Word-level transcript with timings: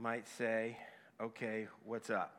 might 0.00 0.26
say, 0.26 0.78
okay, 1.20 1.66
what's 1.84 2.08
up? 2.08 2.34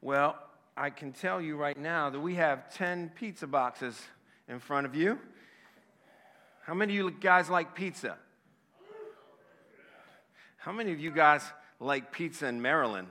Well, 0.00 0.38
I 0.74 0.88
can 0.88 1.12
tell 1.12 1.38
you 1.40 1.56
right 1.56 1.78
now 1.78 2.08
that 2.08 2.18
we 2.18 2.36
have 2.36 2.72
10 2.74 3.12
pizza 3.14 3.46
boxes 3.46 4.00
in 4.48 4.58
front 4.60 4.86
of 4.86 4.94
you. 4.94 5.18
How 6.62 6.72
many 6.72 6.96
of 6.98 7.04
you 7.04 7.10
guys 7.10 7.50
like 7.50 7.74
pizza? 7.74 8.16
How 10.56 10.72
many 10.72 10.92
of 10.92 11.00
you 11.00 11.10
guys 11.10 11.42
like 11.80 12.10
pizza 12.10 12.46
in 12.46 12.62
Maryland? 12.62 13.08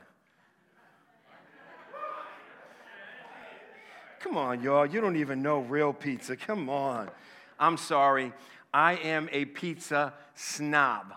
Come 4.20 4.35
on, 4.35 4.63
y'all. 4.63 4.88
You 4.88 4.99
don't 4.99 5.17
even 5.17 5.43
know 5.43 5.59
real 5.59 5.93
pizza. 5.93 6.35
Come 6.35 6.71
on. 6.71 7.11
I'm 7.59 7.77
sorry. 7.77 8.33
I 8.73 8.93
am 8.95 9.29
a 9.31 9.45
pizza 9.45 10.13
snob, 10.33 11.13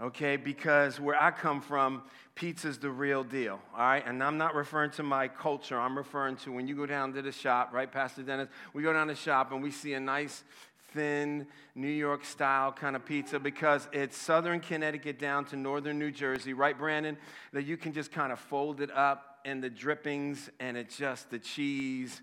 okay? 0.00 0.36
Because 0.36 1.00
where 1.00 1.20
I 1.20 1.30
come 1.30 1.60
from, 1.60 2.02
pizza's 2.34 2.78
the 2.78 2.90
real 2.90 3.24
deal, 3.24 3.60
all 3.74 3.80
right? 3.80 4.04
And 4.06 4.22
I'm 4.22 4.38
not 4.38 4.54
referring 4.54 4.90
to 4.92 5.02
my 5.02 5.28
culture. 5.28 5.78
I'm 5.78 5.96
referring 5.96 6.36
to 6.36 6.52
when 6.52 6.68
you 6.68 6.76
go 6.76 6.86
down 6.86 7.12
to 7.14 7.22
the 7.22 7.32
shop, 7.32 7.70
right, 7.72 7.90
Pastor 7.90 8.22
Dennis? 8.22 8.48
We 8.72 8.82
go 8.82 8.92
down 8.92 9.08
to 9.08 9.14
the 9.14 9.20
shop 9.20 9.52
and 9.52 9.62
we 9.62 9.70
see 9.70 9.94
a 9.94 10.00
nice, 10.00 10.44
thin, 10.92 11.46
New 11.74 11.88
York 11.88 12.24
style 12.24 12.72
kind 12.72 12.96
of 12.96 13.04
pizza 13.04 13.38
because 13.38 13.88
it's 13.92 14.16
southern 14.16 14.60
Connecticut 14.60 15.18
down 15.18 15.44
to 15.46 15.56
northern 15.56 15.98
New 15.98 16.10
Jersey, 16.10 16.52
right, 16.52 16.78
Brandon? 16.78 17.16
That 17.52 17.64
you 17.64 17.76
can 17.76 17.92
just 17.92 18.12
kind 18.12 18.32
of 18.32 18.38
fold 18.38 18.80
it 18.80 18.90
up 18.90 19.40
and 19.44 19.62
the 19.62 19.70
drippings 19.70 20.50
and 20.60 20.76
it's 20.76 20.96
just 20.96 21.30
the 21.30 21.38
cheese 21.38 22.20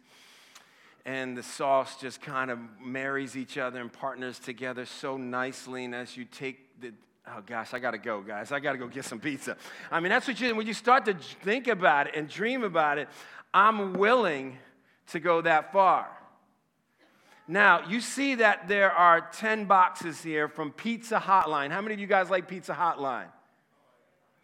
and 1.06 1.38
the 1.38 1.44
sauce 1.44 2.00
just 2.00 2.22
kind 2.22 2.50
of 2.50 2.58
marries 2.84 3.38
each 3.38 3.58
other 3.58 3.80
and 3.80 3.94
partners 3.94 4.40
together 4.40 4.86
so 4.86 5.18
nicely. 5.18 5.86
And 5.86 5.94
as 5.94 6.18
you 6.18 6.26
take 6.26 6.82
the, 6.82 6.94
oh 7.28 7.42
gosh, 7.46 7.74
I 7.74 7.80
gotta 7.80 7.98
go, 7.98 8.22
guys. 8.22 8.52
I 8.52 8.60
gotta 8.60 8.78
go 8.78 8.88
get 8.88 9.06
some 9.06 9.20
pizza. 9.20 9.58
I 9.92 10.00
mean, 10.00 10.10
that's 10.10 10.28
what 10.28 10.40
you, 10.40 10.56
when 10.56 10.68
you 10.68 10.74
start 10.74 11.06
to 11.06 11.14
think 11.14 11.68
about 11.68 12.08
it 12.08 12.16
and 12.16 12.30
dream 12.30 12.64
about 12.64 12.98
it, 12.98 13.08
I'm 13.54 13.94
willing 13.94 14.58
to 15.08 15.20
go 15.20 15.42
that 15.42 15.72
far. 15.72 16.08
Now, 17.48 17.88
you 17.88 18.02
see 18.02 18.36
that 18.36 18.68
there 18.68 18.92
are 18.92 19.22
10 19.22 19.66
boxes 19.66 20.22
here 20.22 20.48
from 20.48 20.72
Pizza 20.72 21.20
Hotline. 21.20 21.70
How 21.70 21.80
many 21.82 21.94
of 21.94 22.00
you 22.00 22.08
guys 22.08 22.30
like 22.30 22.48
Pizza 22.48 22.74
Hotline? 22.74 23.28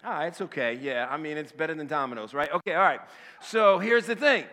Ah, 0.03 0.23
it's 0.23 0.41
okay. 0.41 0.77
Yeah, 0.79 1.07
I 1.09 1.17
mean, 1.17 1.37
it's 1.37 1.51
better 1.51 1.73
than 1.73 1.87
Domino's, 1.87 2.33
right? 2.33 2.51
Okay, 2.51 2.73
all 2.73 2.81
right. 2.81 3.01
So 3.41 3.79
here's 3.79 4.05
the 4.05 4.15
thing 4.15 4.45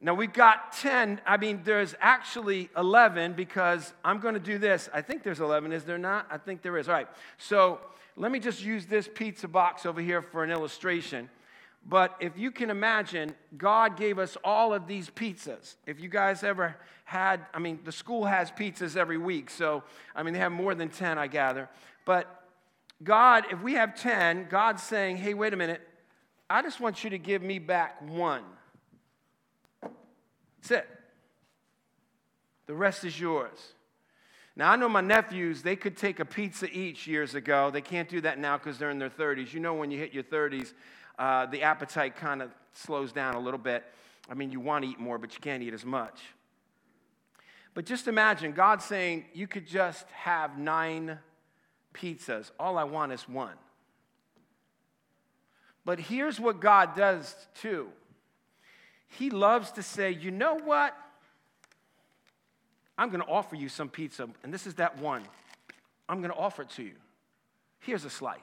now 0.00 0.14
we've 0.14 0.32
got 0.32 0.72
10. 0.74 1.20
I 1.26 1.36
mean, 1.36 1.62
there's 1.64 1.94
actually 2.00 2.70
11 2.76 3.32
because 3.32 3.92
I'm 4.04 4.20
going 4.20 4.34
to 4.34 4.40
do 4.40 4.58
this. 4.58 4.88
I 4.94 5.02
think 5.02 5.22
there's 5.22 5.40
11, 5.40 5.72
is 5.72 5.84
there 5.84 5.98
not? 5.98 6.26
I 6.30 6.38
think 6.38 6.62
there 6.62 6.78
is. 6.78 6.88
All 6.88 6.94
right. 6.94 7.08
So 7.36 7.80
let 8.16 8.30
me 8.30 8.38
just 8.38 8.62
use 8.62 8.86
this 8.86 9.08
pizza 9.12 9.48
box 9.48 9.86
over 9.86 10.00
here 10.00 10.22
for 10.22 10.44
an 10.44 10.50
illustration. 10.50 11.28
But 11.86 12.16
if 12.20 12.36
you 12.36 12.50
can 12.50 12.70
imagine, 12.70 13.34
God 13.56 13.96
gave 13.96 14.18
us 14.18 14.36
all 14.44 14.74
of 14.74 14.86
these 14.86 15.10
pizzas. 15.10 15.76
If 15.86 16.00
you 16.00 16.08
guys 16.08 16.42
ever 16.42 16.76
had, 17.04 17.46
I 17.54 17.58
mean, 17.58 17.80
the 17.84 17.92
school 17.92 18.26
has 18.26 18.50
pizzas 18.50 18.96
every 18.96 19.18
week. 19.18 19.48
So, 19.50 19.82
I 20.14 20.22
mean, 20.22 20.34
they 20.34 20.40
have 20.40 20.52
more 20.52 20.74
than 20.74 20.90
10, 20.90 21.18
I 21.18 21.26
gather. 21.26 21.68
But 22.04 22.44
God, 23.02 23.46
if 23.50 23.62
we 23.62 23.74
have 23.74 23.98
10, 23.98 24.48
God's 24.50 24.82
saying, 24.82 25.16
hey, 25.16 25.34
wait 25.34 25.54
a 25.54 25.56
minute. 25.56 25.80
I 26.50 26.62
just 26.62 26.80
want 26.80 27.04
you 27.04 27.10
to 27.10 27.18
give 27.18 27.42
me 27.42 27.58
back 27.58 28.00
one. 28.02 28.42
That's 30.60 30.70
it. 30.70 30.88
The 32.66 32.74
rest 32.74 33.04
is 33.04 33.18
yours. 33.18 33.58
Now, 34.54 34.72
I 34.72 34.76
know 34.76 34.88
my 34.88 35.00
nephews, 35.00 35.62
they 35.62 35.76
could 35.76 35.96
take 35.96 36.18
a 36.18 36.24
pizza 36.24 36.68
each 36.70 37.06
years 37.06 37.34
ago. 37.34 37.70
They 37.70 37.80
can't 37.80 38.08
do 38.08 38.20
that 38.22 38.38
now 38.38 38.58
because 38.58 38.76
they're 38.76 38.90
in 38.90 38.98
their 38.98 39.08
30s. 39.08 39.54
You 39.54 39.60
know, 39.60 39.74
when 39.74 39.90
you 39.90 39.98
hit 39.98 40.12
your 40.12 40.24
30s, 40.24 40.72
uh, 41.18 41.46
the 41.46 41.62
appetite 41.62 42.16
kind 42.16 42.42
of 42.42 42.50
slows 42.72 43.12
down 43.12 43.36
a 43.36 43.40
little 43.40 43.58
bit. 43.58 43.84
I 44.28 44.34
mean, 44.34 44.50
you 44.50 44.60
want 44.60 44.84
to 44.84 44.90
eat 44.90 44.98
more, 44.98 45.16
but 45.16 45.32
you 45.34 45.40
can't 45.40 45.62
eat 45.62 45.72
as 45.72 45.84
much. 45.84 46.20
But 47.72 47.86
just 47.86 48.08
imagine 48.08 48.52
God 48.52 48.82
saying, 48.82 49.26
You 49.32 49.46
could 49.46 49.66
just 49.66 50.10
have 50.10 50.58
nine 50.58 51.18
pizzas. 51.94 52.50
All 52.58 52.76
I 52.76 52.84
want 52.84 53.12
is 53.12 53.28
one. 53.28 53.54
But 55.84 56.00
here's 56.00 56.38
what 56.38 56.60
God 56.60 56.96
does 56.96 57.34
too 57.54 57.88
he 59.08 59.30
loves 59.30 59.72
to 59.72 59.82
say, 59.82 60.10
you 60.10 60.30
know 60.30 60.54
what? 60.56 60.96
I'm 62.96 63.10
going 63.10 63.22
to 63.22 63.28
offer 63.28 63.56
you 63.56 63.68
some 63.68 63.88
pizza, 63.88 64.28
and 64.42 64.52
this 64.52 64.66
is 64.66 64.74
that 64.74 64.98
one. 64.98 65.22
I'm 66.08 66.20
going 66.20 66.32
to 66.32 66.38
offer 66.38 66.62
it 66.62 66.70
to 66.70 66.82
you. 66.82 66.94
Here's 67.80 68.04
a 68.04 68.10
slice. 68.10 68.38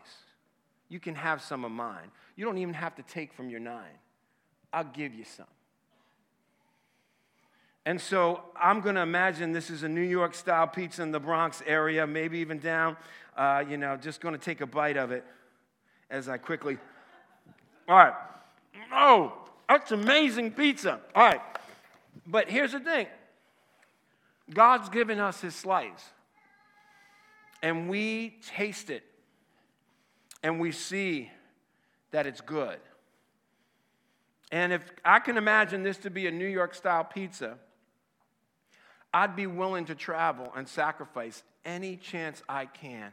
You 0.87 0.99
can 0.99 1.15
have 1.15 1.41
some 1.41 1.65
of 1.65 1.71
mine. 1.71 2.11
You 2.35 2.45
don't 2.45 2.57
even 2.57 2.73
have 2.73 2.95
to 2.95 3.03
take 3.03 3.33
from 3.33 3.49
your 3.49 3.59
nine. 3.59 3.99
I'll 4.71 4.83
give 4.83 5.13
you 5.13 5.23
some. 5.23 5.45
And 7.85 8.01
so 8.01 8.41
I'm 8.59 8.81
going 8.81 8.95
to 8.95 9.01
imagine 9.01 9.51
this 9.51 9.69
is 9.69 9.83
a 9.83 9.89
New 9.89 10.01
York 10.01 10.33
style 10.33 10.67
pizza 10.67 11.03
in 11.03 11.11
the 11.11 11.19
Bronx 11.19 11.61
area, 11.67 12.07
maybe 12.07 12.39
even 12.39 12.59
down. 12.59 12.97
Uh, 13.37 13.63
you 13.67 13.77
know, 13.77 13.95
just 13.97 14.21
going 14.21 14.33
to 14.33 14.39
take 14.39 14.61
a 14.61 14.65
bite 14.65 14.97
of 14.97 15.11
it 15.11 15.23
as 16.09 16.29
I 16.29 16.37
quickly. 16.37 16.77
All 17.87 17.95
right. 17.95 18.13
Oh, 18.91 19.33
that's 19.67 19.91
amazing 19.91 20.51
pizza. 20.51 20.99
All 21.13 21.23
right. 21.23 21.41
But 22.25 22.49
here's 22.49 22.71
the 22.71 22.79
thing 22.79 23.07
God's 24.53 24.89
given 24.89 25.19
us 25.19 25.41
his 25.41 25.55
slice, 25.55 26.11
and 27.61 27.89
we 27.89 28.37
taste 28.55 28.89
it, 28.89 29.03
and 30.43 30.59
we 30.59 30.71
see 30.71 31.31
that 32.11 32.25
it's 32.25 32.41
good. 32.41 32.77
And 34.51 34.71
if 34.71 34.83
I 35.03 35.19
can 35.19 35.37
imagine 35.37 35.83
this 35.83 35.97
to 35.97 36.09
be 36.09 36.27
a 36.27 36.31
New 36.31 36.47
York 36.47 36.75
style 36.75 37.03
pizza, 37.03 37.57
I'd 39.13 39.35
be 39.35 39.47
willing 39.47 39.85
to 39.85 39.95
travel 39.95 40.51
and 40.55 40.67
sacrifice 40.67 41.43
any 41.65 41.97
chance 41.97 42.43
I 42.47 42.65
can 42.65 43.11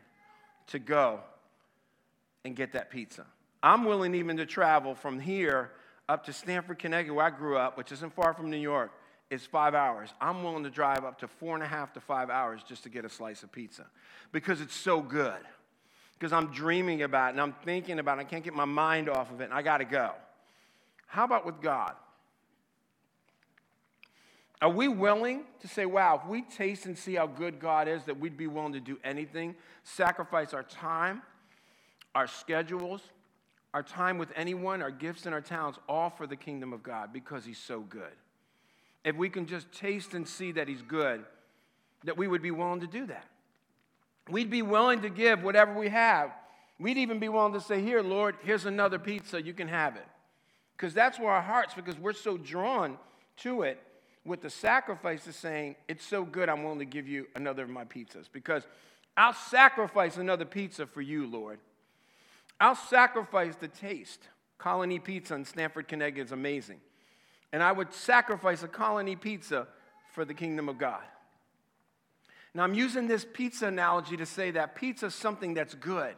to 0.69 0.79
go 0.79 1.21
and 2.45 2.55
get 2.55 2.73
that 2.73 2.91
pizza. 2.91 3.25
I'm 3.62 3.85
willing 3.85 4.15
even 4.15 4.37
to 4.37 4.47
travel 4.47 4.95
from 4.95 5.21
here 5.21 5.71
up 6.09 6.25
to 6.27 6.33
Stamford, 6.33 6.79
Connecticut, 6.79 7.15
where 7.15 7.27
I 7.27 7.31
grew 7.31 7.57
up, 7.57 7.77
which 7.77 7.93
isn't 7.93 8.15
far 8.15 8.35
from 8.35 8.51
New 8.51 8.57
York, 8.57 8.91
is 9.31 9.47
five 9.47 9.75
hours. 9.75 10.11
I'm 10.21 10.43
willing 10.43 10.65
to 10.65 10.71
drive 10.71 11.05
up 11.05 11.19
to 11.21 11.29
four 11.29 11.55
and 11.55 11.65
a 11.65 11.67
half 11.67 11.93
to 11.95 12.01
five 12.01 12.29
hours 12.29 12.63
just 12.63 12.83
to 12.83 12.89
get 12.89 13.05
a 13.05 13.09
slice 13.09 13.43
of 13.43 13.51
pizza 13.51 13.87
because 14.31 14.61
it's 14.61 14.75
so 14.75 15.01
good. 15.01 15.41
Because 16.19 16.33
I'm 16.33 16.53
dreaming 16.53 17.03
about 17.03 17.29
it 17.29 17.31
and 17.33 17.41
I'm 17.41 17.55
thinking 17.65 17.99
about 17.99 18.19
it. 18.19 18.21
I 18.21 18.25
can't 18.25 18.45
get 18.45 18.55
my 18.55 18.67
mind 18.67 19.09
off 19.09 19.33
of 19.33 19.41
it 19.41 19.45
and 19.45 19.55
I 19.55 19.62
got 19.62 19.79
to 19.79 19.85
go. 19.85 20.12
How 21.07 21.25
about 21.25 21.47
with 21.47 21.61
God? 21.61 21.95
Are 24.61 24.71
we 24.71 24.87
willing 24.87 25.43
to 25.61 25.67
say, 25.67 25.87
wow, 25.87 26.21
if 26.23 26.29
we 26.29 26.43
taste 26.43 26.87
and 26.87 26.97
see 26.97 27.15
how 27.15 27.27
good 27.27 27.59
God 27.59 27.89
is, 27.89 28.05
that 28.05 28.21
we'd 28.21 28.37
be 28.37 28.47
willing 28.47 28.75
to 28.75 28.81
do 28.81 28.97
anything, 29.03 29.57
sacrifice 29.83 30.55
our 30.55 30.62
time, 30.62 31.23
our 32.15 32.29
schedules, 32.29 33.01
our 33.75 33.83
time 33.83 34.19
with 34.19 34.31
anyone, 34.37 34.83
our 34.83 34.91
gifts 34.91 35.25
and 35.27 35.34
our 35.34 35.41
talents, 35.41 35.78
all 35.88 36.10
for 36.10 36.27
the 36.27 36.37
kingdom 36.37 36.72
of 36.72 36.83
God 36.83 37.12
because 37.12 37.44
He's 37.44 37.59
so 37.59 37.81
good. 37.81 38.12
If 39.05 39.16
we 39.16 39.28
can 39.28 39.47
just 39.47 39.72
taste 39.72 40.15
and 40.15 40.27
see 40.27 40.53
that 40.53 40.69
He's 40.69 40.83
good, 40.83 41.25
that 42.05 42.16
we 42.16 42.28
would 42.28 42.43
be 42.43 42.50
willing 42.50 42.81
to 42.81 42.87
do 42.87 43.06
that. 43.06 43.27
We'd 44.28 44.50
be 44.50 44.62
willing 44.62 45.03
to 45.03 45.09
give 45.09 45.43
whatever 45.43 45.72
we 45.72 45.88
have. 45.88 46.31
We'd 46.78 46.99
even 46.99 47.19
be 47.19 47.28
willing 47.28 47.53
to 47.55 47.61
say, 47.61 47.82
Here, 47.82 48.03
Lord, 48.03 48.37
here's 48.43 48.66
another 48.66 48.99
pizza, 48.99 49.41
you 49.41 49.55
can 49.55 49.69
have 49.69 49.97
it. 49.97 50.06
Because 50.77 50.94
that's 50.94 51.19
where 51.19 51.31
our 51.31 51.43
hearts, 51.43 51.75
because 51.75 51.99
we're 51.99 52.12
so 52.12 52.37
drawn 52.37 52.99
to 53.38 53.62
it 53.62 53.81
with 54.25 54.43
the 54.43 54.50
sacrifice 54.50 55.27
of 55.27 55.34
saying, 55.34 55.77
It's 55.88 56.05
so 56.05 56.25
good, 56.25 56.49
I'm 56.49 56.62
willing 56.62 56.81
to 56.81 56.84
give 56.84 57.09
you 57.09 57.27
another 57.34 57.65
of 57.65 57.71
my 57.71 57.84
pizzas. 57.84 58.27
Because 58.32 58.65
I'll 59.16 59.32
sacrifice 59.32 60.16
another 60.16 60.44
pizza 60.44 60.87
for 60.87 61.00
you, 61.00 61.27
Lord. 61.27 61.59
I'll 62.61 62.77
sacrifice 62.77 63.57
the 63.57 63.69
taste. 63.69 64.29
Colony 64.59 64.99
Pizza 64.99 65.35
in 65.35 65.44
Stamford, 65.44 65.88
Connecticut 65.88 66.26
is 66.26 66.32
amazing. 66.32 66.81
And 67.53 67.62
I 67.62 67.73
would 67.73 67.93
sacrifice 67.93 68.62
a 68.62 68.69
Colony 68.69 69.17
Pizza 69.17 69.67
for 70.12 70.25
the 70.25 70.35
kingdom 70.35 70.69
of 70.69 70.79
God. 70.79 71.03
Now, 72.55 72.65
I'm 72.65 72.75
using 72.75 73.09
this 73.09 73.26
pizza 73.31 73.67
analogy 73.67 74.17
to 74.17 74.26
say 74.26 74.50
that 74.53 74.75
pizza 74.75 75.06
is 75.06 75.15
something 75.15 75.55
that's 75.55 75.75
good. 75.75 76.15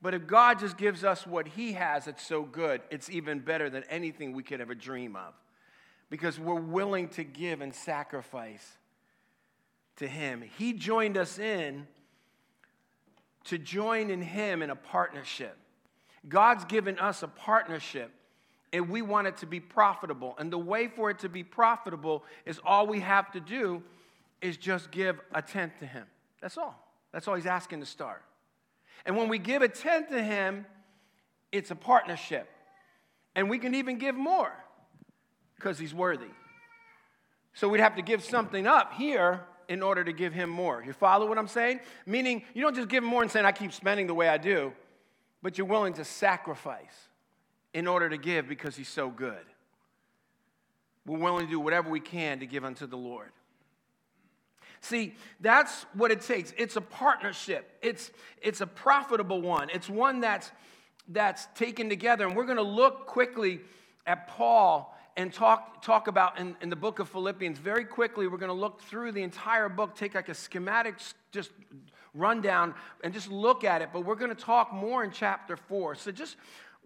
But 0.00 0.14
if 0.14 0.26
God 0.26 0.58
just 0.58 0.76
gives 0.76 1.04
us 1.04 1.26
what 1.26 1.46
He 1.46 1.74
has 1.74 2.08
it's 2.08 2.26
so 2.26 2.42
good, 2.42 2.80
it's 2.90 3.08
even 3.08 3.38
better 3.38 3.70
than 3.70 3.84
anything 3.84 4.32
we 4.32 4.42
could 4.42 4.60
ever 4.60 4.74
dream 4.74 5.14
of. 5.14 5.34
Because 6.10 6.38
we're 6.38 6.54
willing 6.54 7.08
to 7.10 7.24
give 7.24 7.60
and 7.60 7.74
sacrifice 7.74 8.66
to 9.96 10.08
Him. 10.08 10.42
He 10.58 10.72
joined 10.72 11.16
us 11.16 11.38
in 11.38 11.86
to 13.44 13.58
join 13.58 14.10
in 14.10 14.22
Him 14.22 14.62
in 14.62 14.70
a 14.70 14.76
partnership. 14.76 15.56
God's 16.28 16.64
given 16.64 16.98
us 16.98 17.22
a 17.22 17.28
partnership 17.28 18.10
and 18.72 18.88
we 18.88 19.02
want 19.02 19.26
it 19.26 19.36
to 19.38 19.46
be 19.46 19.60
profitable. 19.60 20.34
And 20.38 20.50
the 20.52 20.58
way 20.58 20.88
for 20.88 21.10
it 21.10 21.18
to 21.20 21.28
be 21.28 21.44
profitable 21.44 22.24
is 22.46 22.60
all 22.64 22.86
we 22.86 23.00
have 23.00 23.30
to 23.32 23.40
do 23.40 23.82
is 24.40 24.56
just 24.56 24.90
give 24.90 25.20
a 25.34 25.42
tenth 25.42 25.78
to 25.80 25.86
Him. 25.86 26.06
That's 26.40 26.56
all. 26.56 26.74
That's 27.12 27.28
all 27.28 27.34
He's 27.34 27.46
asking 27.46 27.80
to 27.80 27.86
start. 27.86 28.22
And 29.04 29.16
when 29.16 29.28
we 29.28 29.38
give 29.38 29.62
a 29.62 29.68
tenth 29.68 30.08
to 30.10 30.22
Him, 30.22 30.66
It's 31.52 31.70
a 31.70 31.76
partnership. 31.76 32.48
And 33.34 33.48
we 33.48 33.58
can 33.58 33.74
even 33.74 33.98
give 33.98 34.14
more 34.14 34.52
because 35.56 35.78
he's 35.78 35.94
worthy. 35.94 36.32
So 37.54 37.68
we'd 37.68 37.80
have 37.80 37.96
to 37.96 38.02
give 38.02 38.24
something 38.24 38.66
up 38.66 38.94
here 38.94 39.42
in 39.72 39.82
order 39.82 40.04
to 40.04 40.12
give 40.12 40.34
him 40.34 40.50
more. 40.50 40.82
You 40.84 40.92
follow 40.92 41.26
what 41.26 41.38
I'm 41.38 41.48
saying? 41.48 41.80
Meaning, 42.04 42.42
you 42.52 42.60
don't 42.60 42.76
just 42.76 42.90
give 42.90 43.02
him 43.02 43.08
more 43.08 43.22
and 43.22 43.30
saying, 43.30 43.46
I 43.46 43.52
keep 43.52 43.72
spending 43.72 44.06
the 44.06 44.12
way 44.12 44.28
I 44.28 44.36
do, 44.36 44.70
but 45.42 45.56
you're 45.56 45.66
willing 45.66 45.94
to 45.94 46.04
sacrifice 46.04 47.08
in 47.72 47.86
order 47.86 48.10
to 48.10 48.18
give 48.18 48.46
because 48.46 48.76
he's 48.76 48.90
so 48.90 49.08
good. 49.08 49.42
We're 51.06 51.18
willing 51.18 51.46
to 51.46 51.50
do 51.50 51.58
whatever 51.58 51.88
we 51.88 52.00
can 52.00 52.40
to 52.40 52.46
give 52.46 52.66
unto 52.66 52.86
the 52.86 52.98
Lord. 52.98 53.30
See, 54.82 55.14
that's 55.40 55.86
what 55.94 56.10
it 56.10 56.20
takes. 56.20 56.52
It's 56.58 56.76
a 56.76 56.82
partnership. 56.82 57.78
It's, 57.80 58.10
it's 58.42 58.60
a 58.60 58.66
profitable 58.66 59.40
one. 59.40 59.70
It's 59.70 59.88
one 59.88 60.20
that's, 60.20 60.52
that's 61.08 61.48
taken 61.54 61.88
together. 61.88 62.26
And 62.26 62.36
we're 62.36 62.44
going 62.44 62.56
to 62.58 62.62
look 62.62 63.06
quickly 63.06 63.60
at 64.06 64.28
Paul 64.28 64.94
and 65.16 65.32
talk, 65.32 65.82
talk 65.82 66.08
about 66.08 66.38
in, 66.38 66.56
in 66.60 66.70
the 66.70 66.76
book 66.76 66.98
of 66.98 67.08
Philippians. 67.08 67.58
Very 67.58 67.84
quickly, 67.84 68.26
we're 68.26 68.38
going 68.38 68.48
to 68.48 68.54
look 68.54 68.80
through 68.82 69.12
the 69.12 69.22
entire 69.22 69.68
book, 69.68 69.94
take 69.94 70.14
like 70.14 70.28
a 70.28 70.34
schematic, 70.34 70.96
just 71.30 71.50
rundown, 72.14 72.74
and 73.04 73.12
just 73.12 73.30
look 73.30 73.64
at 73.64 73.82
it. 73.82 73.90
But 73.92 74.04
we're 74.04 74.16
going 74.16 74.34
to 74.34 74.42
talk 74.42 74.72
more 74.72 75.04
in 75.04 75.10
chapter 75.10 75.56
four. 75.56 75.94
So 75.94 76.10
just 76.10 76.36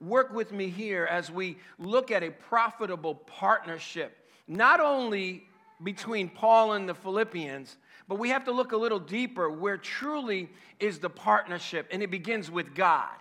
work 0.01 0.33
with 0.33 0.53
me 0.53 0.69
here 0.69 1.07
as 1.07 1.31
we 1.31 1.59
look 1.79 2.11
at 2.11 2.23
a 2.23 2.31
profitable 2.31 3.15
partnership, 3.15 4.17
not 4.47 4.81
only 4.81 5.45
between 5.83 6.29
Paul 6.29 6.73
and 6.73 6.89
the 6.89 6.95
Philippians, 6.95 7.77
but 8.09 8.19
we 8.19 8.29
have 8.31 8.45
to 8.45 8.53
look 8.53 8.73
a 8.73 8.77
little 8.77 9.01
deeper 9.01 9.51
where 9.51 9.77
truly 9.77 10.49
is 10.79 10.99
the 10.99 11.11
partnership, 11.11 11.89
and 11.91 12.03
it 12.03 12.11
begins 12.11 12.51
with 12.51 12.75
God. 12.75 13.15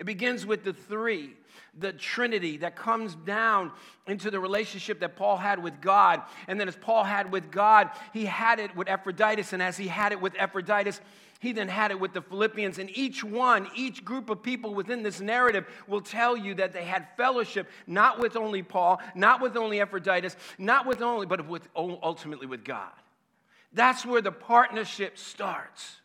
It 0.00 0.06
begins 0.06 0.46
with 0.46 0.64
the 0.64 0.72
three, 0.72 1.34
the 1.78 1.92
Trinity 1.92 2.56
that 2.56 2.74
comes 2.74 3.14
down 3.14 3.70
into 4.06 4.30
the 4.30 4.40
relationship 4.40 4.98
that 5.00 5.14
Paul 5.14 5.36
had 5.36 5.62
with 5.62 5.82
God. 5.82 6.22
And 6.48 6.58
then, 6.58 6.68
as 6.68 6.74
Paul 6.74 7.04
had 7.04 7.30
with 7.30 7.50
God, 7.50 7.90
he 8.14 8.24
had 8.24 8.60
it 8.60 8.74
with 8.74 8.88
Epaphroditus. 8.88 9.52
And 9.52 9.62
as 9.62 9.76
he 9.76 9.88
had 9.88 10.12
it 10.12 10.20
with 10.20 10.32
Epaphroditus, 10.38 11.02
he 11.38 11.52
then 11.52 11.68
had 11.68 11.90
it 11.90 12.00
with 12.00 12.14
the 12.14 12.22
Philippians. 12.22 12.78
And 12.78 12.88
each 12.96 13.22
one, 13.22 13.68
each 13.76 14.02
group 14.02 14.30
of 14.30 14.42
people 14.42 14.74
within 14.74 15.02
this 15.02 15.20
narrative 15.20 15.66
will 15.86 16.00
tell 16.00 16.34
you 16.34 16.54
that 16.54 16.72
they 16.72 16.84
had 16.84 17.06
fellowship, 17.18 17.68
not 17.86 18.18
with 18.18 18.36
only 18.36 18.62
Paul, 18.62 19.02
not 19.14 19.42
with 19.42 19.54
only 19.54 19.82
Epaphroditus, 19.82 20.34
not 20.56 20.86
with 20.86 21.02
only, 21.02 21.26
but 21.26 21.46
with, 21.46 21.68
ultimately 21.76 22.46
with 22.46 22.64
God. 22.64 22.90
That's 23.74 24.06
where 24.06 24.22
the 24.22 24.32
partnership 24.32 25.18
starts. 25.18 25.99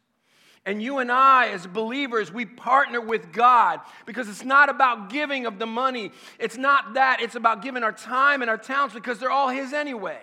And 0.66 0.82
you 0.82 0.98
and 0.98 1.12
I, 1.12 1.50
as 1.50 1.68
believers, 1.68 2.32
we 2.32 2.46
partner 2.46 3.00
with 3.00 3.32
God 3.32 3.82
because 4.08 4.28
it's 4.28 4.44
not 4.44 4.68
about 4.68 5.10
giving 5.10 5.46
of 5.46 5.60
the 5.60 5.68
money. 5.68 6.12
It's 6.40 6.58
not 6.58 6.96
that. 6.96 7.22
It's 7.22 7.36
about 7.36 7.62
giving 7.62 7.84
our 7.84 7.92
time 7.92 8.42
and 8.42 8.50
our 8.50 8.58
talents 8.58 8.96
because 8.96 9.20
they're 9.20 9.32
all 9.32 9.50
His 9.50 9.74
anyway. 9.74 10.22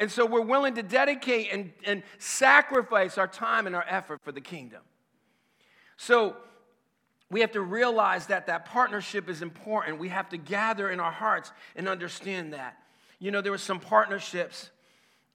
And 0.00 0.10
so 0.10 0.26
we're 0.26 0.40
willing 0.40 0.74
to 0.74 0.82
dedicate 0.82 1.48
and, 1.52 1.72
and 1.84 2.02
sacrifice 2.18 3.16
our 3.16 3.28
time 3.28 3.66
and 3.66 3.76
our 3.76 3.84
effort 3.88 4.20
for 4.22 4.32
the 4.32 4.40
kingdom. 4.40 4.82
So 5.96 6.36
we 7.30 7.40
have 7.40 7.52
to 7.52 7.60
realize 7.60 8.26
that 8.26 8.46
that 8.46 8.64
partnership 8.64 9.28
is 9.28 9.42
important. 9.42 9.98
We 9.98 10.08
have 10.08 10.28
to 10.30 10.36
gather 10.36 10.90
in 10.90 10.98
our 10.98 11.12
hearts 11.12 11.52
and 11.76 11.88
understand 11.88 12.54
that. 12.54 12.76
You 13.18 13.30
know, 13.30 13.40
there 13.40 13.52
were 13.52 13.58
some 13.58 13.80
partnerships 13.80 14.70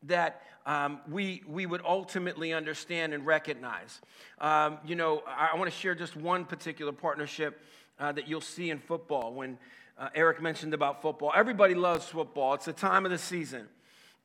that 0.04 0.42
um, 0.65 1.01
we, 1.10 1.44
we 1.48 1.65
would 1.65 1.81
ultimately 1.86 2.54
understand 2.54 3.13
and 3.13 3.25
recognize. 3.25 4.01
Um, 4.39 4.77
you 4.86 4.95
know, 4.95 5.24
I, 5.27 5.50
I 5.54 5.57
want 5.57 5.71
to 5.71 5.77
share 5.77 5.95
just 5.95 6.15
one 6.15 6.45
particular 6.45 6.92
partnership 6.92 7.62
uh, 8.00 8.12
that 8.13 8.27
you'll 8.27 8.42
see 8.42 8.69
in 8.69 8.80
football 8.80 9.33
when 9.33 9.57
uh, 9.98 10.10
Eric 10.15 10.42
mentioned 10.42 10.74
about 10.74 11.01
football. 11.01 11.31
Everybody 11.36 11.75
loves 11.75 12.06
football, 12.06 12.54
it's 12.54 12.65
the 12.65 12.74
time 12.74 13.06
of 13.06 13.12
the 13.12 13.18
season. 13.18 13.68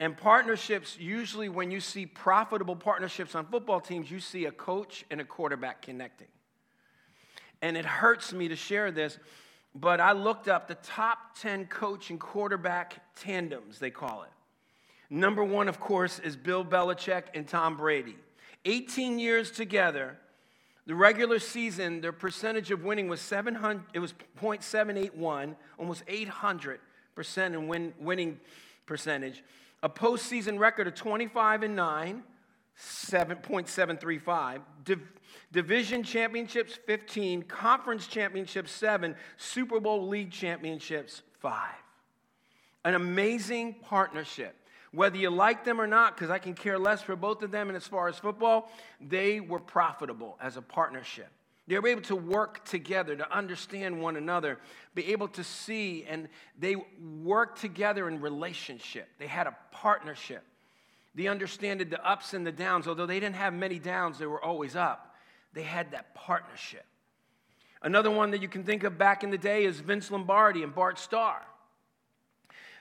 And 0.01 0.17
partnerships, 0.17 0.97
usually 0.99 1.49
when 1.49 1.73
you 1.73 1.81
see 1.81 2.07
profitable 2.07 2.77
partnerships 2.77 3.35
on 3.35 3.47
football 3.47 3.81
teams, 3.81 4.11
you 4.11 4.21
see 4.21 4.45
a 4.45 4.53
coach 4.53 5.05
and 5.11 5.21
a 5.21 5.25
quarterback 5.25 5.83
connecting. 5.83 6.29
And 7.61 7.77
it 7.77 7.85
hurts 7.85 8.33
me 8.33 8.47
to 8.49 8.55
share 8.55 8.93
this, 8.93 9.19
but 9.75 10.01
I 10.01 10.13
looked 10.13 10.47
up 10.47 10.69
the 10.69 10.77
top 10.77 11.37
10 11.41 11.67
coach 11.67 12.11
and 12.11 12.21
quarterback 12.21 13.03
tandems, 13.17 13.81
they 13.81 13.91
call 13.91 14.23
it. 14.23 14.31
Number 15.11 15.43
one, 15.43 15.69
of 15.69 15.81
course, 15.81 16.19
is 16.19 16.37
Bill 16.37 16.65
Belichick 16.65 17.25
and 17.35 17.47
Tom 17.47 17.77
Brady. 17.77 18.17
18 18.65 19.19
years 19.19 19.51
together, 19.51 20.19
the 20.87 20.95
regular 20.95 21.39
season, 21.39 22.01
their 22.01 22.13
percentage 22.13 22.71
of 22.71 22.83
winning 22.83 23.09
was 23.09 23.21
700, 23.21 23.83
it 23.95 23.99
was 23.99 24.15
0.781, 24.41 25.55
almost 25.79 26.05
800% 26.07 26.79
in 27.37 27.69
win, 27.69 27.95
winning 28.01 28.41
percentage. 28.87 29.43
A 29.83 29.89
postseason 29.89 30.59
record 30.59 30.87
of 30.87 30.95
25 30.95 31.63
and 31.63 31.77
9, 31.77 32.23
7.735. 32.79 34.61
Div, 34.85 35.01
division 35.53 36.03
championships 36.03 36.79
15, 36.87 37.43
conference 37.43 38.07
championships 38.07 38.73
7, 38.73 39.15
Super 39.37 39.81
Bowl 39.81 40.07
league 40.07 40.31
championships 40.31 41.23
5. 41.41 41.69
An 42.85 42.95
amazing 42.95 43.75
partnership. 43.83 44.55
Whether 44.93 45.19
you 45.19 45.31
like 45.31 45.65
them 45.65 45.81
or 45.81 45.87
not, 45.87 46.17
because 46.17 46.31
I 46.31 46.39
can 46.39 46.55
care 46.55 46.79
less 46.79 47.03
for 47.03 47.15
both 47.15 47.43
of 47.43 47.51
them, 47.51 47.69
and 47.69 47.77
as 47.77 47.87
far 47.87 48.09
as 48.09 48.19
football, 48.19 48.71
they 49.01 49.41
were 49.41 49.61
profitable 49.61 50.39
as 50.41 50.57
a 50.57 50.63
partnership. 50.63 51.29
They 51.67 51.79
were 51.79 51.89
able 51.89 52.03
to 52.03 52.17
work 52.17 52.65
together, 52.65 53.15
to 53.15 53.31
understand 53.31 54.01
one 54.01 54.17
another, 54.17 54.59
be 54.95 55.13
able 55.13 55.29
to 55.29 55.45
see, 55.45 56.07
and 56.09 56.29
they 56.59 56.77
worked 57.23 57.61
together 57.61 58.09
in 58.09 58.23
relationship. 58.23 59.09
They 59.19 59.27
had 59.27 59.47
a 59.47 59.55
partnership. 59.71 60.43
They 61.15 61.27
understood 61.27 61.91
the 61.91 62.09
ups 62.09 62.33
and 62.33 62.47
the 62.47 62.53
downs. 62.53 62.89
Although 62.89 63.05
they 63.05 63.21
didn't 63.21 63.37
have 63.37 63.53
many 63.53 63.79
downs, 63.79 64.19
they 64.19 64.27
were 64.27 64.43
always 64.43 64.77
up. 64.77 65.15
They 65.53 65.63
had 65.63 65.91
that 65.91 66.15
partnership. 66.15 66.87
Another 67.83 68.11
one 68.11 68.31
that 68.31 68.41
you 68.41 68.49
can 68.49 68.65
think 68.65 68.83
of 68.85 68.97
back 68.97 69.23
in 69.23 69.31
the 69.31 69.39
day 69.39 69.65
is 69.65 69.81
Vince 69.81 70.11
Lombardi 70.11 70.63
and 70.63 70.75
Bart 70.75 70.99
Starr. 70.99 71.43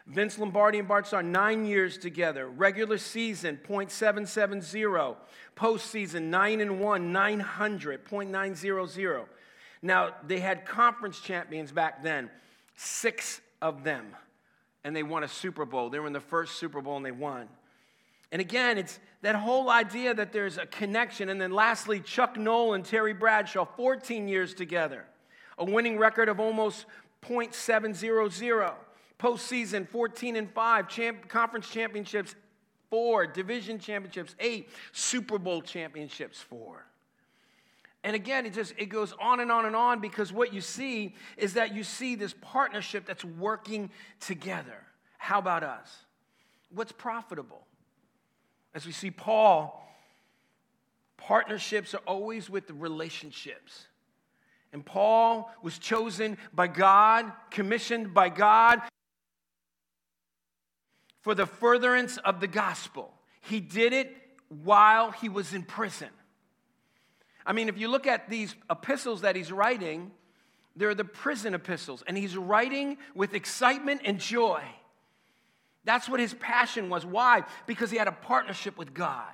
Vince 0.08 0.40
Lombardi 0.40 0.80
and 0.80 0.88
Bart 0.88 1.06
Starr, 1.06 1.22
nine 1.22 1.66
years 1.66 1.98
together. 1.98 2.48
Regular 2.48 2.98
season, 2.98 3.60
0.770. 3.68 5.18
Postseason, 5.56 6.24
9 6.24 6.62
and 6.62 6.80
1, 6.80 7.12
900, 7.12 8.06
0.900. 8.06 9.26
Now, 9.82 10.16
they 10.26 10.40
had 10.40 10.66
conference 10.66 11.20
champions 11.20 11.72
back 11.72 12.04
then, 12.04 12.30
six 12.76 13.42
of 13.62 13.84
them, 13.84 14.16
and 14.84 14.96
they 14.96 15.04
won 15.04 15.24
a 15.24 15.28
Super 15.28 15.66
Bowl. 15.66 15.90
They 15.90 16.00
were 16.00 16.08
in 16.08 16.14
the 16.14 16.20
first 16.20 16.56
Super 16.56 16.82
Bowl 16.82 16.98
and 16.98 17.06
they 17.06 17.12
won. 17.12 17.50
And 18.32 18.42
again, 18.42 18.78
it's 18.78 19.00
that 19.22 19.36
whole 19.36 19.70
idea 19.70 20.14
that 20.14 20.32
there's 20.32 20.58
a 20.58 20.66
connection. 20.66 21.30
And 21.30 21.40
then 21.40 21.52
lastly, 21.52 22.00
Chuck 22.00 22.38
Noll, 22.38 22.74
and 22.74 22.84
Terry 22.84 23.14
Bradshaw, 23.14 23.66
14 23.66 24.28
years 24.28 24.54
together, 24.54 25.06
a 25.58 25.66
winning 25.66 25.98
record 25.98 26.30
of 26.30 26.40
almost 26.40 26.86
0.700 27.26 28.74
postseason 29.20 29.88
14 29.88 30.36
and 30.36 30.52
5, 30.52 30.88
champ, 30.88 31.28
conference 31.28 31.70
championships 31.70 32.36
4, 32.90 33.28
division 33.28 33.80
championships 33.80 34.36
8, 34.40 34.70
Super 34.92 35.38
Bowl 35.38 35.62
championships 35.62 36.40
4. 36.42 36.86
And 38.04 38.16
again, 38.16 38.46
it 38.46 38.54
just 38.54 38.74
it 38.78 38.86
goes 38.86 39.14
on 39.20 39.40
and 39.40 39.52
on 39.52 39.66
and 39.66 39.76
on 39.76 40.00
because 40.00 40.32
what 40.32 40.54
you 40.54 40.62
see 40.62 41.16
is 41.36 41.56
that 41.56 41.76
you 41.76 41.84
see 41.84 42.16
this 42.16 42.34
partnership 42.42 43.06
that's 43.06 43.26
working 43.26 43.90
together. 44.20 44.78
How 45.18 45.40
about 45.40 45.64
us? 45.64 45.94
What's 46.70 46.92
profitable? 46.92 47.66
As 48.74 48.86
we 48.86 48.92
see 48.92 49.12
Paul, 49.12 49.84
partnerships 51.18 51.94
are 51.96 52.02
always 52.06 52.50
with 52.50 52.68
the 52.68 52.74
relationships. 52.74 53.88
And 54.72 54.86
Paul 54.86 55.52
was 55.64 55.80
chosen 55.80 56.38
by 56.54 56.68
God, 56.68 57.32
commissioned 57.50 58.14
by 58.14 58.30
God 58.30 58.82
for 61.28 61.36
the 61.36 61.46
furtherance 61.46 62.16
of 62.16 62.40
the 62.40 62.48
gospel. 62.48 63.12
He 63.42 63.60
did 63.60 63.92
it 63.92 64.16
while 64.64 65.12
he 65.12 65.28
was 65.28 65.54
in 65.54 65.64
prison. 65.64 66.08
I 67.46 67.52
mean, 67.52 67.68
if 67.68 67.78
you 67.78 67.90
look 67.90 68.08
at 68.08 68.30
these 68.30 68.56
epistles 68.72 69.24
that 69.24 69.36
he's 69.36 69.52
writing, 69.52 70.12
they're 70.78 70.96
the 70.96 71.04
prison 71.04 71.54
epistles, 71.54 72.02
and 72.08 72.18
he's 72.18 72.38
writing 72.38 72.96
with 73.14 73.34
excitement 73.34 74.04
and 74.06 74.22
joy. 74.22 74.64
That's 75.84 76.08
what 76.08 76.22
his 76.22 76.34
passion 76.34 76.88
was. 76.88 77.06
Why? 77.06 77.44
Because 77.66 77.92
he 77.92 77.98
had 77.98 78.08
a 78.08 78.14
partnership 78.14 78.78
with 78.78 78.94
God. 78.94 79.28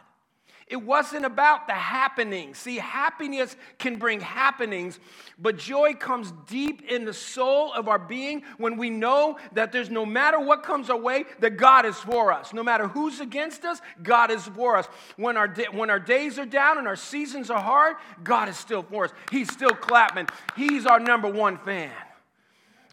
It 0.67 0.77
wasn't 0.77 1.25
about 1.25 1.67
the 1.67 1.73
happenings. 1.73 2.57
See, 2.57 2.77
happiness 2.77 3.55
can 3.77 3.97
bring 3.97 4.21
happenings, 4.21 4.99
but 5.37 5.57
joy 5.57 5.93
comes 5.93 6.33
deep 6.47 6.83
in 6.83 7.05
the 7.05 7.13
soul 7.13 7.73
of 7.73 7.87
our 7.87 7.99
being 7.99 8.43
when 8.57 8.77
we 8.77 8.89
know 8.89 9.37
that 9.53 9.71
there's 9.71 9.89
no 9.89 10.05
matter 10.05 10.39
what 10.39 10.63
comes 10.63 10.89
our 10.89 10.97
way, 10.97 11.25
that 11.39 11.57
God 11.57 11.85
is 11.85 11.97
for 11.97 12.31
us. 12.31 12.53
No 12.53 12.63
matter 12.63 12.87
who's 12.87 13.19
against 13.19 13.65
us, 13.65 13.81
God 14.01 14.31
is 14.31 14.43
for 14.43 14.77
us. 14.77 14.87
When 15.17 15.37
our, 15.37 15.49
when 15.71 15.89
our 15.89 15.99
days 15.99 16.39
are 16.39 16.45
down 16.45 16.77
and 16.77 16.87
our 16.87 16.95
seasons 16.95 17.49
are 17.49 17.61
hard, 17.61 17.97
God 18.23 18.49
is 18.49 18.57
still 18.57 18.83
for 18.83 19.05
us. 19.05 19.11
He's 19.31 19.51
still 19.51 19.71
clapping. 19.71 20.27
He's 20.55 20.85
our 20.85 20.99
number 20.99 21.29
one 21.29 21.57
fan. 21.57 21.91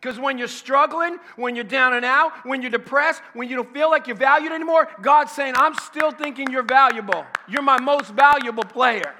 Because 0.00 0.18
when 0.18 0.38
you're 0.38 0.48
struggling, 0.48 1.18
when 1.36 1.54
you're 1.54 1.64
down 1.64 1.92
and 1.92 2.06
out, 2.06 2.32
when 2.46 2.62
you're 2.62 2.70
depressed, 2.70 3.20
when 3.34 3.50
you 3.50 3.56
don't 3.56 3.72
feel 3.72 3.90
like 3.90 4.06
you're 4.06 4.16
valued 4.16 4.50
anymore, 4.50 4.88
God's 5.02 5.32
saying, 5.32 5.54
I'm 5.56 5.74
still 5.74 6.10
thinking 6.10 6.50
you're 6.50 6.62
valuable. 6.62 7.26
You're 7.46 7.62
my 7.62 7.78
most 7.78 8.10
valuable 8.12 8.64
player. 8.64 9.14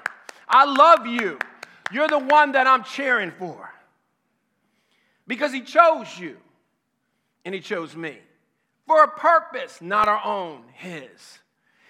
I 0.47 0.65
love 0.65 1.05
you. 1.05 1.37
You're 1.91 2.07
the 2.07 2.17
one 2.17 2.53
that 2.53 2.65
I'm 2.65 2.83
cheering 2.83 3.31
for. 3.37 3.71
Because 5.27 5.53
He 5.53 5.61
chose 5.61 6.17
you 6.17 6.37
and 7.45 7.53
He 7.53 7.61
chose 7.61 7.95
me 7.95 8.17
for 8.87 9.03
a 9.03 9.07
purpose, 9.07 9.81
not 9.81 10.07
our 10.07 10.23
own, 10.25 10.63
His. 10.73 11.39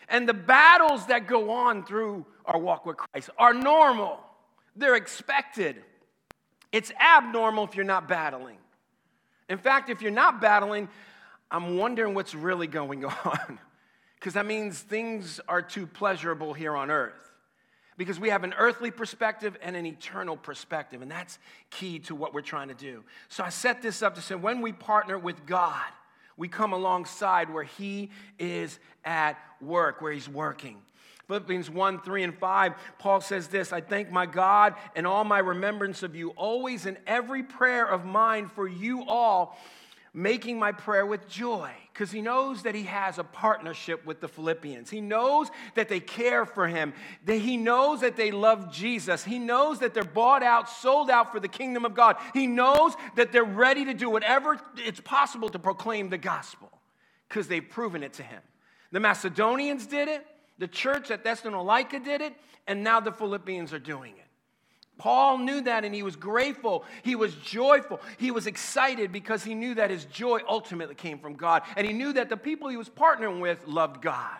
And 0.09 0.27
the 0.27 0.33
battles 0.33 1.05
that 1.05 1.27
go 1.27 1.51
on 1.51 1.85
through 1.85 2.25
our 2.43 2.59
walk 2.59 2.85
with 2.85 2.97
Christ 2.97 3.29
are 3.37 3.53
normal, 3.53 4.19
they're 4.75 4.95
expected. 4.95 5.77
It's 6.73 6.91
abnormal 6.99 7.63
if 7.63 7.75
you're 7.75 7.85
not 7.85 8.09
battling. 8.09 8.57
In 9.51 9.57
fact, 9.57 9.89
if 9.89 10.01
you're 10.01 10.11
not 10.11 10.39
battling, 10.39 10.87
I'm 11.51 11.75
wondering 11.75 12.13
what's 12.13 12.33
really 12.33 12.67
going 12.67 13.03
on. 13.25 13.59
Because 14.15 14.35
that 14.35 14.45
means 14.45 14.79
things 14.79 15.41
are 15.45 15.61
too 15.61 15.85
pleasurable 15.85 16.53
here 16.53 16.73
on 16.73 16.89
earth. 16.89 17.13
Because 17.97 18.17
we 18.17 18.29
have 18.29 18.45
an 18.45 18.53
earthly 18.57 18.91
perspective 18.91 19.57
and 19.61 19.75
an 19.75 19.85
eternal 19.85 20.37
perspective, 20.37 21.01
and 21.01 21.11
that's 21.11 21.37
key 21.69 21.99
to 21.99 22.15
what 22.15 22.33
we're 22.33 22.41
trying 22.41 22.69
to 22.69 22.73
do. 22.73 23.03
So 23.27 23.43
I 23.43 23.49
set 23.49 23.81
this 23.81 24.01
up 24.01 24.15
to 24.15 24.21
say 24.21 24.35
when 24.35 24.61
we 24.61 24.71
partner 24.71 25.19
with 25.19 25.45
God, 25.45 25.83
we 26.37 26.47
come 26.47 26.71
alongside 26.71 27.53
where 27.53 27.65
He 27.65 28.09
is 28.39 28.79
at 29.03 29.37
work, 29.59 30.01
where 30.01 30.13
He's 30.13 30.29
working. 30.29 30.77
Philippians 31.31 31.69
1 31.69 32.01
3 32.01 32.23
and 32.23 32.37
5, 32.37 32.73
Paul 32.99 33.21
says 33.21 33.47
this 33.47 33.71
I 33.71 33.79
thank 33.79 34.11
my 34.11 34.25
God 34.25 34.75
and 34.97 35.07
all 35.07 35.23
my 35.23 35.39
remembrance 35.39 36.03
of 36.03 36.13
you, 36.13 36.31
always 36.31 36.85
in 36.85 36.97
every 37.07 37.41
prayer 37.41 37.85
of 37.85 38.03
mine 38.03 38.49
for 38.49 38.67
you 38.67 39.05
all, 39.07 39.57
making 40.13 40.59
my 40.59 40.73
prayer 40.73 41.05
with 41.05 41.29
joy. 41.29 41.71
Because 41.93 42.11
he 42.11 42.21
knows 42.21 42.63
that 42.63 42.75
he 42.75 42.83
has 42.83 43.17
a 43.17 43.23
partnership 43.23 44.05
with 44.05 44.19
the 44.19 44.27
Philippians. 44.27 44.89
He 44.89 44.99
knows 44.99 45.47
that 45.75 45.87
they 45.87 46.01
care 46.01 46.45
for 46.45 46.67
him. 46.67 46.93
That 47.23 47.37
he 47.37 47.55
knows 47.55 48.01
that 48.01 48.17
they 48.17 48.31
love 48.31 48.69
Jesus. 48.69 49.23
He 49.23 49.39
knows 49.39 49.79
that 49.79 49.93
they're 49.93 50.03
bought 50.03 50.43
out, 50.43 50.67
sold 50.67 51.09
out 51.09 51.31
for 51.31 51.39
the 51.39 51.47
kingdom 51.47 51.85
of 51.85 51.93
God. 51.93 52.17
He 52.33 52.45
knows 52.45 52.93
that 53.15 53.31
they're 53.31 53.45
ready 53.45 53.85
to 53.85 53.93
do 53.93 54.09
whatever 54.09 54.59
it's 54.75 54.99
possible 54.99 55.47
to 55.47 55.59
proclaim 55.59 56.09
the 56.09 56.17
gospel 56.17 56.69
because 57.29 57.47
they've 57.47 57.69
proven 57.69 58.03
it 58.03 58.11
to 58.15 58.23
him. 58.23 58.41
The 58.91 58.99
Macedonians 58.99 59.87
did 59.87 60.09
it. 60.09 60.27
The 60.61 60.67
church 60.67 61.09
at 61.09 61.23
Thessalonica 61.23 61.99
did 61.99 62.21
it, 62.21 62.35
and 62.67 62.83
now 62.83 62.99
the 62.99 63.11
Philippians 63.11 63.73
are 63.73 63.79
doing 63.79 64.13
it. 64.15 64.27
Paul 64.99 65.39
knew 65.39 65.61
that 65.61 65.83
and 65.83 65.95
he 65.95 66.03
was 66.03 66.15
grateful. 66.15 66.85
He 67.01 67.15
was 67.15 67.33
joyful. 67.33 67.99
He 68.19 68.29
was 68.29 68.45
excited 68.45 69.11
because 69.11 69.43
he 69.43 69.55
knew 69.55 69.73
that 69.73 69.89
his 69.89 70.05
joy 70.05 70.41
ultimately 70.47 70.93
came 70.93 71.17
from 71.17 71.33
God. 71.33 71.63
And 71.75 71.87
he 71.87 71.93
knew 71.93 72.13
that 72.13 72.29
the 72.29 72.37
people 72.37 72.69
he 72.69 72.77
was 72.77 72.89
partnering 72.89 73.41
with 73.41 73.65
loved 73.65 74.03
God. 74.03 74.37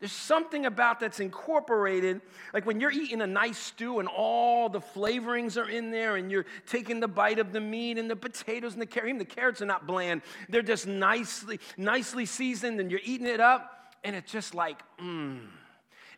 There's 0.00 0.10
something 0.10 0.66
about 0.66 0.98
that's 0.98 1.20
incorporated. 1.20 2.22
Like 2.52 2.66
when 2.66 2.80
you're 2.80 2.90
eating 2.90 3.20
a 3.20 3.26
nice 3.28 3.58
stew 3.58 4.00
and 4.00 4.08
all 4.08 4.68
the 4.68 4.80
flavorings 4.80 5.56
are 5.56 5.70
in 5.70 5.92
there 5.92 6.16
and 6.16 6.28
you're 6.28 6.46
taking 6.66 6.98
the 6.98 7.06
bite 7.06 7.38
of 7.38 7.52
the 7.52 7.60
meat 7.60 7.98
and 7.98 8.10
the 8.10 8.16
potatoes 8.16 8.72
and 8.72 8.82
the 8.82 8.86
carrots. 8.86 9.10
Even 9.10 9.18
the 9.20 9.24
carrots 9.24 9.62
are 9.62 9.66
not 9.66 9.86
bland. 9.86 10.22
They're 10.48 10.62
just 10.62 10.88
nicely, 10.88 11.60
nicely 11.76 12.26
seasoned 12.26 12.80
and 12.80 12.90
you're 12.90 13.00
eating 13.04 13.28
it 13.28 13.38
up 13.38 13.78
and 14.04 14.16
it's 14.16 14.30
just 14.30 14.54
like, 14.54 14.82
mmm. 15.00 15.48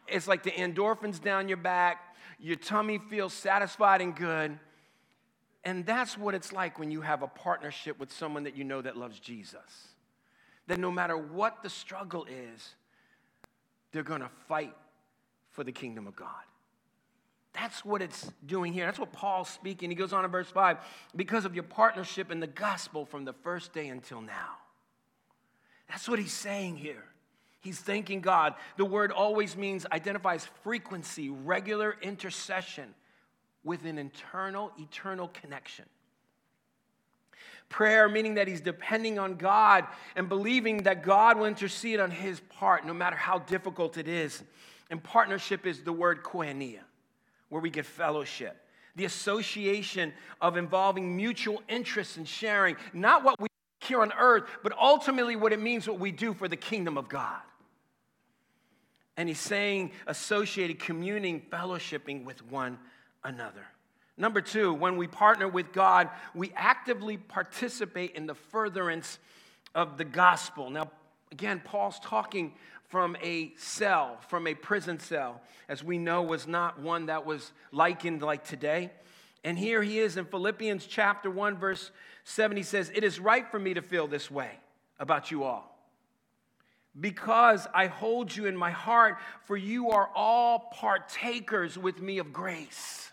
It's 0.07 0.29
like 0.29 0.43
the 0.43 0.51
endorphins 0.51 1.23
down 1.23 1.49
your 1.49 1.57
back, 1.57 2.17
your 2.39 2.57
tummy 2.57 2.99
feels 2.99 3.33
satisfied 3.33 4.01
and 4.01 4.15
good. 4.15 4.59
And 5.65 5.87
that's 5.87 6.19
what 6.19 6.35
it's 6.35 6.53
like 6.53 6.79
when 6.79 6.91
you 6.91 7.01
have 7.01 7.23
a 7.23 7.27
partnership 7.27 7.99
with 7.99 8.13
someone 8.13 8.45
that 8.45 8.57
you 8.57 8.65
know 8.65 8.83
that 8.83 8.97
loves 8.97 9.19
Jesus. 9.19 9.89
That 10.67 10.79
no 10.79 10.91
matter 10.91 11.17
what 11.17 11.63
the 11.63 11.71
struggle 11.71 12.27
is, 12.27 12.75
they're 13.93 14.03
gonna 14.03 14.31
fight 14.47 14.75
for 15.53 15.65
the 15.65 15.73
kingdom 15.73 16.07
of 16.07 16.17
God. 16.17 16.29
That's 17.55 17.85
what 17.85 18.03
it's 18.03 18.31
doing 18.45 18.73
here. 18.73 18.85
That's 18.85 18.99
what 18.99 19.13
Paul's 19.13 19.49
speaking. 19.49 19.89
He 19.89 19.97
goes 19.97 20.13
on 20.13 20.25
in 20.25 20.31
verse 20.31 20.51
5 20.51 20.79
because 21.15 21.45
of 21.45 21.55
your 21.55 21.63
partnership 21.63 22.31
in 22.31 22.41
the 22.41 22.49
gospel 22.49 23.07
from 23.07 23.25
the 23.25 23.33
first 23.33 23.73
day 23.73 23.89
until 23.89 24.21
now. 24.21 24.57
That's 25.89 26.09
what 26.09 26.19
he's 26.19 26.33
saying 26.33 26.77
here. 26.77 27.05
He's 27.65 27.81
thanking 27.81 28.21
God. 28.21 28.55
The 28.77 28.85
word 28.85 29.11
always 29.11 29.57
means 29.57 29.87
identifies 29.91 30.47
frequency, 30.63 31.31
regular 31.31 31.97
intercession 32.03 32.95
with 33.65 33.87
an 33.87 33.97
internal, 33.97 34.71
eternal 34.79 35.29
connection. 35.29 35.87
Prayer, 37.71 38.07
meaning 38.07 38.35
that 38.35 38.49
he's 38.49 38.61
depending 38.61 39.19
on 39.19 39.37
God 39.37 39.87
and 40.15 40.29
believing 40.29 40.83
that 40.83 41.03
God 41.03 41.39
will 41.39 41.47
intercede 41.47 42.01
on 42.01 42.11
his 42.11 42.39
part, 42.51 42.87
no 42.87 42.93
matter 42.93 43.17
how 43.17 43.39
difficult 43.39 43.97
it 43.97 44.09
is. 44.09 44.43
And 44.91 45.03
partnership 45.03 45.67
is 45.67 45.83
the 45.83 45.93
word 45.93 46.23
koinonia, 46.23 46.81
where 47.49 47.63
we 47.63 47.71
get 47.71 47.87
fellowship, 47.87 48.59
the 48.95 49.07
association 49.07 50.13
of 50.43 50.59
involving 50.59 51.17
mutual 51.17 51.63
interests 51.67 52.19
and 52.19 52.29
sharing, 52.29 52.77
not 52.93 53.25
what 53.25 53.41
we 53.41 53.49
here 53.81 54.03
on 54.03 54.13
earth, 54.19 54.45
but 54.63 54.77
ultimately 54.79 55.35
what 55.35 55.55
it 55.55 55.61
means 55.61 55.89
what 55.89 55.99
we 55.99 56.13
do 56.13 56.35
for 56.35 56.47
the 56.47 56.57
kingdom 56.57 56.99
of 56.99 57.09
God. 57.09 57.41
And 59.17 59.29
he's 59.29 59.39
saying 59.39 59.93
associated, 60.07 60.79
communing, 60.79 61.41
fellowshipping 61.41 62.25
with 62.25 62.45
one 62.51 62.79
another. 63.23 63.65
Number 64.17 64.41
two, 64.41 64.73
when 64.73 64.97
we 64.97 65.07
partner 65.07 65.49
with 65.49 65.73
God, 65.73 66.09
we 66.35 66.53
actively 66.55 67.17
participate 67.17 68.15
in 68.15 68.27
the 68.27 68.35
furtherance 68.35 69.19
of 69.75 69.99
the 69.99 70.05
gospel. 70.05 70.71
Now, 70.71 70.91
again, 71.33 71.61
Paul's 71.65 71.99
talking 72.01 72.55
from 72.89 73.17
a 73.23 73.53
cell, 73.57 74.19
from 74.29 74.47
a 74.47 74.55
prison 74.55 75.01
cell, 75.01 75.41
as 75.69 75.83
we 75.83 75.99
know 75.99 76.23
was 76.23 76.47
not 76.47 76.79
one 76.81 77.07
that 77.07 77.27
was 77.27 77.53
likened 77.73 78.23
like 78.23 78.45
today. 78.45 78.93
And 79.43 79.59
here 79.59 79.83
he 79.83 79.99
is 79.99 80.17
in 80.17 80.27
Philippians 80.27 80.87
chapter 80.87 81.29
1, 81.31 81.57
verse 81.57 81.91
7. 82.25 82.57
He 82.57 82.63
says, 82.63 82.93
It 82.95 83.03
is 83.03 83.19
right 83.19 83.51
for 83.51 83.59
me 83.59 83.75
to 83.75 83.83
feel 83.83 84.07
this 84.07 84.31
way 84.31 84.51
about 84.99 85.31
you 85.31 85.43
all 85.43 85.74
because 86.99 87.67
I 87.75 87.87
hold 87.87 88.35
you 88.35 88.47
in 88.47 88.57
my 88.57 88.71
heart, 88.71 89.19
for 89.45 89.57
you 89.57 89.91
are 89.91 90.09
all 90.15 90.71
partakers 90.73 91.77
with 91.77 92.01
me 92.01 92.19
of 92.19 92.33
grace, 92.33 93.11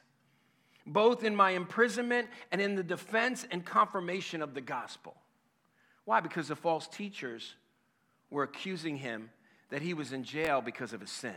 both 0.85 1.23
in 1.23 1.35
my 1.35 1.51
imprisonment 1.51 2.27
and 2.51 2.61
in 2.61 2.75
the 2.75 2.83
defense 2.83 3.45
and 3.49 3.65
confirmation 3.65 4.41
of 4.41 4.53
the 4.53 4.61
gospel. 4.61 5.15
Why? 6.05 6.19
Because 6.19 6.47
the 6.47 6.55
false 6.55 6.87
teachers 6.87 7.55
were 8.29 8.43
accusing 8.43 8.97
him 8.97 9.29
that 9.69 9.81
he 9.81 9.93
was 9.93 10.11
in 10.11 10.23
jail 10.23 10.61
because 10.61 10.93
of 10.93 11.01
his 11.01 11.11
sin. 11.11 11.33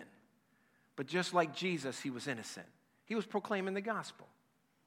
But 0.97 1.07
just 1.07 1.35
like 1.35 1.55
Jesus, 1.55 2.01
he 2.01 2.11
was 2.11 2.29
innocent. 2.29 2.67
He 3.07 3.15
was 3.15 3.27
proclaiming 3.27 3.75
the 3.75 3.81
gospel, 3.81 4.27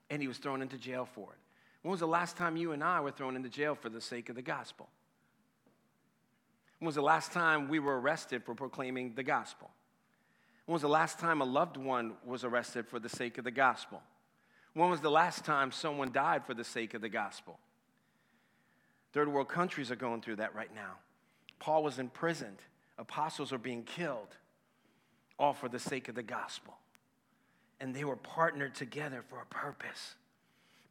and 0.09 0.21
he 0.21 0.27
was 0.27 0.37
thrown 0.37 0.61
into 0.61 0.77
jail 0.77 1.05
for 1.05 1.31
it. 1.31 1.39
When 1.81 1.91
was 1.91 1.99
the 1.99 2.07
last 2.07 2.37
time 2.37 2.57
you 2.57 2.71
and 2.71 2.83
I 2.83 2.99
were 2.99 3.11
thrown 3.11 3.35
into 3.35 3.49
jail 3.49 3.75
for 3.75 3.89
the 3.89 4.01
sake 4.01 4.29
of 4.29 4.35
the 4.35 4.41
gospel? 4.41 4.89
When 6.79 6.85
was 6.85 6.95
the 6.95 7.01
last 7.01 7.31
time 7.31 7.69
we 7.69 7.79
were 7.79 7.99
arrested 7.99 8.43
for 8.43 8.53
proclaiming 8.53 9.13
the 9.15 9.23
gospel? 9.23 9.71
When 10.65 10.73
was 10.73 10.81
the 10.81 10.89
last 10.89 11.17
time 11.17 11.41
a 11.41 11.45
loved 11.45 11.77
one 11.77 12.13
was 12.25 12.43
arrested 12.43 12.87
for 12.87 12.99
the 12.99 13.09
sake 13.09 13.37
of 13.37 13.43
the 13.43 13.51
gospel? 13.51 14.01
When 14.73 14.89
was 14.89 15.01
the 15.01 15.09
last 15.09 15.43
time 15.43 15.71
someone 15.71 16.11
died 16.11 16.45
for 16.45 16.53
the 16.53 16.63
sake 16.63 16.93
of 16.93 17.01
the 17.01 17.09
gospel? 17.09 17.57
Third 19.13 19.27
world 19.27 19.49
countries 19.49 19.89
are 19.89 19.95
going 19.95 20.21
through 20.21 20.35
that 20.35 20.53
right 20.53 20.73
now. 20.75 20.97
Paul 21.57 21.83
was 21.83 21.97
imprisoned, 21.97 22.57
apostles 22.99 23.51
are 23.51 23.57
being 23.57 23.83
killed, 23.83 24.35
all 25.39 25.53
for 25.53 25.69
the 25.69 25.79
sake 25.79 26.09
of 26.09 26.15
the 26.15 26.21
gospel. 26.21 26.77
And 27.79 27.95
they 27.95 28.03
were 28.03 28.15
partnered 28.15 28.75
together 28.75 29.23
for 29.27 29.41
a 29.41 29.45
purpose. 29.45 30.15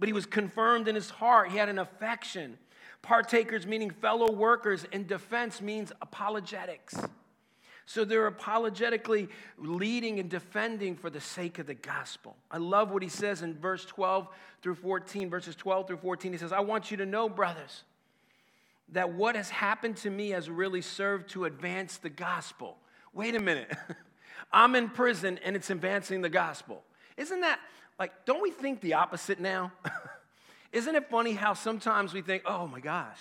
But 0.01 0.09
he 0.09 0.13
was 0.13 0.27
confirmed 0.27 0.89
in 0.89 0.95
his 0.95 1.11
heart, 1.11 1.51
he 1.51 1.59
had 1.59 1.69
an 1.69 1.79
affection 1.79 2.59
Partakers 3.03 3.67
meaning 3.67 3.91
fellow 3.91 4.31
workers, 4.33 4.85
and 4.93 5.07
defense 5.07 5.61
means 5.61 5.93
apologetics. 6.01 6.97
So 7.87 8.05
they're 8.05 8.27
apologetically 8.27 9.29
leading 9.59 10.19
and 10.19 10.29
defending 10.29 10.97
for 10.97 11.09
the 11.09 11.21
sake 11.21 11.61
of 11.61 11.67
the 11.67 11.75
gospel. 11.75 12.37
I 12.51 12.59
love 12.59 12.91
what 12.91 13.03
he 13.03 13.09
says 13.09 13.43
in 13.43 13.55
verse 13.55 13.85
12 13.85 14.27
through 14.61 14.75
14, 14.75 15.31
verses 15.31 15.55
12 15.55 15.87
through 15.87 15.97
14. 15.99 16.33
He 16.33 16.39
says, 16.39 16.53
I 16.53 16.61
want 16.61 16.91
you 16.91 16.97
to 16.97 17.07
know, 17.07 17.29
brothers, 17.29 17.85
that 18.91 19.13
what 19.13 19.37
has 19.37 19.51
happened 19.51 19.97
to 19.99 20.11
me 20.11 20.31
has 20.31 20.51
really 20.51 20.83
served 20.83 21.31
to 21.31 21.45
advance 21.45 21.99
the 21.99 22.11
gospel. 22.11 22.77
Wait 23.13 23.37
a 23.37 23.41
minute. 23.41 23.73
I'm 24.53 24.75
in 24.75 24.89
prison 24.89 25.39
and 25.45 25.55
it's 25.55 25.71
advancing 25.71 26.23
the 26.23 26.29
gospel. 26.29 26.83
Isn't 27.17 27.41
that 27.43 27.61
like, 27.99 28.25
don't 28.25 28.43
we 28.43 28.51
think 28.51 28.81
the 28.81 28.95
opposite 28.95 29.39
now? 29.39 29.73
Isn't 30.77 30.95
it 30.95 31.09
funny 31.09 31.33
how 31.33 31.55
sometimes 31.55 32.13
we 32.13 32.21
think, 32.21 32.43
oh 32.45 32.67
my 32.67 32.81
gosh, 32.81 33.17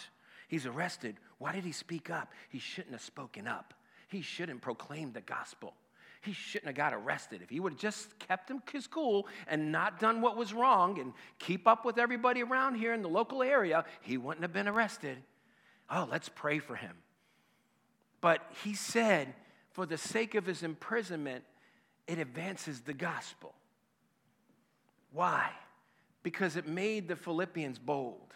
he's 0.50 0.66
arrested. 0.66 1.16
Why 1.38 1.54
did 1.54 1.64
he 1.64 1.72
speak 1.72 2.10
up? 2.10 2.34
He 2.50 2.60
shouldn't 2.60 2.92
have 2.92 3.02
spoken 3.02 3.48
up. 3.48 3.74
He 4.10 4.22
shouldn't 4.22 4.60
proclaim 4.60 5.14
the 5.14 5.22
gospel. 5.22 5.74
He 6.20 6.34
shouldn't 6.34 6.68
have 6.68 6.76
got 6.76 6.94
arrested. 6.94 7.42
If 7.42 7.50
he 7.50 7.62
would 7.62 7.72
have 7.72 7.80
just 7.80 8.20
kept 8.20 8.52
him 8.52 8.62
his 8.70 8.88
cool 8.88 9.30
and 9.48 9.72
not 9.72 10.02
done 10.02 10.20
what 10.20 10.36
was 10.36 10.54
wrong 10.54 11.00
and 11.00 11.14
keep 11.40 11.66
up 11.66 11.86
with 11.86 11.98
everybody 11.98 12.44
around 12.44 12.76
here 12.76 12.94
in 12.94 13.02
the 13.02 13.08
local 13.08 13.42
area, 13.42 13.86
he 14.02 14.18
wouldn't 14.18 14.42
have 14.42 14.52
been 14.52 14.68
arrested. 14.68 15.18
Oh, 15.90 16.10
let's 16.12 16.28
pray 16.28 16.60
for 16.60 16.76
him. 16.76 16.98
But 18.20 18.42
he 18.66 18.74
said, 18.74 19.34
for 19.72 19.86
the 19.86 19.98
sake 19.98 20.36
of 20.36 20.46
his 20.46 20.62
imprisonment, 20.62 21.46
it 22.06 22.20
advances 22.20 22.82
the 22.82 22.94
gospel. 22.94 23.56
Why? 25.14 25.52
Because 26.26 26.56
it 26.56 26.68
made 26.68 27.08
the 27.08 27.16
Philippians 27.16 27.78
bold. 27.78 28.34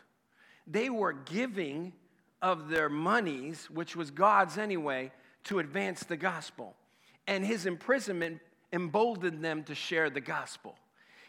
They 0.67 0.91
were 0.91 1.11
giving 1.11 1.91
of 2.39 2.69
their 2.69 2.87
monies, 2.87 3.67
which 3.71 3.95
was 3.95 4.11
God's 4.11 4.59
anyway, 4.59 5.11
to 5.45 5.57
advance 5.57 6.03
the 6.03 6.15
gospel. 6.15 6.75
And 7.25 7.43
his 7.43 7.65
imprisonment 7.65 8.41
emboldened 8.71 9.43
them 9.43 9.63
to 9.63 9.73
share 9.73 10.11
the 10.11 10.21
gospel. 10.21 10.77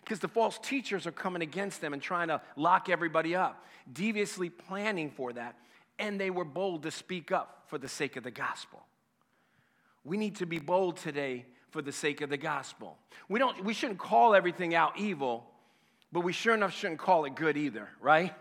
Because 0.05 0.19
the 0.19 0.29
false 0.29 0.59
teachers 0.59 1.07
are 1.07 1.13
coming 1.13 1.41
against 1.41 1.81
them 1.81 1.95
and 1.95 2.03
trying 2.03 2.29
to 2.29 2.43
lock 2.57 2.91
everybody 2.91 3.35
up, 3.35 3.65
deviously 3.91 4.51
planning 4.51 5.11
for 5.11 5.33
that. 5.33 5.57
And 5.99 6.21
they 6.21 6.29
were 6.29 6.45
bold 6.45 6.83
to 6.83 6.91
speak 6.91 7.33
up 7.33 7.65
for 7.69 7.79
the 7.79 7.89
sake 7.89 8.17
of 8.17 8.23
the 8.23 8.31
gospel. 8.31 8.85
We 10.05 10.19
need 10.19 10.37
to 10.37 10.47
be 10.47 10.59
bold 10.59 10.99
today 10.99 11.47
for 11.71 11.81
the 11.81 11.93
sake 11.93 12.21
of 12.21 12.29
the 12.29 12.37
gospel. 12.37 12.99
We, 13.31 13.39
don't, 13.39 13.65
we 13.65 13.73
shouldn't 13.73 13.99
call 13.99 14.35
everything 14.35 14.75
out 14.75 14.99
evil, 14.99 15.50
but 16.13 16.21
we 16.21 16.33
sure 16.33 16.55
enough 16.55 16.75
shouldn't 16.75 16.99
call 16.99 17.25
it 17.25 17.35
good 17.35 17.57
either, 17.57 17.89
right? 18.01 18.35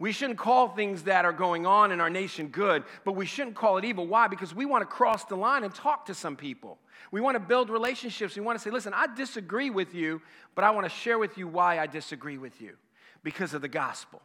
We 0.00 0.12
shouldn't 0.12 0.38
call 0.38 0.68
things 0.68 1.04
that 1.04 1.24
are 1.24 1.32
going 1.32 1.66
on 1.66 1.90
in 1.90 2.00
our 2.00 2.10
nation 2.10 2.48
good, 2.48 2.84
but 3.04 3.12
we 3.12 3.26
shouldn't 3.26 3.56
call 3.56 3.78
it 3.78 3.84
evil. 3.84 4.06
Why? 4.06 4.28
Because 4.28 4.54
we 4.54 4.64
want 4.64 4.82
to 4.82 4.86
cross 4.86 5.24
the 5.24 5.36
line 5.36 5.64
and 5.64 5.74
talk 5.74 6.06
to 6.06 6.14
some 6.14 6.36
people. 6.36 6.78
We 7.10 7.20
want 7.20 7.34
to 7.34 7.40
build 7.40 7.68
relationships. 7.68 8.36
We 8.36 8.42
want 8.42 8.58
to 8.58 8.62
say, 8.62 8.70
listen, 8.70 8.92
I 8.94 9.06
disagree 9.14 9.70
with 9.70 9.94
you, 9.94 10.22
but 10.54 10.64
I 10.64 10.70
want 10.70 10.84
to 10.84 10.90
share 10.90 11.18
with 11.18 11.36
you 11.36 11.48
why 11.48 11.80
I 11.80 11.86
disagree 11.88 12.38
with 12.38 12.60
you 12.60 12.76
because 13.24 13.54
of 13.54 13.62
the 13.62 13.68
gospel. 13.68 14.22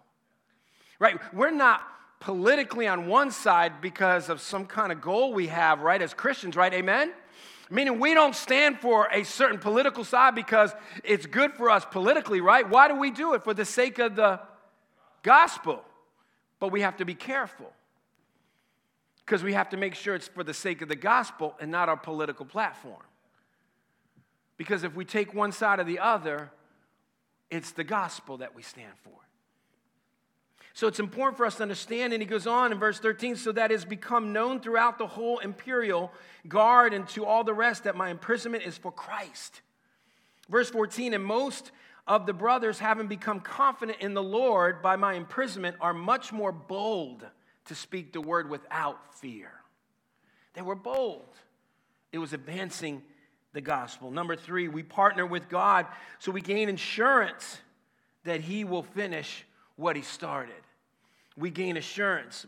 Right? 1.00 1.18
We're 1.34 1.52
not 1.52 1.82
politically 2.20 2.88
on 2.88 3.08
one 3.08 3.32
side 3.32 3.82
because 3.82 4.30
of 4.30 4.42
some 4.42 4.66
kind 4.66 4.92
of 4.92 5.02
goal 5.02 5.34
we 5.34 5.48
have, 5.48 5.82
right, 5.82 6.02
as 6.02 6.14
Christians, 6.14 6.56
right? 6.56 6.74
Amen? 6.74 7.12
Meaning 7.74 8.00
we 8.00 8.14
don't 8.14 8.36
stand 8.36 8.80
for 8.80 9.08
a 9.12 9.24
certain 9.24 9.58
political 9.58 10.04
side 10.04 10.36
because 10.36 10.72
it's 11.04 11.26
good 11.26 11.54
for 11.54 11.72
us 11.72 11.84
politically, 11.90 12.40
right? 12.40 12.70
Why 12.70 12.88
do 12.88 12.96
we 12.96 13.10
do 13.10 13.34
it? 13.34 13.44
For 13.44 13.56
the 13.56 13.66
sake 13.66 13.98
of 13.98 14.16
the 14.16 14.40
gospel. 15.24 15.84
But 16.60 16.72
we 16.72 16.82
have 16.82 16.98
to 16.98 17.06
be 17.06 17.16
careful 17.16 17.74
because 19.26 19.42
we 19.42 19.54
have 19.54 19.70
to 19.70 19.78
make 19.78 19.96
sure 19.96 20.14
it's 20.14 20.28
for 20.28 20.44
the 20.44 20.54
sake 20.54 20.84
of 20.84 20.88
the 20.88 20.96
gospel 20.96 21.56
and 21.60 21.72
not 21.72 21.90
our 21.90 21.98
political 21.98 22.46
platform. 22.46 23.02
Because 24.56 24.84
if 24.84 24.96
we 24.96 25.04
take 25.04 25.34
one 25.34 25.52
side 25.52 25.80
or 25.80 25.84
the 25.84 25.98
other, 25.98 26.52
it's 27.50 27.72
the 27.72 27.84
gospel 27.84 28.38
that 28.38 28.54
we 28.54 28.62
stand 28.62 28.94
for. 29.04 29.18
So 30.74 30.88
it's 30.88 31.00
important 31.00 31.38
for 31.38 31.46
us 31.46 31.56
to 31.58 31.64
understand, 31.64 32.14
and 32.14 32.22
he 32.22 32.28
goes 32.28 32.48
on 32.48 32.72
in 32.72 32.80
verse 32.80 33.00
13, 33.00 33.36
so 33.36 33.52
that 33.52 33.72
it's 33.72 33.86
become 33.86 34.34
known 34.34 34.60
throughout 34.60 34.98
the 34.98 35.06
whole 35.06 35.38
imperial 35.40 36.12
guard 36.48 36.94
and 36.94 37.08
to 37.10 37.26
all 37.26 37.44
the 37.44 37.54
rest 37.54 37.84
that 37.84 37.96
my 37.96 38.10
imprisonment 38.10 38.64
is 38.64 38.76
for 38.76 38.92
Christ. 38.92 39.62
Verse 40.50 40.70
14, 40.72 41.14
and 41.14 41.24
most 41.24 41.72
of 42.08 42.26
the 42.26 42.34
brothers, 42.34 42.80
having 42.80 43.08
become 43.08 43.40
confident 43.40 44.00
in 44.02 44.16
the 44.16 44.24
Lord 44.24 44.82
by 44.82 44.96
my 44.96 45.14
imprisonment, 45.14 45.78
are 45.80 45.94
much 45.94 46.34
more 46.34 46.52
bold 46.52 47.24
to 47.66 47.76
speak 47.76 48.12
the 48.12 48.22
word 48.22 48.50
without 48.50 49.16
fear. 49.20 49.52
They 50.54 50.62
were 50.62 50.76
bold. 50.76 51.36
It 52.12 52.18
was 52.18 52.34
advancing 52.34 53.04
the 53.54 53.62
gospel. 53.62 54.12
Number 54.12 54.36
three, 54.36 54.68
we 54.68 54.82
partner 54.84 55.26
with 55.26 55.50
God 55.50 55.86
so 56.20 56.32
we 56.32 56.42
gain 56.42 56.68
insurance 56.68 57.60
that 58.24 58.42
He 58.42 58.64
will 58.64 58.84
finish 58.84 59.46
what 59.76 59.96
He 59.96 60.02
started. 60.02 60.63
We 61.38 61.50
gain 61.50 61.78
assurance. 61.78 62.46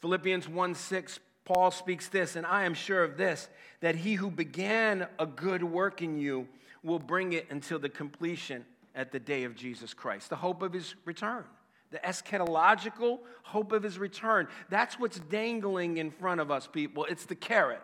Philippians 0.00 0.48
1 0.48 0.74
6, 0.74 1.18
Paul 1.44 1.70
speaks 1.70 2.08
this, 2.08 2.36
and 2.36 2.46
I 2.46 2.64
am 2.64 2.74
sure 2.74 3.02
of 3.02 3.16
this, 3.16 3.48
that 3.80 3.96
He 3.96 4.14
who 4.14 4.30
began 4.30 5.06
a 5.18 5.26
good 5.26 5.64
work 5.64 6.02
in 6.02 6.18
you 6.18 6.46
will 6.82 6.98
bring 6.98 7.32
it 7.32 7.46
until 7.50 7.78
the 7.78 7.88
completion 7.88 8.64
at 8.94 9.12
the 9.12 9.18
day 9.20 9.44
of 9.44 9.54
Jesus 9.54 9.94
Christ, 9.94 10.28
the 10.28 10.36
hope 10.36 10.62
of 10.62 10.72
his 10.72 10.94
return, 11.04 11.44
the 11.90 11.98
eschatological 11.98 13.20
hope 13.44 13.72
of 13.72 13.82
his 13.82 13.98
return. 13.98 14.48
That's 14.68 14.98
what's 14.98 15.20
dangling 15.20 15.98
in 15.98 16.10
front 16.10 16.40
of 16.40 16.50
us, 16.50 16.66
people. 16.66 17.04
It's 17.04 17.24
the 17.24 17.36
carrot. 17.36 17.80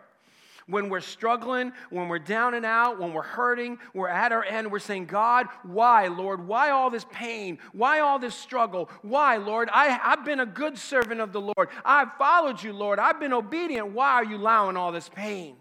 When 0.67 0.89
we're 0.89 1.01
struggling, 1.01 1.73
when 1.91 2.07
we're 2.07 2.17
down 2.17 2.55
and 2.55 2.65
out, 2.65 2.99
when 2.99 3.13
we're 3.13 3.21
hurting, 3.21 3.77
we're 3.93 4.07
at 4.07 4.31
our 4.31 4.43
end, 4.43 4.71
we're 4.71 4.79
saying, 4.79 5.05
God, 5.05 5.45
why, 5.61 6.07
Lord? 6.07 6.47
Why 6.47 6.71
all 6.71 6.89
this 6.89 7.05
pain? 7.11 7.59
Why 7.71 7.99
all 7.99 8.17
this 8.17 8.33
struggle? 8.33 8.89
Why, 9.03 9.37
Lord? 9.37 9.69
I, 9.71 9.89
have 9.89 10.25
been 10.25 10.39
a 10.39 10.45
good 10.45 10.77
servant 10.77 11.21
of 11.21 11.33
the 11.33 11.41
Lord. 11.41 11.69
I've 11.83 12.13
followed 12.17 12.63
you, 12.63 12.73
Lord. 12.73 12.97
I've 12.97 13.19
been 13.19 13.33
obedient. 13.33 13.91
Why 13.91 14.13
are 14.13 14.25
you 14.25 14.37
allowing 14.37 14.75
all 14.75 14.91
this 14.91 15.07
pain? 15.07 15.55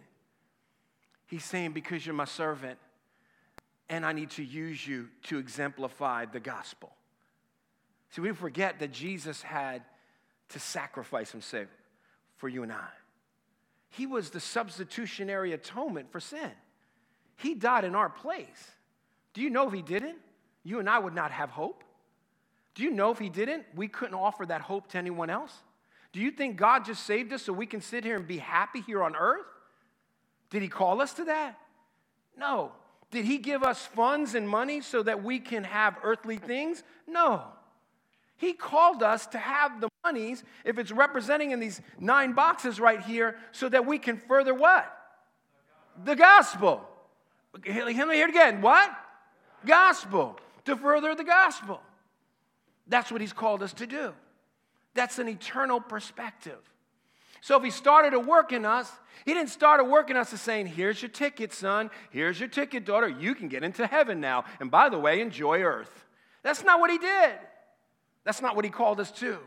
He's 1.27 1.45
saying, 1.45 1.73
Because 1.73 2.07
you're 2.07 2.14
my 2.14 2.25
servant 2.25 2.79
and 3.88 4.07
I 4.07 4.12
need 4.12 4.31
to 4.31 4.43
use 4.43 4.87
you 4.87 5.09
to 5.25 5.38
exemplify 5.38 6.25
the 6.25 6.40
gospel. 6.40 6.95
See, 8.11 8.23
we 8.23 8.33
forget 8.33 8.79
that 8.79 8.93
Jesus 8.93 9.43
had 9.43 9.83
to 10.51 10.59
sacrifice 10.59 11.31
himself 11.31 11.69
for 12.37 12.49
you 12.49 12.62
and 12.62 12.73
I. 12.73 12.88
He 13.96 14.07
was 14.07 14.30
the 14.30 14.40
substitutionary 14.40 15.52
atonement 15.52 16.11
for 16.11 16.18
sin. 16.18 16.50
He 17.37 17.54
died 17.54 17.85
in 17.85 17.94
our 17.94 18.09
place. 18.09 18.70
Do 19.35 19.40
you 19.40 19.50
know 19.50 19.68
if 19.68 19.72
he 19.72 19.83
didn't, 19.83 20.18
you 20.64 20.80
and 20.80 20.88
I 20.88 20.98
would 20.98 21.14
not 21.14 21.30
have 21.30 21.50
hope? 21.50 21.85
Do 22.74 22.83
you 22.83 22.90
know 22.90 23.12
if 23.12 23.18
he 23.18 23.28
didn't, 23.28 23.64
we 23.74 23.87
couldn't 23.87 24.14
offer 24.14 24.46
that 24.46 24.62
hope 24.62 24.88
to 24.88 24.98
anyone 24.98 25.30
else? 25.30 25.52
Do 26.12 26.20
you 26.20 26.33
think 26.33 26.57
God 26.57 26.85
just 26.85 27.04
saved 27.04 27.33
us 27.33 27.42
so 27.42 27.52
we 27.52 27.66
can 27.66 27.80
sit 27.80 28.04
here 28.04 28.16
and 28.16 28.26
be 28.26 28.38
happy 28.38 28.80
here 28.80 29.02
on 29.02 29.14
earth? 29.14 29.46
Did 30.50 30.62
he 30.62 30.68
call 30.68 31.00
us 31.00 31.14
to 31.14 31.24
that? 31.26 31.59
No. 32.37 32.72
Did 33.12 33.24
he 33.24 33.38
give 33.38 33.62
us 33.62 33.87
funds 33.87 34.35
and 34.35 34.48
money 34.48 34.80
so 34.80 35.04
that 35.04 35.22
we 35.22 35.38
can 35.38 35.62
have 35.62 35.96
earthly 36.02 36.37
things? 36.37 36.83
No. 37.07 37.44
He 38.37 38.54
called 38.54 39.04
us 39.04 39.26
to 39.28 39.38
have 39.38 39.80
the 39.80 39.88
monies, 40.05 40.45
if 40.64 40.79
it's 40.79 40.93
representing 40.93 41.51
in 41.51 41.61
these 41.61 41.81
nine 41.99 42.33
boxes 42.35 42.79
right 42.79 43.01
here, 43.01 43.37
so 43.53 43.69
that 43.69 43.87
we 43.87 43.99
can 43.99 44.19
further 44.19 44.55
what? 44.55 44.95
The 46.05 46.14
gospel. 46.14 46.87
Let 47.67 47.87
me 47.87 47.95
hear 47.95 48.29
it 48.29 48.31
again. 48.31 48.61
What? 48.61 48.90
Gospel. 49.64 50.38
To 50.67 50.77
further 50.77 51.14
the 51.14 51.25
gospel. 51.25 51.81
That's 52.87 53.11
what 53.11 53.21
he's 53.21 53.33
called 53.33 53.62
us 53.62 53.73
to 53.75 53.87
do. 53.87 54.12
That's 54.95 55.19
an 55.19 55.29
eternal 55.29 55.81
perspective. 55.81 56.59
So 57.40 57.57
if 57.57 57.64
he 57.64 57.71
started 57.71 58.14
a 58.14 58.21
work 58.21 58.53
in 58.53 58.64
us, 58.64 58.90
he 59.25 59.35
didn't 59.35 59.51
start 59.51 59.81
a 59.81 59.85
work 59.85 60.11
in 60.11 60.17
us 60.17 60.33
as 60.33 60.40
saying, 60.40 60.67
here's 60.67 61.01
your 61.01 61.11
ticket, 61.11 61.53
son. 61.53 61.90
Here's 62.11 62.38
your 62.38 62.49
ticket, 62.49 62.85
daughter. 62.85 63.09
You 63.09 63.35
can 63.35 63.49
get 63.49 63.62
into 63.62 63.87
heaven 63.87 64.21
now. 64.21 64.45
And 64.61 64.71
by 64.71 64.88
the 64.88 64.99
way, 64.99 65.21
enjoy 65.21 65.61
earth. 65.61 66.05
That's 66.43 66.64
not 66.64 66.81
what 66.81 66.90
he 66.90 66.99
did. 66.99 67.33
That's 68.25 68.40
not 68.40 68.57
what 68.57 68.64
he 68.64 68.71
called 68.71 69.01
us 69.01 69.11
to. 69.12 69.38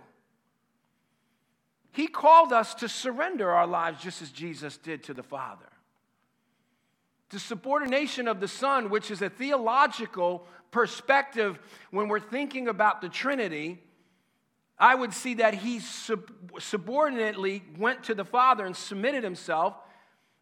He 1.97 2.05
called 2.05 2.53
us 2.53 2.75
to 2.75 2.87
surrender 2.87 3.49
our 3.49 3.65
lives 3.65 4.03
just 4.03 4.21
as 4.21 4.29
Jesus 4.29 4.77
did 4.77 5.03
to 5.05 5.15
the 5.15 5.23
Father. 5.23 5.65
To 7.31 7.39
subordination 7.39 8.27
of 8.27 8.39
the 8.39 8.47
Son, 8.47 8.91
which 8.91 9.09
is 9.09 9.23
a 9.23 9.31
theological 9.31 10.45
perspective 10.69 11.57
when 11.89 12.07
we're 12.07 12.19
thinking 12.19 12.67
about 12.67 13.01
the 13.01 13.09
Trinity 13.09 13.81
I 14.79 14.93
would 14.93 15.11
see 15.11 15.33
that 15.35 15.55
he 15.55 15.79
sub- 15.79 16.31
subordinately 16.59 17.63
went 17.79 18.03
to 18.03 18.13
the 18.13 18.23
Father 18.23 18.63
and 18.63 18.75
submitted 18.75 19.23
himself, 19.23 19.73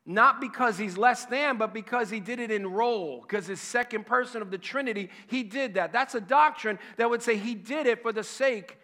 not 0.05 0.41
because 0.41 0.77
he's 0.77 0.97
less 0.97 1.23
than, 1.23 1.57
but 1.57 1.73
because 1.73 2.09
he 2.09 2.19
did 2.19 2.41
it 2.41 2.51
in 2.51 2.67
role, 2.67 3.21
because 3.21 3.47
his 3.47 3.61
second 3.61 4.05
person 4.05 4.41
of 4.41 4.51
the 4.51 4.57
Trinity, 4.57 5.09
he 5.27 5.43
did 5.43 5.75
that. 5.75 5.93
That's 5.93 6.15
a 6.15 6.19
doctrine 6.19 6.79
that 6.97 7.09
would 7.09 7.21
say 7.21 7.37
he 7.37 7.55
did 7.55 7.87
it 7.87 8.01
for 8.01 8.11
the 8.11 8.25
sake 8.25 8.77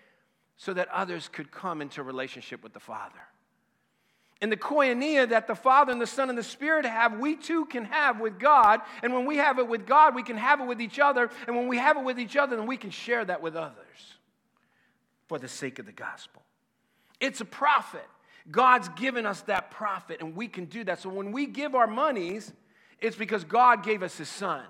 so 0.63 0.73
that 0.73 0.87
others 0.89 1.27
could 1.27 1.49
come 1.49 1.81
into 1.81 2.03
relationship 2.03 2.61
with 2.61 2.71
the 2.71 2.79
Father. 2.79 3.19
And 4.43 4.51
the 4.51 4.57
koinonia 4.57 5.27
that 5.29 5.47
the 5.47 5.55
Father 5.55 5.91
and 5.91 5.99
the 5.99 6.05
Son 6.05 6.29
and 6.29 6.37
the 6.37 6.43
Spirit 6.43 6.85
have, 6.85 7.17
we 7.17 7.35
too 7.35 7.65
can 7.65 7.85
have 7.85 8.19
with 8.19 8.37
God. 8.37 8.81
And 9.01 9.11
when 9.11 9.25
we 9.25 9.37
have 9.37 9.57
it 9.57 9.67
with 9.67 9.87
God, 9.87 10.13
we 10.13 10.21
can 10.21 10.37
have 10.37 10.61
it 10.61 10.67
with 10.67 10.79
each 10.79 10.99
other. 10.99 11.31
And 11.47 11.55
when 11.55 11.67
we 11.67 11.77
have 11.77 11.97
it 11.97 12.03
with 12.03 12.19
each 12.19 12.37
other, 12.37 12.55
then 12.55 12.67
we 12.67 12.77
can 12.77 12.91
share 12.91 13.25
that 13.25 13.41
with 13.41 13.55
others 13.55 14.17
for 15.27 15.39
the 15.39 15.47
sake 15.47 15.79
of 15.79 15.87
the 15.87 15.91
gospel. 15.91 16.43
It's 17.19 17.41
a 17.41 17.45
profit. 17.45 18.07
God's 18.51 18.89
given 18.89 19.25
us 19.25 19.41
that 19.41 19.71
profit, 19.71 20.21
and 20.21 20.35
we 20.35 20.47
can 20.47 20.65
do 20.65 20.83
that. 20.83 20.99
So 21.01 21.09
when 21.09 21.31
we 21.31 21.47
give 21.47 21.73
our 21.73 21.87
monies, 21.87 22.53
It's 23.01 23.15
because 23.15 23.43
God 23.43 23.83
gave 23.83 24.03
us 24.03 24.17
his 24.17 24.29
son. 24.29 24.63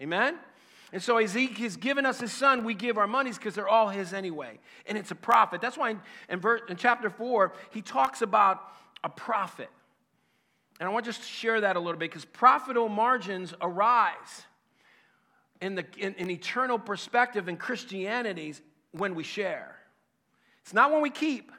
Amen? 0.00 0.36
And 0.94 1.02
so 1.02 1.16
as 1.16 1.34
he 1.34 1.48
has 1.48 1.76
given 1.76 2.06
us 2.06 2.20
his 2.20 2.30
son, 2.30 2.62
we 2.62 2.72
give 2.72 2.98
our 2.98 3.08
monies 3.08 3.36
because 3.36 3.56
they're 3.56 3.68
all 3.68 3.88
his 3.88 4.12
anyway. 4.12 4.60
And 4.86 4.96
it's 4.96 5.10
a 5.10 5.16
profit. 5.16 5.60
That's 5.60 5.76
why 5.76 5.90
in, 5.90 6.00
in, 6.28 6.38
verse, 6.38 6.60
in 6.68 6.76
chapter 6.76 7.10
4, 7.10 7.52
he 7.72 7.82
talks 7.82 8.22
about 8.22 8.62
a 9.02 9.08
profit. 9.08 9.70
And 10.78 10.88
I 10.88 10.92
want 10.92 11.04
to 11.04 11.10
just 11.10 11.28
share 11.28 11.60
that 11.62 11.74
a 11.74 11.80
little 11.80 11.98
bit 11.98 12.10
because 12.10 12.24
profitable 12.24 12.88
margins 12.88 13.52
arise 13.60 14.44
in, 15.60 15.74
the, 15.74 15.84
in, 15.98 16.14
in 16.14 16.30
eternal 16.30 16.78
perspective 16.78 17.48
in 17.48 17.56
Christianity 17.56 18.54
when 18.92 19.16
we 19.16 19.24
share. 19.24 19.76
It's 20.62 20.72
not 20.72 20.92
when 20.92 21.02
we 21.02 21.10
keep. 21.10 21.50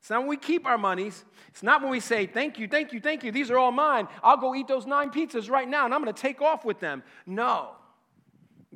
It's 0.00 0.10
not 0.10 0.22
when 0.22 0.28
we 0.28 0.36
keep 0.36 0.66
our 0.66 0.76
monies. 0.76 1.24
It's 1.50 1.62
not 1.62 1.82
when 1.82 1.90
we 1.92 2.00
say, 2.00 2.26
thank 2.26 2.58
you, 2.58 2.66
thank 2.66 2.92
you, 2.92 2.98
thank 3.00 3.22
you. 3.22 3.30
These 3.30 3.48
are 3.52 3.58
all 3.58 3.70
mine. 3.70 4.08
I'll 4.24 4.38
go 4.38 4.56
eat 4.56 4.66
those 4.66 4.86
nine 4.86 5.10
pizzas 5.10 5.48
right 5.48 5.68
now 5.68 5.84
and 5.84 5.94
I'm 5.94 6.02
going 6.02 6.12
to 6.12 6.20
take 6.20 6.42
off 6.42 6.64
with 6.64 6.80
them. 6.80 7.04
No. 7.26 7.76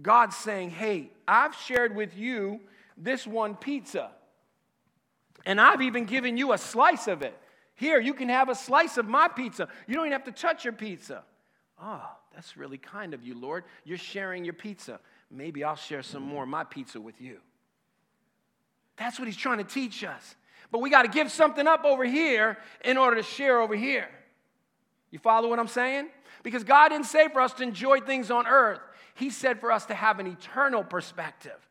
God's 0.01 0.37
saying, 0.37 0.71
hey, 0.71 1.11
I've 1.27 1.55
shared 1.55 1.95
with 1.97 2.17
you 2.17 2.61
this 2.97 3.27
one 3.27 3.55
pizza. 3.55 4.11
And 5.45 5.61
I've 5.61 5.83
even 5.83 6.05
given 6.05 6.37
you 6.37 6.53
a 6.53 6.59
slice 6.59 7.07
of 7.07 7.23
it. 7.23 7.39
Here, 7.75 8.01
you 8.01 8.15
can 8.15 8.29
have 8.29 8.49
a 8.49 8.55
slice 8.55 8.97
of 8.97 9.07
my 9.07 9.29
pizza. 9.29 9.69
You 9.87 9.95
don't 9.95 10.07
even 10.07 10.13
have 10.13 10.25
to 10.25 10.33
touch 10.33 10.65
your 10.65 10.73
pizza. 10.73 11.23
Oh, 11.81 12.09
that's 12.35 12.57
really 12.57 12.79
kind 12.79 13.15
of 13.15 13.23
you, 13.23 13.39
Lord. 13.39 13.65
You're 13.85 13.99
sharing 13.99 14.45
your 14.45 14.55
pizza. 14.55 14.99
Maybe 15.31 15.63
I'll 15.63 15.77
share 15.77 16.03
some 16.03 16.23
more 16.23 16.45
of 16.45 16.49
my 16.49 16.65
pizza 16.65 17.01
with 17.01 17.21
you. 17.21 17.39
That's 18.97 19.19
what 19.19 19.29
he's 19.29 19.37
trying 19.37 19.59
to 19.59 19.65
teach 19.65 20.05
us. 20.05 20.37
But 20.71 20.81
we 20.81 20.91
got 20.91 21.03
to 21.03 21.09
give 21.09 21.31
something 21.31 21.67
up 21.67 21.85
over 21.85 22.05
here 22.05 22.59
in 22.85 22.97
order 22.97 23.17
to 23.17 23.23
share 23.23 23.61
over 23.61 23.77
here. 23.77 24.09
You 25.11 25.19
follow 25.19 25.49
what 25.49 25.59
I'm 25.59 25.69
saying? 25.69 26.09
Because 26.43 26.65
God 26.65 26.89
didn't 26.89 27.07
say 27.07 27.29
for 27.29 27.41
us 27.41 27.53
to 27.55 27.63
enjoy 27.63 28.01
things 28.01 28.31
on 28.31 28.47
earth, 28.47 28.81
He 29.17 29.31
said 29.31 29.61
for 29.61 29.73
us 29.73 29.87
to 29.87 29.95
have 29.95 30.21
an 30.21 30.27
eternal 30.27 30.85
perspective, 30.85 31.69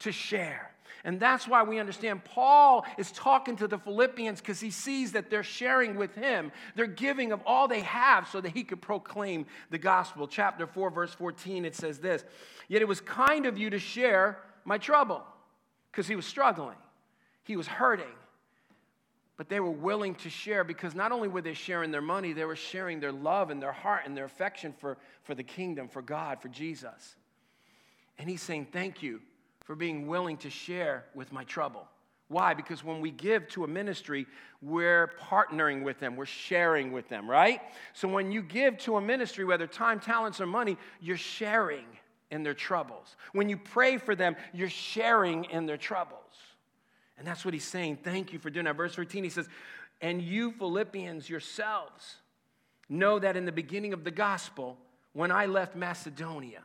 to 0.00 0.12
share. 0.12 0.72
And 1.04 1.20
that's 1.20 1.46
why 1.46 1.62
we 1.62 1.78
understand 1.78 2.24
Paul 2.24 2.84
is 2.98 3.12
talking 3.12 3.56
to 3.56 3.68
the 3.68 3.78
Philippians 3.78 4.40
because 4.40 4.60
he 4.60 4.70
sees 4.70 5.12
that 5.12 5.30
they're 5.30 5.44
sharing 5.44 5.94
with 5.96 6.14
him. 6.14 6.50
They're 6.74 6.86
giving 6.86 7.30
of 7.30 7.40
all 7.46 7.68
they 7.68 7.80
have 7.80 8.28
so 8.28 8.40
that 8.40 8.50
he 8.50 8.64
could 8.64 8.82
proclaim 8.82 9.46
the 9.70 9.78
gospel. 9.78 10.26
Chapter 10.26 10.66
4, 10.66 10.90
verse 10.90 11.14
14, 11.14 11.64
it 11.64 11.76
says 11.76 11.98
this 11.98 12.24
Yet 12.68 12.82
it 12.82 12.88
was 12.88 13.00
kind 13.00 13.46
of 13.46 13.56
you 13.56 13.70
to 13.70 13.78
share 13.78 14.38
my 14.64 14.76
trouble 14.76 15.22
because 15.90 16.08
he 16.08 16.16
was 16.16 16.26
struggling, 16.26 16.76
he 17.44 17.56
was 17.56 17.68
hurting 17.68 18.06
but 19.38 19.48
they 19.48 19.60
were 19.60 19.70
willing 19.70 20.16
to 20.16 20.28
share 20.28 20.64
because 20.64 20.96
not 20.96 21.12
only 21.12 21.28
were 21.28 21.40
they 21.40 21.54
sharing 21.54 21.92
their 21.92 22.02
money, 22.02 22.32
they 22.32 22.44
were 22.44 22.56
sharing 22.56 22.98
their 22.98 23.12
love 23.12 23.50
and 23.50 23.62
their 23.62 23.72
heart 23.72 24.02
and 24.04 24.16
their 24.16 24.24
affection 24.24 24.74
for, 24.78 24.98
for 25.22 25.34
the 25.34 25.44
kingdom, 25.44 25.88
for 25.88 26.02
God, 26.02 26.42
for 26.42 26.48
Jesus. 26.48 27.14
And 28.18 28.28
he's 28.28 28.42
saying, 28.42 28.66
Thank 28.72 29.00
you 29.00 29.20
for 29.64 29.76
being 29.76 30.08
willing 30.08 30.38
to 30.38 30.50
share 30.50 31.04
with 31.14 31.32
my 31.32 31.44
trouble. 31.44 31.86
Why? 32.26 32.52
Because 32.52 32.82
when 32.82 33.00
we 33.00 33.12
give 33.12 33.48
to 33.50 33.64
a 33.64 33.68
ministry, 33.68 34.26
we're 34.60 35.12
partnering 35.20 35.84
with 35.84 36.00
them, 36.00 36.16
we're 36.16 36.26
sharing 36.26 36.92
with 36.92 37.08
them, 37.08 37.30
right? 37.30 37.60
So 37.94 38.08
when 38.08 38.32
you 38.32 38.42
give 38.42 38.76
to 38.78 38.96
a 38.96 39.00
ministry, 39.00 39.44
whether 39.44 39.66
time, 39.66 40.00
talents, 40.00 40.40
or 40.40 40.46
money, 40.46 40.76
you're 41.00 41.16
sharing 41.16 41.86
in 42.30 42.42
their 42.42 42.54
troubles. 42.54 43.16
When 43.32 43.48
you 43.48 43.56
pray 43.56 43.96
for 43.98 44.14
them, 44.14 44.36
you're 44.52 44.68
sharing 44.68 45.44
in 45.44 45.64
their 45.64 45.78
troubles. 45.78 46.27
And 47.18 47.26
that's 47.26 47.44
what 47.44 47.52
he's 47.52 47.64
saying. 47.64 47.98
Thank 48.02 48.32
you 48.32 48.38
for 48.38 48.48
doing 48.48 48.64
that. 48.66 48.76
Verse 48.76 48.94
13, 48.94 49.24
he 49.24 49.30
says, 49.30 49.48
And 50.00 50.22
you, 50.22 50.52
Philippians, 50.52 51.28
yourselves, 51.28 52.16
know 52.88 53.18
that 53.18 53.36
in 53.36 53.44
the 53.44 53.52
beginning 53.52 53.92
of 53.92 54.04
the 54.04 54.10
gospel, 54.10 54.78
when 55.12 55.32
I 55.32 55.46
left 55.46 55.74
Macedonia, 55.74 56.62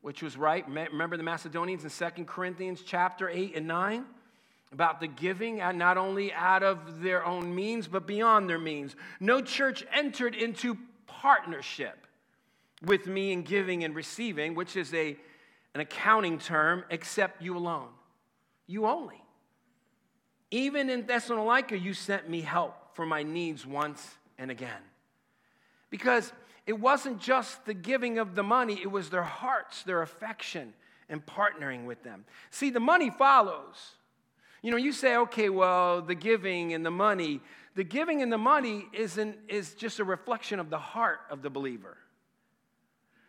which 0.00 0.22
was 0.22 0.36
right, 0.36 0.66
remember 0.68 1.16
the 1.16 1.22
Macedonians 1.22 1.84
in 1.84 1.90
Second 1.90 2.26
Corinthians 2.26 2.82
chapter 2.84 3.28
8 3.28 3.56
and 3.56 3.66
9? 3.66 4.04
About 4.72 5.00
the 5.00 5.06
giving, 5.06 5.60
and 5.60 5.78
not 5.78 5.96
only 5.96 6.32
out 6.32 6.64
of 6.64 7.00
their 7.00 7.24
own 7.24 7.54
means, 7.54 7.86
but 7.86 8.04
beyond 8.04 8.50
their 8.50 8.58
means. 8.58 8.96
No 9.20 9.40
church 9.40 9.86
entered 9.92 10.34
into 10.34 10.76
partnership 11.06 12.06
with 12.84 13.06
me 13.06 13.32
in 13.32 13.42
giving 13.42 13.84
and 13.84 13.94
receiving, 13.94 14.56
which 14.56 14.76
is 14.76 14.92
a, 14.92 15.16
an 15.74 15.80
accounting 15.80 16.38
term, 16.40 16.84
except 16.90 17.42
you 17.42 17.56
alone. 17.56 17.88
You 18.66 18.86
only. 18.86 19.22
Even 20.50 20.90
in 20.90 21.06
Thessalonica, 21.06 21.76
you 21.76 21.94
sent 21.94 22.28
me 22.28 22.40
help 22.40 22.94
for 22.94 23.04
my 23.04 23.22
needs 23.22 23.66
once 23.66 24.16
and 24.38 24.50
again. 24.50 24.82
Because 25.90 26.32
it 26.66 26.78
wasn't 26.78 27.20
just 27.20 27.64
the 27.64 27.74
giving 27.74 28.18
of 28.18 28.34
the 28.34 28.42
money, 28.42 28.80
it 28.80 28.90
was 28.90 29.10
their 29.10 29.22
hearts, 29.22 29.82
their 29.82 30.02
affection, 30.02 30.74
and 31.08 31.24
partnering 31.24 31.84
with 31.84 32.02
them. 32.02 32.24
See, 32.50 32.70
the 32.70 32.80
money 32.80 33.10
follows. 33.10 33.94
You 34.62 34.72
know, 34.72 34.76
you 34.76 34.92
say, 34.92 35.16
okay, 35.16 35.48
well, 35.48 36.02
the 36.02 36.14
giving 36.14 36.74
and 36.74 36.84
the 36.84 36.90
money, 36.90 37.40
the 37.76 37.84
giving 37.84 38.22
and 38.22 38.32
the 38.32 38.38
money 38.38 38.86
isn't, 38.92 39.36
is 39.48 39.74
just 39.74 40.00
a 40.00 40.04
reflection 40.04 40.58
of 40.58 40.70
the 40.70 40.78
heart 40.78 41.20
of 41.30 41.42
the 41.42 41.50
believer. 41.50 41.96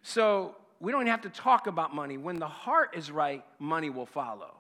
So 0.02 0.56
we 0.80 0.92
don't 0.92 1.08
have 1.08 1.22
to 1.22 1.30
talk 1.30 1.68
about 1.68 1.94
money. 1.94 2.18
When 2.18 2.40
the 2.40 2.48
heart 2.48 2.96
is 2.96 3.12
right, 3.12 3.44
money 3.60 3.90
will 3.90 4.06
follow. 4.06 4.57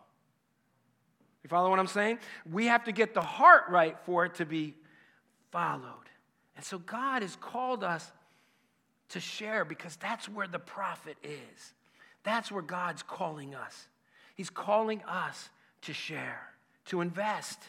You 1.48 1.50
follow 1.50 1.70
what 1.70 1.80
I'm 1.80 1.88
saying? 1.88 2.20
We 2.52 2.66
have 2.66 2.84
to 2.84 2.92
get 2.92 3.14
the 3.14 3.22
heart 3.22 3.70
right 3.70 3.98
for 4.06 4.26
it 4.26 4.36
to 4.36 4.46
be 4.46 4.76
followed. 5.50 6.10
And 6.58 6.66
so 6.66 6.78
God 6.78 7.22
has 7.22 7.38
called 7.38 7.86
us 7.86 8.12
to 9.10 9.22
share 9.22 9.64
because 9.64 9.96
that's 9.96 10.28
where 10.28 10.50
the 10.50 10.60
profit 10.60 11.16
is. 11.24 11.74
That's 12.24 12.52
where 12.52 12.62
God's 12.62 13.02
calling 13.02 13.56
us. 13.56 13.88
He's 14.36 14.50
calling 14.50 15.02
us 15.04 15.48
to 15.84 15.94
share, 15.94 16.42
to 16.88 17.00
invest 17.00 17.60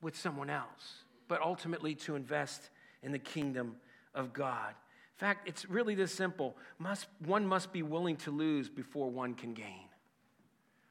with 0.00 0.16
someone 0.16 0.48
else, 0.48 1.04
but 1.28 1.42
ultimately 1.42 1.94
to 1.96 2.16
invest 2.16 2.70
in 3.02 3.12
the 3.12 3.18
kingdom 3.18 3.76
of 4.14 4.32
God. 4.32 4.70
In 4.70 5.18
fact, 5.18 5.46
it's 5.46 5.68
really 5.68 5.94
this 5.94 6.10
simple. 6.10 6.56
Must, 6.78 7.06
one 7.18 7.46
must 7.46 7.70
be 7.70 7.82
willing 7.82 8.16
to 8.16 8.30
lose 8.30 8.70
before 8.70 9.10
one 9.10 9.34
can 9.34 9.52
gain. 9.52 9.85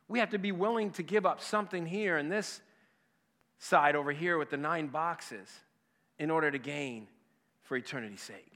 We 0.07 0.19
have 0.19 0.31
to 0.31 0.37
be 0.37 0.51
willing 0.51 0.91
to 0.91 1.03
give 1.03 1.25
up 1.25 1.41
something 1.41 1.85
here 1.85 2.17
and 2.17 2.31
this 2.31 2.61
side 3.59 3.95
over 3.95 4.11
here 4.11 4.37
with 4.37 4.49
the 4.49 4.57
nine 4.57 4.87
boxes 4.87 5.47
in 6.19 6.29
order 6.29 6.51
to 6.51 6.59
gain 6.59 7.07
for 7.63 7.75
eternity's 7.75 8.21
sake. 8.21 8.53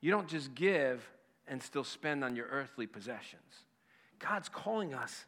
You 0.00 0.10
don't 0.10 0.28
just 0.28 0.54
give 0.54 1.06
and 1.48 1.62
still 1.62 1.84
spend 1.84 2.24
on 2.24 2.36
your 2.36 2.46
earthly 2.46 2.86
possessions. 2.86 3.64
God's 4.18 4.48
calling 4.48 4.94
us 4.94 5.24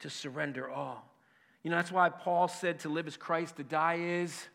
to 0.00 0.10
surrender 0.10 0.68
all. 0.68 1.08
You 1.62 1.70
know, 1.70 1.76
that's 1.76 1.92
why 1.92 2.08
Paul 2.08 2.48
said 2.48 2.80
to 2.80 2.88
live 2.88 3.06
as 3.06 3.16
Christ, 3.16 3.56
to 3.56 3.64
die 3.64 3.98
is. 4.00 4.48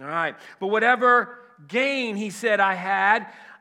All 0.00 0.06
right. 0.06 0.34
But 0.58 0.68
whatever 0.68 1.38
gain 1.66 2.16
he 2.16 2.30
said 2.30 2.60
I 2.60 2.74
had, 2.74 3.26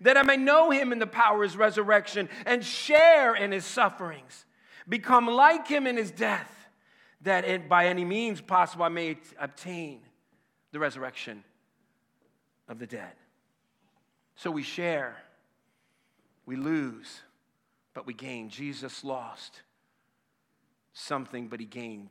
that 0.00 0.16
I 0.16 0.22
may 0.22 0.36
know 0.36 0.70
him 0.70 0.92
in 0.92 0.98
the 0.98 1.06
power 1.06 1.42
of 1.42 1.50
his 1.50 1.56
resurrection 1.56 2.28
and 2.46 2.64
share 2.64 3.34
in 3.34 3.52
his 3.52 3.64
sufferings, 3.64 4.46
become 4.88 5.26
like 5.26 5.68
him 5.68 5.86
in 5.86 5.96
his 5.96 6.10
death, 6.10 6.50
that 7.22 7.44
it, 7.44 7.68
by 7.68 7.86
any 7.86 8.04
means 8.04 8.40
possible 8.40 8.84
I 8.84 8.88
may 8.88 9.18
obtain 9.38 10.00
the 10.72 10.78
resurrection 10.78 11.44
of 12.68 12.78
the 12.78 12.86
dead. 12.86 13.12
So 14.36 14.50
we 14.50 14.62
share, 14.62 15.16
we 16.46 16.56
lose, 16.56 17.20
but 17.92 18.06
we 18.06 18.14
gain. 18.14 18.48
Jesus 18.48 19.04
lost 19.04 19.60
something, 20.94 21.48
but 21.48 21.60
he 21.60 21.66
gained 21.66 22.10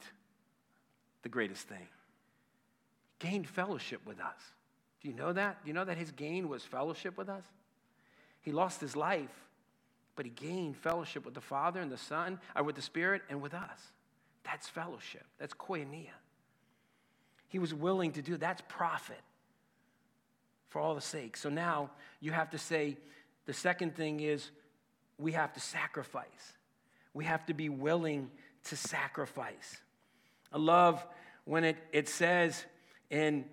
the 1.23 1.29
greatest 1.29 1.67
thing. 1.67 1.87
He 3.19 3.29
gained 3.29 3.47
fellowship 3.47 4.01
with 4.05 4.19
us. 4.19 4.39
Do 5.01 5.07
you 5.07 5.15
know 5.15 5.33
that? 5.33 5.63
Do 5.63 5.69
you 5.69 5.73
know 5.73 5.85
that 5.85 5.97
his 5.97 6.11
gain 6.11 6.49
was 6.49 6.63
fellowship 6.63 7.17
with 7.17 7.29
us? 7.29 7.43
He 8.41 8.51
lost 8.51 8.81
his 8.81 8.95
life, 8.95 9.47
but 10.15 10.25
he 10.25 10.31
gained 10.31 10.77
fellowship 10.77 11.25
with 11.25 11.33
the 11.33 11.41
Father 11.41 11.79
and 11.79 11.91
the 11.91 11.97
Son, 11.97 12.39
or 12.55 12.63
with 12.63 12.75
the 12.75 12.81
Spirit, 12.81 13.21
and 13.29 13.41
with 13.41 13.53
us. 13.53 13.79
That's 14.43 14.67
fellowship. 14.67 15.25
That's 15.37 15.53
koinonia. 15.53 16.07
He 17.47 17.59
was 17.59 17.73
willing 17.73 18.11
to 18.13 18.21
do 18.21 18.37
that's 18.37 18.61
profit 18.67 19.19
for 20.69 20.79
all 20.79 20.95
the 20.95 21.01
sake. 21.01 21.35
So 21.35 21.49
now 21.49 21.89
you 22.19 22.31
have 22.31 22.51
to 22.51 22.57
say 22.57 22.97
the 23.45 23.53
second 23.53 23.95
thing 23.95 24.19
is 24.19 24.51
we 25.17 25.31
have 25.33 25.53
to 25.53 25.59
sacrifice. 25.59 26.53
We 27.13 27.25
have 27.25 27.45
to 27.47 27.53
be 27.53 27.69
willing 27.69 28.29
to 28.65 28.75
sacrifice. 28.75 29.77
I 30.53 30.57
love 30.57 31.05
when 31.45 31.63
it, 31.63 31.77
it 31.91 32.07
says 32.07 32.63
in, 33.09 33.45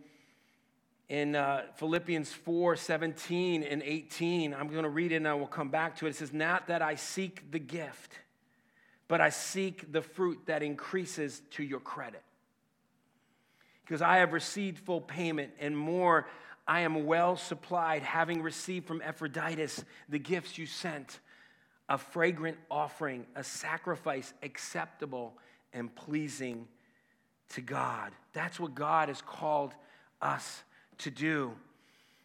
in 1.08 1.36
uh, 1.36 1.62
Philippians 1.76 2.32
4 2.32 2.76
17 2.76 3.62
and 3.62 3.82
18, 3.82 4.54
I'm 4.54 4.68
going 4.68 4.82
to 4.82 4.88
read 4.88 5.12
it 5.12 5.16
and 5.16 5.28
I 5.28 5.34
will 5.34 5.46
come 5.46 5.68
back 5.68 5.96
to 5.98 6.06
it. 6.06 6.10
It 6.10 6.16
says, 6.16 6.32
Not 6.32 6.68
that 6.68 6.82
I 6.82 6.96
seek 6.96 7.50
the 7.50 7.58
gift, 7.58 8.18
but 9.08 9.20
I 9.20 9.30
seek 9.30 9.92
the 9.92 10.02
fruit 10.02 10.40
that 10.46 10.62
increases 10.62 11.42
to 11.52 11.62
your 11.62 11.80
credit. 11.80 12.22
Because 13.84 14.02
I 14.02 14.16
have 14.16 14.32
received 14.32 14.78
full 14.78 15.00
payment 15.00 15.52
and 15.60 15.76
more 15.76 16.26
I 16.66 16.80
am 16.80 17.06
well 17.06 17.36
supplied, 17.36 18.02
having 18.02 18.42
received 18.42 18.86
from 18.88 19.00
Epaphroditus 19.00 19.84
the 20.08 20.18
gifts 20.18 20.58
you 20.58 20.66
sent 20.66 21.20
a 21.88 21.96
fragrant 21.96 22.58
offering, 22.68 23.26
a 23.36 23.44
sacrifice 23.44 24.34
acceptable 24.42 25.38
and 25.72 25.94
pleasing 25.94 26.66
to 27.50 27.60
God. 27.60 28.10
That's 28.32 28.58
what 28.58 28.74
God 28.74 29.08
has 29.08 29.22
called 29.22 29.72
us 30.20 30.64
to 30.98 31.10
do. 31.10 31.52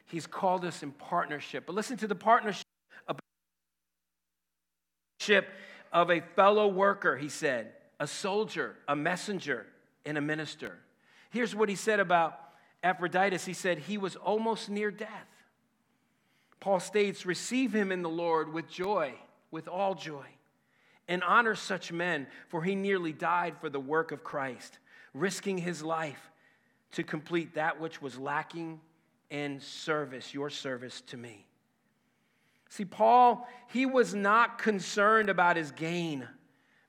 He's 0.05 0.27
called 0.27 0.65
us 0.65 0.84
in 0.84 0.91
partnership. 0.91 1.65
But 1.65 1.75
listen 1.75 1.97
to 1.97 2.07
the 2.07 2.15
partnership 2.15 2.65
of 5.93 6.10
a 6.10 6.21
fellow 6.36 6.67
worker, 6.67 7.17
he 7.17 7.29
said, 7.29 7.73
a 7.99 8.07
soldier, 8.07 8.75
a 8.88 8.95
messenger, 8.95 9.67
and 10.05 10.17
a 10.17 10.21
minister. 10.21 10.77
Here's 11.29 11.55
what 11.55 11.69
he 11.69 11.75
said 11.75 11.99
about 11.99 12.39
Epaphroditus, 12.84 13.45
he 13.45 13.53
said, 13.53 13.77
he 13.77 13.97
was 13.97 14.15
almost 14.15 14.69
near 14.69 14.89
death. 14.89 15.27
Paul 16.60 16.79
states, 16.79 17.25
receive 17.25 17.73
him 17.73 17.91
in 17.91 18.01
the 18.01 18.10
Lord 18.10 18.51
with 18.51 18.67
joy, 18.67 19.13
with 19.51 19.67
all 19.67 19.93
joy, 19.93 20.25
and 21.07 21.23
honor 21.23 21.55
such 21.55 21.91
men, 21.91 22.27
for 22.47 22.63
he 22.63 22.75
nearly 22.75 23.13
died 23.13 23.55
for 23.62 23.69
the 23.69 23.79
work 23.79 24.12
of 24.12 24.23
Christ, 24.23 24.79
risking 25.13 25.60
his 25.60 25.84
life 25.84 26.30
to 26.93 27.04
complete 27.04 27.56
that 27.56 27.80
which 27.80 28.01
was 28.01 28.17
lacking 28.17 28.80
in 29.30 29.60
service, 29.60 30.34
your 30.34 30.49
service 30.49 31.01
to 31.08 31.17
me. 31.17 31.45
See, 32.69 32.86
Paul, 32.86 33.47
he 33.67 33.86
was 33.86 34.13
not 34.13 34.58
concerned 34.58 35.30
about 35.30 35.58
his 35.58 35.71
gain 35.71 36.27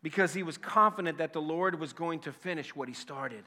because 0.02 0.34
he 0.34 0.42
was 0.42 0.58
confident 0.58 1.18
that 1.18 1.32
the 1.32 1.42
Lord 1.42 1.78
was 1.78 1.92
going 1.92 2.20
to 2.20 2.32
finish 2.32 2.74
what 2.74 2.88
he 2.88 2.94
started. 2.94 3.44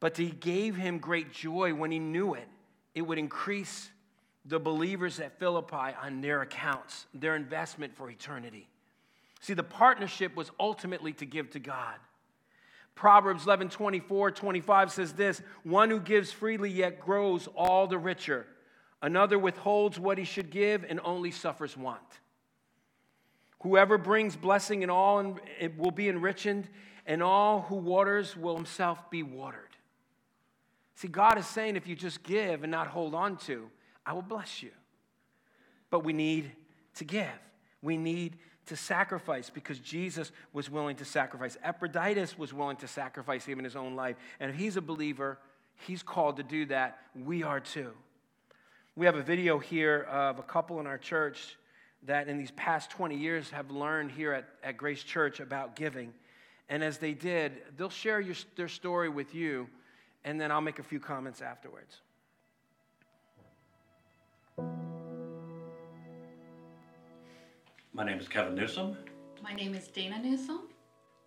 But 0.00 0.16
he 0.16 0.30
gave 0.30 0.76
him 0.76 0.98
great 0.98 1.32
joy 1.32 1.74
when 1.74 1.90
he 1.90 1.98
knew 1.98 2.34
it. 2.34 2.48
It 2.94 3.02
would 3.02 3.18
increase 3.18 3.90
the 4.44 4.60
believers 4.60 5.18
at 5.20 5.38
Philippi 5.38 5.94
on 6.02 6.20
their 6.20 6.42
accounts, 6.42 7.06
their 7.12 7.34
investment 7.34 7.94
for 7.96 8.10
eternity. 8.10 8.68
See, 9.40 9.54
the 9.54 9.62
partnership 9.62 10.36
was 10.36 10.50
ultimately 10.60 11.12
to 11.14 11.26
give 11.26 11.50
to 11.50 11.58
God. 11.58 11.96
Proverbs 12.96 13.44
11 13.44 13.68
24, 13.68 14.32
25 14.32 14.90
says 14.90 15.12
this 15.12 15.42
One 15.62 15.90
who 15.90 16.00
gives 16.00 16.32
freely 16.32 16.70
yet 16.70 16.98
grows 16.98 17.46
all 17.54 17.86
the 17.86 17.98
richer. 17.98 18.46
Another 19.02 19.38
withholds 19.38 20.00
what 20.00 20.18
he 20.18 20.24
should 20.24 20.50
give 20.50 20.84
and 20.88 20.98
only 21.04 21.30
suffers 21.30 21.76
want. 21.76 22.00
Whoever 23.60 23.98
brings 23.98 24.34
blessing 24.34 24.82
in 24.82 24.90
all 24.90 25.38
will 25.76 25.90
be 25.90 26.08
enriched, 26.08 26.68
and 27.06 27.22
all 27.22 27.62
who 27.62 27.76
waters 27.76 28.36
will 28.36 28.56
himself 28.56 29.10
be 29.10 29.22
watered. 29.22 29.60
See, 30.94 31.08
God 31.08 31.38
is 31.38 31.46
saying 31.46 31.76
if 31.76 31.86
you 31.86 31.94
just 31.94 32.22
give 32.22 32.62
and 32.62 32.70
not 32.70 32.86
hold 32.86 33.14
on 33.14 33.36
to, 33.38 33.68
I 34.06 34.14
will 34.14 34.22
bless 34.22 34.62
you. 34.62 34.70
But 35.90 36.04
we 36.04 36.14
need 36.14 36.50
to 36.94 37.04
give. 37.04 37.28
We 37.82 37.98
need 37.98 38.38
to 38.66 38.76
sacrifice 38.76 39.50
because 39.50 39.78
Jesus 39.78 40.32
was 40.52 40.70
willing 40.70 40.96
to 40.96 41.04
sacrifice. 41.04 41.56
Epaphroditus 41.62 42.38
was 42.38 42.52
willing 42.52 42.76
to 42.78 42.88
sacrifice 42.88 43.48
even 43.48 43.64
his 43.64 43.76
own 43.76 43.94
life. 43.96 44.16
And 44.40 44.50
if 44.50 44.56
he's 44.56 44.76
a 44.76 44.80
believer, 44.80 45.38
he's 45.86 46.02
called 46.02 46.36
to 46.36 46.42
do 46.42 46.66
that. 46.66 46.98
We 47.14 47.42
are 47.42 47.60
too. 47.60 47.92
We 48.96 49.06
have 49.06 49.16
a 49.16 49.22
video 49.22 49.58
here 49.58 50.02
of 50.10 50.38
a 50.38 50.42
couple 50.42 50.80
in 50.80 50.86
our 50.86 50.98
church 50.98 51.56
that 52.04 52.28
in 52.28 52.38
these 52.38 52.50
past 52.52 52.90
20 52.90 53.16
years 53.16 53.50
have 53.50 53.70
learned 53.70 54.10
here 54.10 54.32
at, 54.32 54.48
at 54.62 54.76
Grace 54.76 55.02
Church 55.02 55.40
about 55.40 55.76
giving. 55.76 56.12
And 56.68 56.82
as 56.82 56.98
they 56.98 57.12
did, 57.12 57.52
they'll 57.76 57.90
share 57.90 58.20
your, 58.20 58.34
their 58.56 58.68
story 58.68 59.08
with 59.08 59.34
you 59.34 59.68
and 60.26 60.40
then 60.40 60.50
I'll 60.50 60.60
make 60.60 60.80
a 60.80 60.82
few 60.82 60.98
comments 60.98 61.40
afterwards. 61.40 62.00
My 67.96 68.04
name 68.04 68.20
is 68.20 68.28
Kevin 68.28 68.54
Newsom. 68.54 68.94
My 69.42 69.54
name 69.54 69.74
is 69.74 69.88
Dana 69.88 70.18
Newsom. 70.22 70.68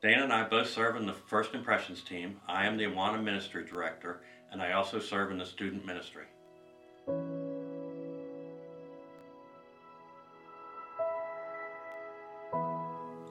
Dana 0.03 0.25
and 0.25 0.31
I 0.31 0.47
both 0.47 0.69
serve 0.69 0.97
in 0.97 1.07
the 1.07 1.13
First 1.13 1.55
Impressions 1.55 2.03
team. 2.03 2.39
I 2.47 2.67
am 2.67 2.77
the 2.77 2.83
Awana 2.83 3.23
Ministry 3.23 3.65
Director, 3.65 4.21
and 4.51 4.61
I 4.61 4.73
also 4.73 4.99
serve 4.99 5.31
in 5.31 5.39
the 5.39 5.47
student 5.47 5.83
ministry. 5.83 6.25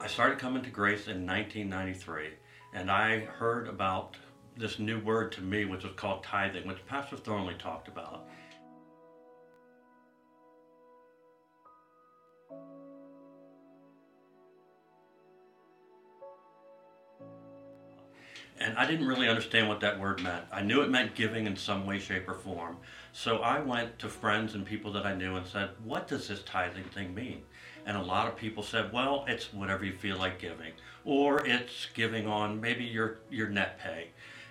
I 0.01 0.07
started 0.07 0.37
coming 0.37 0.61
to 0.63 0.69
Grace 0.69 1.07
in 1.07 1.25
1993, 1.25 2.31
and 2.73 2.91
I 2.91 3.19
heard 3.19 3.69
about 3.69 4.17
this 4.57 4.79
new 4.79 4.99
word 4.99 5.31
to 5.31 5.41
me, 5.41 5.63
which 5.63 5.85
was 5.85 5.93
called 5.93 6.25
tithing, 6.25 6.67
which 6.67 6.85
Pastor 6.87 7.15
Thornley 7.15 7.55
talked 7.57 7.87
about. 7.87 8.27
And 18.69 18.77
I 18.77 18.85
didn't 18.85 19.07
really 19.07 19.27
understand 19.27 19.67
what 19.67 19.79
that 19.79 19.99
word 19.99 20.21
meant. 20.21 20.45
I 20.51 20.61
knew 20.61 20.81
it 20.81 20.91
meant 20.91 21.15
giving 21.15 21.47
in 21.47 21.55
some 21.57 21.87
way, 21.87 21.97
shape, 21.97 22.29
or 22.29 22.35
form. 22.35 22.77
So 23.13 23.39
I 23.39 23.59
went 23.59 23.97
to 23.97 24.07
friends 24.07 24.53
and 24.53 24.63
people 24.63 24.91
that 24.93 25.07
I 25.07 25.15
knew 25.15 25.37
and 25.37 25.47
said, 25.47 25.71
What 25.83 26.07
does 26.07 26.27
this 26.27 26.43
tithing 26.43 26.83
thing 26.83 27.15
mean? 27.15 27.41
And 27.87 27.97
a 27.97 28.01
lot 28.03 28.27
of 28.27 28.35
people 28.35 28.61
said, 28.61 28.93
Well, 28.93 29.25
it's 29.27 29.51
whatever 29.51 29.85
you 29.85 29.93
feel 29.93 30.17
like 30.17 30.37
giving, 30.37 30.73
or 31.03 31.43
it's 31.47 31.87
giving 31.95 32.27
on 32.27 32.61
maybe 32.61 32.83
your, 32.83 33.17
your 33.31 33.49
net 33.49 33.79
pay. 33.79 34.09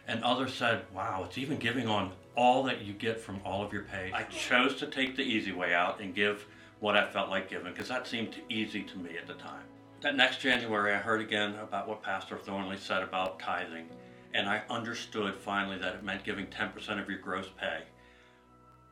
And 0.08 0.24
others 0.24 0.52
said, 0.52 0.82
wow, 0.92 1.24
it's 1.26 1.38
even 1.38 1.58
giving 1.58 1.86
on 1.86 2.10
all 2.34 2.64
that 2.64 2.80
you 2.80 2.94
get 2.94 3.20
from 3.20 3.40
all 3.44 3.62
of 3.62 3.72
your 3.72 3.82
pay. 3.82 4.10
I 4.12 4.22
chose 4.24 4.74
to 4.76 4.86
take 4.86 5.14
the 5.14 5.22
easy 5.22 5.52
way 5.52 5.74
out 5.74 6.00
and 6.00 6.14
give 6.14 6.46
what 6.80 6.96
I 6.96 7.06
felt 7.06 7.28
like 7.28 7.50
giving 7.50 7.72
because 7.72 7.88
that 7.88 8.06
seemed 8.06 8.36
easy 8.48 8.82
to 8.82 8.98
me 8.98 9.18
at 9.18 9.26
the 9.26 9.34
time. 9.34 9.62
That 10.00 10.16
next 10.16 10.40
January, 10.40 10.94
I 10.94 10.98
heard 10.98 11.20
again 11.20 11.56
about 11.56 11.88
what 11.88 12.02
Pastor 12.02 12.38
Thornley 12.38 12.78
said 12.78 13.02
about 13.02 13.38
tithing, 13.38 13.88
and 14.34 14.48
I 14.48 14.62
understood 14.68 15.34
finally 15.36 15.78
that 15.78 15.96
it 15.96 16.04
meant 16.04 16.24
giving 16.24 16.46
10% 16.46 17.00
of 17.00 17.08
your 17.08 17.18
gross 17.18 17.46
pay. 17.58 17.82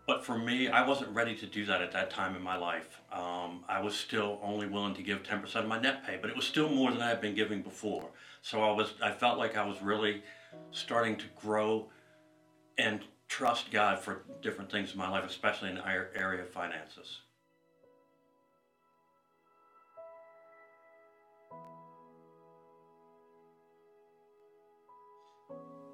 But 0.06 0.24
for 0.24 0.38
me, 0.38 0.68
I 0.68 0.86
wasn't 0.86 1.10
ready 1.10 1.34
to 1.34 1.46
do 1.46 1.66
that 1.66 1.82
at 1.82 1.90
that 1.92 2.10
time 2.10 2.36
in 2.36 2.42
my 2.42 2.56
life. 2.56 3.00
Um, 3.12 3.64
I 3.68 3.80
was 3.80 3.96
still 3.96 4.38
only 4.40 4.68
willing 4.68 4.94
to 4.94 5.02
give 5.02 5.24
10% 5.24 5.54
of 5.56 5.66
my 5.66 5.80
net 5.80 6.06
pay, 6.06 6.18
but 6.20 6.30
it 6.30 6.36
was 6.36 6.46
still 6.46 6.68
more 6.68 6.92
than 6.92 7.02
I 7.02 7.08
had 7.08 7.20
been 7.20 7.34
giving 7.34 7.60
before. 7.60 8.08
So 8.40 8.62
I 8.62 8.70
was, 8.70 8.94
I 9.02 9.10
felt 9.10 9.36
like 9.36 9.56
I 9.56 9.66
was 9.66 9.82
really 9.82 10.22
starting 10.70 11.16
to 11.16 11.24
grow 11.34 11.88
and 12.78 13.00
trust 13.28 13.72
God 13.72 13.98
for 13.98 14.22
different 14.42 14.70
things 14.70 14.92
in 14.92 14.98
my 14.98 15.08
life, 15.08 15.24
especially 15.24 15.70
in 15.70 15.74
the 15.74 15.86
area 16.14 16.42
of 16.42 16.50
finances. 16.50 17.18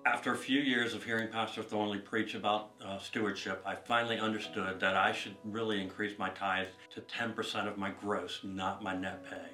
After 0.04 0.32
a 0.32 0.36
few 0.36 0.60
years 0.60 0.94
of 0.94 1.04
hearing 1.04 1.28
Pastor 1.28 1.62
Thornley 1.62 1.98
preach 1.98 2.34
about 2.34 2.70
uh, 2.84 2.98
stewardship, 2.98 3.62
I 3.64 3.76
finally 3.76 4.18
understood 4.18 4.80
that 4.80 4.96
I 4.96 5.12
should 5.12 5.36
really 5.44 5.80
increase 5.80 6.18
my 6.18 6.28
tithe 6.30 6.66
to 6.94 7.00
10% 7.02 7.68
of 7.68 7.78
my 7.78 7.90
gross, 7.90 8.40
not 8.42 8.82
my 8.82 8.96
net 8.96 9.24
pay. 9.24 9.52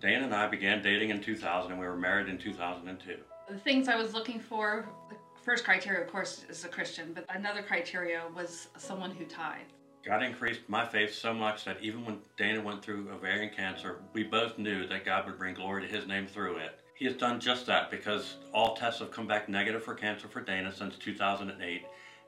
Dan 0.00 0.24
and 0.24 0.34
I 0.34 0.46
began 0.46 0.82
dating 0.82 1.10
in 1.10 1.20
2000 1.20 1.72
and 1.72 1.78
we 1.78 1.86
were 1.86 1.96
married 1.96 2.30
in 2.30 2.38
2002. 2.38 3.16
The 3.50 3.58
things 3.58 3.88
I 3.88 3.96
was 3.96 4.14
looking 4.14 4.40
for, 4.40 4.88
the 5.10 5.16
first 5.42 5.64
criteria, 5.64 6.02
of 6.02 6.10
course, 6.10 6.46
is 6.48 6.64
a 6.64 6.68
Christian, 6.68 7.12
but 7.12 7.26
another 7.28 7.62
criteria 7.62 8.22
was 8.34 8.68
someone 8.78 9.10
who 9.10 9.26
tithed. 9.26 9.74
God 10.04 10.22
increased 10.22 10.60
my 10.66 10.86
faith 10.86 11.12
so 11.12 11.34
much 11.34 11.64
that 11.64 11.82
even 11.82 12.04
when 12.06 12.20
Dana 12.38 12.62
went 12.62 12.82
through 12.82 13.10
ovarian 13.10 13.54
cancer, 13.54 14.00
we 14.14 14.22
both 14.22 14.56
knew 14.56 14.86
that 14.86 15.04
God 15.04 15.26
would 15.26 15.38
bring 15.38 15.54
glory 15.54 15.82
to 15.82 15.94
his 15.94 16.06
name 16.06 16.26
through 16.26 16.56
it. 16.56 16.80
He 16.94 17.04
has 17.04 17.16
done 17.16 17.38
just 17.38 17.66
that 17.66 17.90
because 17.90 18.36
all 18.54 18.76
tests 18.76 19.00
have 19.00 19.10
come 19.10 19.26
back 19.26 19.48
negative 19.48 19.84
for 19.84 19.94
cancer 19.94 20.26
for 20.26 20.40
Dana 20.40 20.72
since 20.74 20.96
2008, 20.96 21.82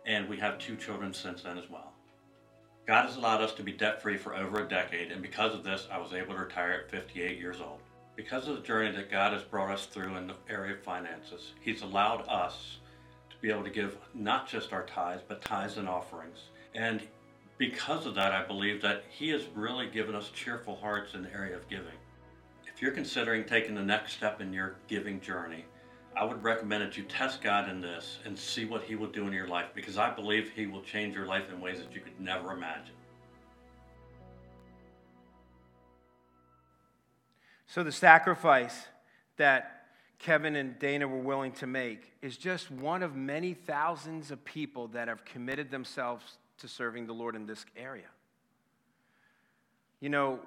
and 0.07 0.29
we 0.29 0.37
have 0.39 0.59
two 0.59 0.77
children 0.77 1.15
since 1.15 1.43
then 1.43 1.57
as 1.57 1.71
well. 1.71 1.93
God 2.87 3.07
has 3.07 3.17
allowed 3.17 3.41
us 3.41 3.55
to 3.55 3.63
be 3.63 3.73
debt 3.73 4.03
free 4.03 4.19
for 4.19 4.35
over 4.35 4.65
a 4.65 4.69
decade, 4.69 5.11
and 5.11 5.23
because 5.23 5.55
of 5.55 5.65
this, 5.65 5.89
I 5.91 5.99
was 5.99 6.13
able 6.13 6.35
to 6.35 6.41
retire 6.41 6.85
at 6.85 6.91
58 6.91 7.39
years 7.39 7.61
old. 7.61 7.79
Because 8.17 8.49
of 8.49 8.57
the 8.57 8.63
journey 8.63 8.95
that 8.95 9.11
God 9.11 9.33
has 9.33 9.43
brought 9.43 9.71
us 9.71 9.87
through 9.87 10.17
in 10.17 10.27
the 10.27 10.35
area 10.51 10.75
of 10.75 10.83
finances, 10.83 11.53
He's 11.61 11.83
allowed 11.83 12.27
us 12.29 12.79
to 13.31 13.37
be 13.41 13.51
able 13.51 13.65
to 13.65 13.71
give 13.71 13.97
not 14.15 14.47
just 14.47 14.73
our 14.75 14.85
tithes, 14.85 15.23
but 15.27 15.43
tithes 15.43 15.79
and 15.79 15.89
offerings. 15.89 16.39
And 16.75 17.03
because 17.59 18.07
of 18.07 18.15
that, 18.15 18.33
I 18.33 18.45
believe 18.45 18.83
that 18.83 19.05
He 19.09 19.29
has 19.31 19.43
really 19.55 19.89
given 19.89 20.15
us 20.15 20.31
cheerful 20.35 20.77
hearts 20.77 21.15
in 21.15 21.23
the 21.23 21.33
area 21.33 21.57
of 21.57 21.69
giving. 21.69 21.95
If 22.67 22.81
you're 22.81 22.93
considering 22.93 23.45
taking 23.45 23.75
the 23.75 23.83
next 23.83 24.15
step 24.15 24.41
in 24.41 24.53
your 24.53 24.77
giving 24.89 25.21
journey, 25.21 25.65
I 26.17 26.25
would 26.25 26.43
recommend 26.43 26.83
that 26.83 26.97
you 26.97 27.05
test 27.05 27.41
God 27.41 27.69
in 27.69 27.81
this 27.81 28.19
and 28.25 28.39
see 28.39 28.65
what 28.65 28.83
He 28.83 28.97
will 28.97 29.09
do 29.09 29.27
in 29.27 29.33
your 29.33 29.49
life 29.49 29.69
because 29.75 29.99
I 29.99 30.11
believe 30.11 30.51
He 30.51 30.67
will 30.67 30.83
change 30.83 31.15
your 31.15 31.27
life 31.27 31.45
in 31.51 31.61
ways 31.61 31.79
that 31.79 31.95
you 31.95 32.01
could 32.01 32.19
never 32.21 32.53
imagine. 32.53 32.95
So, 37.67 37.83
the 37.83 37.93
sacrifice 37.93 38.87
that 39.39 39.87
Kevin 40.19 40.57
and 40.57 40.79
Dana 40.79 41.09
were 41.09 41.19
willing 41.19 41.53
to 41.53 41.67
make 41.67 42.13
is 42.21 42.37
just 42.37 42.71
one 42.71 43.03
of 43.03 43.17
many 43.17 43.55
thousands 43.55 44.31
of 44.31 44.45
people 44.45 44.89
that 44.89 45.09
have 45.09 45.25
committed 45.25 45.71
themselves 45.71 46.39
to 46.63 46.69
serving 46.69 47.07
the 47.07 47.13
Lord 47.13 47.37
in 47.37 47.47
this 47.47 47.65
area. 47.77 48.09
You 50.01 50.09
know, 50.09 50.41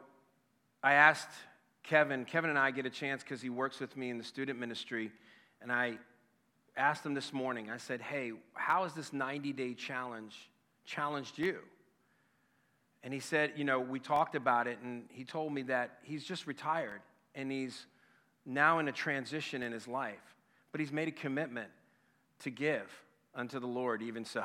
I 0.84 0.93
asked 0.93 1.30
Kevin, 1.84 2.25
Kevin 2.25 2.49
and 2.49 2.60
I 2.60 2.71
get 2.71 2.86
a 2.86 2.89
chance 2.89 3.23
because 3.23 3.41
he 3.41 3.49
works 3.49 3.80
with 3.80 3.95
me 3.95 4.10
in 4.10 4.17
the 4.17 4.23
student 4.23 4.60
ministry, 4.60 5.12
and 5.62 5.71
I 5.71 5.97
asked 6.75 7.06
him 7.06 7.13
this 7.13 7.32
morning, 7.32 7.69
I 7.69 7.78
said, 7.78 8.01
Hey, 8.01 8.34
how 8.54 8.84
has 8.84 8.93
this 8.93 9.13
90 9.13 9.54
day 9.54 9.73
challenge 9.73 10.49
challenged 10.86 11.38
you? 11.38 11.60
And 13.04 13.13
he 13.13 13.19
said, 13.19 13.54
You 13.56 13.63
know, 13.63 13.80
we 13.80 13.99
talked 13.99 14.36
about 14.36 14.67
it, 14.67 14.80
and 14.84 15.04
he 15.10 15.23
told 15.23 15.54
me 15.54 15.62
that 15.63 15.99
he's 16.04 16.23
just 16.23 16.47
retired 16.47 17.01
and 17.36 17.51
he's 17.51 17.86
now 18.45 18.80
in 18.80 18.88
a 18.88 18.91
transition 18.91 19.63
in 19.63 19.71
his 19.71 19.88
life, 19.88 20.36
but 20.71 20.80
he's 20.80 20.91
made 20.91 21.08
a 21.08 21.12
commitment 21.12 21.69
to 22.39 22.49
give 22.49 22.89
unto 23.34 23.60
the 23.60 23.67
Lord, 23.67 24.01
even 24.01 24.25
so. 24.25 24.43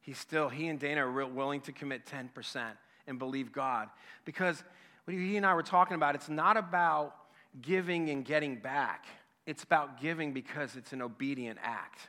He's 0.00 0.18
still, 0.18 0.48
he 0.48 0.68
and 0.68 0.78
Dana 0.78 1.06
are 1.06 1.26
willing 1.26 1.60
to 1.62 1.72
commit 1.72 2.06
10% 2.06 2.62
and 3.06 3.18
believe 3.18 3.52
God. 3.52 3.88
Because 4.24 4.62
what 5.04 5.14
he 5.16 5.36
and 5.36 5.44
I 5.44 5.54
were 5.54 5.62
talking 5.62 5.94
about, 5.94 6.14
it's 6.14 6.28
not 6.28 6.56
about 6.56 7.14
giving 7.60 8.10
and 8.10 8.24
getting 8.24 8.56
back, 8.56 9.06
it's 9.46 9.62
about 9.62 10.00
giving 10.00 10.32
because 10.32 10.76
it's 10.76 10.92
an 10.92 11.02
obedient 11.02 11.58
act. 11.62 12.08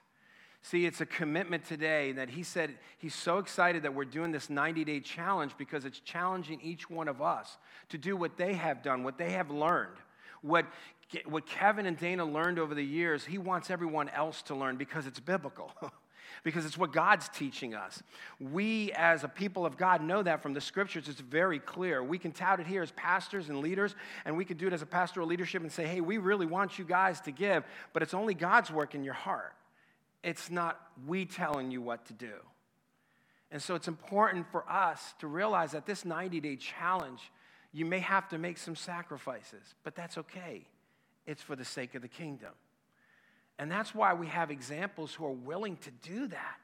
See, 0.64 0.86
it's 0.86 1.02
a 1.02 1.08
commitment 1.08 1.66
today 1.66 2.12
that 2.12 2.30
he 2.30 2.44
said 2.44 2.76
he's 3.00 3.16
so 3.16 3.40
excited 3.40 3.82
that 3.82 3.96
we're 3.96 4.06
doing 4.06 4.32
this 4.32 4.48
90 4.48 4.86
day 4.86 5.00
challenge 5.00 5.54
because 5.58 5.86
it's 5.86 6.00
challenging 6.00 6.60
each 6.62 6.88
one 6.88 7.08
of 7.08 7.20
us 7.20 7.58
to 7.90 7.98
do 7.98 8.16
what 8.16 8.38
they 8.38 8.54
have 8.54 8.84
done, 8.84 9.04
what 9.04 9.18
they 9.18 9.32
have 9.32 9.50
learned. 9.50 9.98
What, 10.44 10.68
what 11.26 11.48
Kevin 11.48 11.88
and 11.88 11.98
Dana 11.98 12.26
learned 12.26 12.60
over 12.60 12.76
the 12.76 12.86
years, 12.86 13.26
he 13.26 13.40
wants 13.40 13.72
everyone 13.72 14.10
else 14.10 14.44
to 14.44 14.56
learn 14.56 14.78
because 14.78 15.08
it's 15.08 15.20
biblical. 15.20 15.72
because 16.44 16.66
it's 16.66 16.78
what 16.78 16.92
God's 16.92 17.30
teaching 17.30 17.74
us. 17.74 18.02
We, 18.40 18.92
as 18.94 19.24
a 19.24 19.28
people 19.28 19.66
of 19.66 19.78
God, 19.78 20.02
know 20.02 20.24
that 20.24 20.42
from 20.42 20.54
the 20.54 20.62
scriptures. 20.62 21.08
It's 21.08 21.20
very 21.20 21.60
clear. 21.60 22.04
We 22.04 22.18
can 22.18 22.32
tout 22.32 22.60
it 22.60 22.68
here 22.68 22.82
as 22.82 22.92
pastors 22.92 23.50
and 23.50 23.60
leaders, 23.60 23.96
and 24.26 24.38
we 24.38 24.46
can 24.46 24.58
do 24.58 24.68
it 24.68 24.74
as 24.74 24.82
a 24.82 24.86
pastoral 24.86 25.28
leadership 25.28 25.62
and 25.62 25.72
say, 25.72 25.86
hey, 25.86 26.02
we 26.02 26.18
really 26.18 26.46
want 26.46 26.80
you 26.80 26.86
guys 26.86 27.22
to 27.22 27.32
give, 27.32 27.64
but 27.94 28.02
it's 28.04 28.14
only 28.14 28.34
God's 28.34 28.72
work 28.72 28.96
in 28.96 29.04
your 29.04 29.14
heart. 29.14 29.54
It's 30.24 30.50
not 30.52 30.80
we 31.08 31.26
telling 31.26 31.72
you 31.72 31.82
what 31.82 32.06
to 32.08 32.14
do. 32.14 32.34
And 33.52 33.62
so 33.62 33.76
it's 33.76 33.88
important 33.88 34.50
for 34.52 34.70
us 34.70 35.14
to 35.20 35.28
realize 35.28 35.72
that 35.72 35.86
this 35.86 36.06
90 36.06 36.40
day 36.40 36.56
challenge, 36.56 37.32
you 37.74 37.86
may 37.86 38.00
have 38.00 38.30
to 38.30 38.38
make 38.38 38.58
some 38.58 38.76
sacrifices, 38.76 39.76
but 39.84 39.96
that's 39.96 40.18
okay. 40.18 40.66
It's 41.26 41.42
for 41.42 41.56
the 41.56 41.66
sake 41.66 41.96
of 41.96 42.02
the 42.02 42.08
kingdom. 42.08 42.52
And 43.62 43.72
that's 43.72 43.94
why 43.94 44.16
we 44.16 44.26
have 44.26 44.50
examples 44.50 45.14
who 45.14 45.24
are 45.24 45.32
willing 45.32 45.78
to 45.78 45.92
do 46.02 46.26
that 46.30 46.58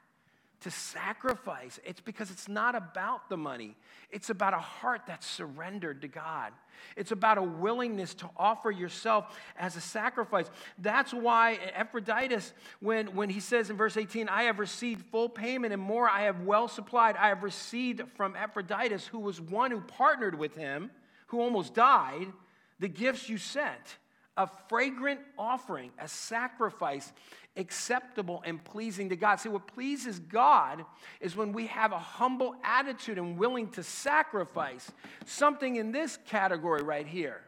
to 0.62 0.70
sacrifice. 0.72 1.78
It's 1.84 2.00
because 2.00 2.32
it's 2.32 2.48
not 2.48 2.74
about 2.74 3.28
the 3.28 3.36
money, 3.36 3.76
it's 4.10 4.30
about 4.30 4.52
a 4.52 4.58
heart 4.58 5.02
that's 5.06 5.24
surrendered 5.24 6.02
to 6.02 6.08
God. 6.08 6.52
It's 6.96 7.12
about 7.12 7.38
a 7.38 7.42
willingness 7.42 8.14
to 8.14 8.30
offer 8.36 8.72
yourself 8.72 9.38
as 9.56 9.76
a 9.76 9.80
sacrifice. 9.80 10.50
That's 10.78 11.14
why 11.14 11.60
Epaphroditus, 11.72 12.52
when, 12.80 13.14
when 13.14 13.30
he 13.30 13.38
says 13.38 13.70
in 13.70 13.76
verse 13.76 13.96
18, 13.96 14.28
I 14.28 14.44
have 14.44 14.58
received 14.58 15.06
full 15.06 15.28
payment 15.28 15.72
and 15.72 15.80
more, 15.80 16.08
I 16.08 16.22
have 16.22 16.40
well 16.40 16.66
supplied, 16.66 17.14
I 17.16 17.28
have 17.28 17.44
received 17.44 18.02
from 18.16 18.34
Epaphroditus, 18.34 19.06
who 19.06 19.20
was 19.20 19.40
one 19.40 19.70
who 19.70 19.82
partnered 19.82 20.36
with 20.36 20.56
him, 20.56 20.90
who 21.28 21.40
almost 21.40 21.74
died, 21.74 22.32
the 22.80 22.88
gifts 22.88 23.28
you 23.28 23.38
sent 23.38 23.98
a 24.38 24.48
fragrant 24.68 25.20
offering, 25.36 25.90
a 25.98 26.08
sacrifice 26.08 27.12
acceptable 27.56 28.40
and 28.46 28.62
pleasing 28.62 29.08
to 29.08 29.16
God. 29.16 29.40
See, 29.40 29.48
what 29.48 29.66
pleases 29.66 30.20
God 30.20 30.84
is 31.20 31.36
when 31.36 31.52
we 31.52 31.66
have 31.66 31.90
a 31.92 31.98
humble 31.98 32.54
attitude 32.62 33.18
and 33.18 33.36
willing 33.36 33.68
to 33.70 33.82
sacrifice 33.82 34.90
something 35.26 35.76
in 35.76 35.90
this 35.90 36.18
category 36.26 36.82
right 36.82 37.06
here. 37.06 37.40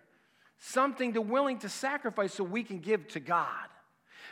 Something 0.58 1.14
to 1.14 1.22
willing 1.22 1.58
to 1.60 1.68
sacrifice 1.68 2.34
so 2.34 2.44
we 2.44 2.64
can 2.64 2.80
give 2.80 3.06
to 3.08 3.20
God. 3.20 3.68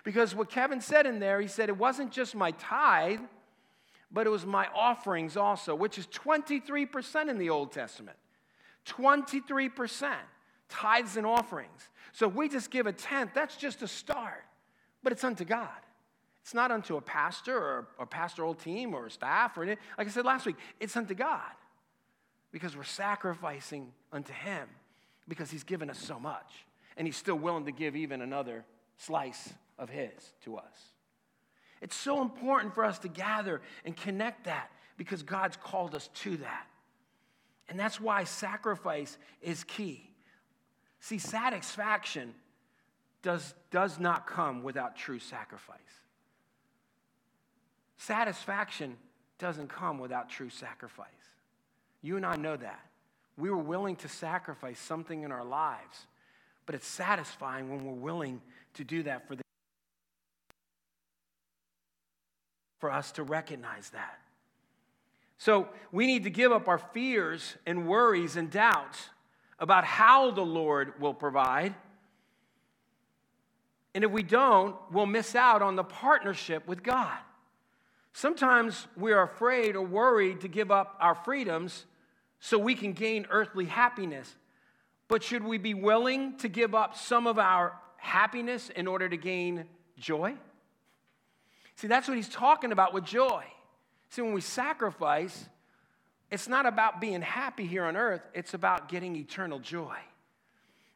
Because 0.04 0.34
what 0.34 0.50
Kevin 0.50 0.80
said 0.80 1.06
in 1.06 1.20
there, 1.20 1.40
he 1.40 1.48
said 1.48 1.68
it 1.68 1.78
wasn't 1.78 2.10
just 2.10 2.34
my 2.34 2.50
tithe, 2.52 3.20
but 4.10 4.26
it 4.26 4.30
was 4.30 4.44
my 4.44 4.66
offerings 4.74 5.36
also, 5.36 5.74
which 5.74 5.96
is 5.96 6.06
23% 6.08 7.30
in 7.30 7.38
the 7.38 7.50
Old 7.50 7.72
Testament. 7.72 8.16
23% 8.86 10.14
tithes 10.68 11.16
and 11.16 11.26
offerings. 11.26 11.88
So 12.12 12.28
we 12.28 12.48
just 12.48 12.70
give 12.70 12.86
a 12.86 12.92
tenth, 12.92 13.32
that's 13.34 13.56
just 13.56 13.82
a 13.82 13.88
start, 13.88 14.44
but 15.02 15.12
it's 15.12 15.24
unto 15.24 15.44
God. 15.44 15.68
It's 16.42 16.54
not 16.54 16.70
unto 16.70 16.96
a 16.96 17.00
pastor 17.00 17.56
or 17.56 17.88
a 17.98 18.06
pastoral 18.06 18.54
team 18.54 18.94
or 18.94 19.10
staff 19.10 19.58
or 19.58 19.64
anything. 19.64 19.82
Like 19.98 20.06
I 20.06 20.10
said 20.10 20.24
last 20.24 20.46
week, 20.46 20.56
it's 20.80 20.96
unto 20.96 21.14
God 21.14 21.52
because 22.52 22.74
we're 22.76 22.84
sacrificing 22.84 23.92
unto 24.12 24.32
Him 24.32 24.66
because 25.28 25.50
He's 25.50 25.64
given 25.64 25.90
us 25.90 25.98
so 25.98 26.18
much. 26.18 26.50
And 26.96 27.06
He's 27.06 27.16
still 27.16 27.36
willing 27.36 27.66
to 27.66 27.72
give 27.72 27.96
even 27.96 28.22
another 28.22 28.64
slice 28.96 29.52
of 29.78 29.90
His 29.90 30.32
to 30.44 30.56
us. 30.56 30.92
It's 31.80 31.94
so 31.94 32.22
important 32.22 32.74
for 32.74 32.84
us 32.84 32.98
to 33.00 33.08
gather 33.08 33.60
and 33.84 33.94
connect 33.96 34.44
that 34.44 34.70
because 34.96 35.22
God's 35.22 35.56
called 35.56 35.94
us 35.94 36.08
to 36.22 36.38
that. 36.38 36.66
And 37.68 37.78
that's 37.78 38.00
why 38.00 38.24
sacrifice 38.24 39.18
is 39.42 39.64
key. 39.64 40.07
See, 41.00 41.18
satisfaction 41.18 42.34
does, 43.22 43.54
does 43.70 43.98
not 43.98 44.26
come 44.26 44.62
without 44.62 44.96
true 44.96 45.18
sacrifice. 45.18 45.78
Satisfaction 47.96 48.96
doesn't 49.38 49.68
come 49.68 49.98
without 49.98 50.28
true 50.28 50.50
sacrifice. 50.50 51.06
You 52.02 52.16
and 52.16 52.26
I 52.26 52.36
know 52.36 52.56
that. 52.56 52.80
We 53.36 53.50
were 53.50 53.56
willing 53.56 53.96
to 53.96 54.08
sacrifice 54.08 54.78
something 54.78 55.22
in 55.22 55.30
our 55.30 55.44
lives, 55.44 56.06
but 56.66 56.74
it's 56.74 56.86
satisfying 56.86 57.70
when 57.70 57.84
we're 57.84 57.92
willing 57.92 58.40
to 58.74 58.84
do 58.84 59.02
that 59.04 59.26
for 59.28 59.36
the 59.36 59.42
for 62.78 62.90
us 62.92 63.10
to 63.12 63.24
recognize 63.24 63.90
that. 63.90 64.18
So 65.36 65.68
we 65.92 66.06
need 66.06 66.24
to 66.24 66.30
give 66.30 66.52
up 66.52 66.68
our 66.68 66.78
fears 66.78 67.56
and 67.66 67.86
worries 67.86 68.36
and 68.36 68.50
doubts 68.50 69.10
about 69.58 69.84
how 69.84 70.30
the 70.30 70.44
Lord 70.44 71.00
will 71.00 71.14
provide. 71.14 71.74
And 73.94 74.04
if 74.04 74.10
we 74.10 74.22
don't, 74.22 74.76
we'll 74.92 75.06
miss 75.06 75.34
out 75.34 75.62
on 75.62 75.76
the 75.76 75.84
partnership 75.84 76.66
with 76.68 76.82
God. 76.82 77.18
Sometimes 78.12 78.86
we 78.96 79.12
are 79.12 79.22
afraid 79.22 79.76
or 79.76 79.82
worried 79.82 80.40
to 80.42 80.48
give 80.48 80.70
up 80.70 80.96
our 81.00 81.14
freedoms 81.14 81.86
so 82.40 82.58
we 82.58 82.74
can 82.74 82.92
gain 82.92 83.26
earthly 83.30 83.64
happiness. 83.64 84.36
But 85.08 85.22
should 85.22 85.42
we 85.42 85.58
be 85.58 85.74
willing 85.74 86.36
to 86.38 86.48
give 86.48 86.74
up 86.74 86.96
some 86.96 87.26
of 87.26 87.38
our 87.38 87.74
happiness 87.96 88.70
in 88.70 88.86
order 88.86 89.08
to 89.08 89.16
gain 89.16 89.64
joy? 89.98 90.34
See, 91.76 91.86
that's 91.86 92.08
what 92.08 92.16
he's 92.16 92.28
talking 92.28 92.72
about 92.72 92.92
with 92.92 93.04
joy. 93.04 93.44
See, 94.10 94.22
when 94.22 94.32
we 94.32 94.40
sacrifice, 94.40 95.48
it's 96.30 96.48
not 96.48 96.66
about 96.66 97.00
being 97.00 97.22
happy 97.22 97.66
here 97.66 97.84
on 97.84 97.96
earth, 97.96 98.22
it's 98.34 98.54
about 98.54 98.88
getting 98.88 99.16
eternal 99.16 99.58
joy. 99.58 99.96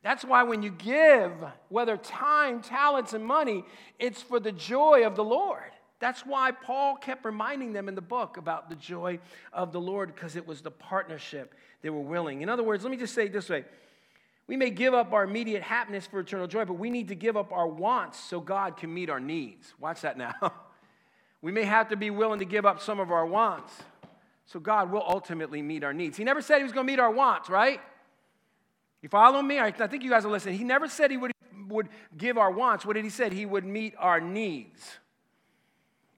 That's 0.03 0.25
why 0.25 0.43
when 0.43 0.63
you 0.63 0.71
give, 0.71 1.33
whether 1.69 1.97
time, 1.97 2.61
talents, 2.61 3.13
and 3.13 3.25
money, 3.25 3.65
it's 3.99 4.21
for 4.21 4.41
the 4.41 4.53
joy 4.53 5.07
of 5.07 5.15
the 5.15 5.25
Lord. 5.25 5.71
That's 6.01 6.27
why 6.27 6.51
Paul 6.51 6.97
kept 6.97 7.25
reminding 7.25 7.73
them 7.73 7.89
in 7.89 7.95
the 7.95 8.01
book 8.01 8.37
about 8.37 8.69
the 8.69 8.75
joy 8.75 9.21
of 9.53 9.71
the 9.71 9.81
Lord 9.81 10.13
because 10.13 10.35
it 10.35 10.47
was 10.47 10.61
the 10.61 10.73
partnership 10.73 11.55
they 11.81 11.91
were 11.91 12.01
willing. 12.01 12.43
In 12.43 12.49
other 12.49 12.65
words, 12.65 12.83
let 12.83 12.91
me 12.91 12.97
just 12.97 13.15
say 13.15 13.27
it 13.27 13.33
this 13.33 13.49
way 13.49 13.65
we 14.49 14.57
may 14.57 14.71
give 14.71 14.93
up 14.93 15.13
our 15.13 15.23
immediate 15.23 15.63
happiness 15.63 16.07
for 16.07 16.19
eternal 16.19 16.49
joy, 16.49 16.65
but 16.65 16.75
we 16.75 16.91
need 16.91 17.09
to 17.09 17.15
give 17.15 17.37
up 17.37 17.53
our 17.53 17.69
wants 17.69 18.19
so 18.19 18.41
God 18.41 18.77
can 18.77 18.93
meet 18.93 19.09
our 19.09 19.21
needs. 19.21 19.73
Watch 19.79 20.01
that 20.01 20.19
now. 20.19 20.35
we 21.43 21.53
may 21.53 21.63
have 21.63 21.89
to 21.91 21.97
be 21.97 22.11
willing 22.11 22.41
to 22.41 22.45
give 22.45 22.67
up 22.67 22.81
some 22.81 22.99
of 22.99 23.13
our 23.13 23.25
wants 23.25 23.73
so 24.47 24.61
God 24.61 24.91
will 24.91 25.05
ultimately 25.07 25.63
meet 25.63 25.85
our 25.85 25.95
needs. 25.95 26.17
He 26.17 26.25
never 26.25 26.43
said 26.43 26.59
he 26.59 26.65
was 26.65 26.73
going 26.73 26.87
to 26.87 26.93
meet 26.93 26.99
our 26.99 27.11
wants, 27.11 27.49
right? 27.49 27.81
You 29.01 29.09
follow 29.09 29.43
me? 29.43 29.59
I 29.59 29.71
think 29.71 30.03
you 30.03 30.11
guys 30.11 30.25
are 30.25 30.31
listening. 30.31 30.59
He 30.59 30.65
never 30.65 30.89
said 30.89 31.11
he 31.11 31.17
would, 31.17 31.33
would 31.69 31.89
give 32.17 32.39
our 32.39 32.51
wants. 32.51 32.87
What 32.87 32.95
did 32.95 33.05
he 33.05 33.11
say? 33.11 33.31
He 33.31 33.47
would 33.47 33.65
meet 33.65 33.95
our 33.99 34.21
needs. 34.21 34.99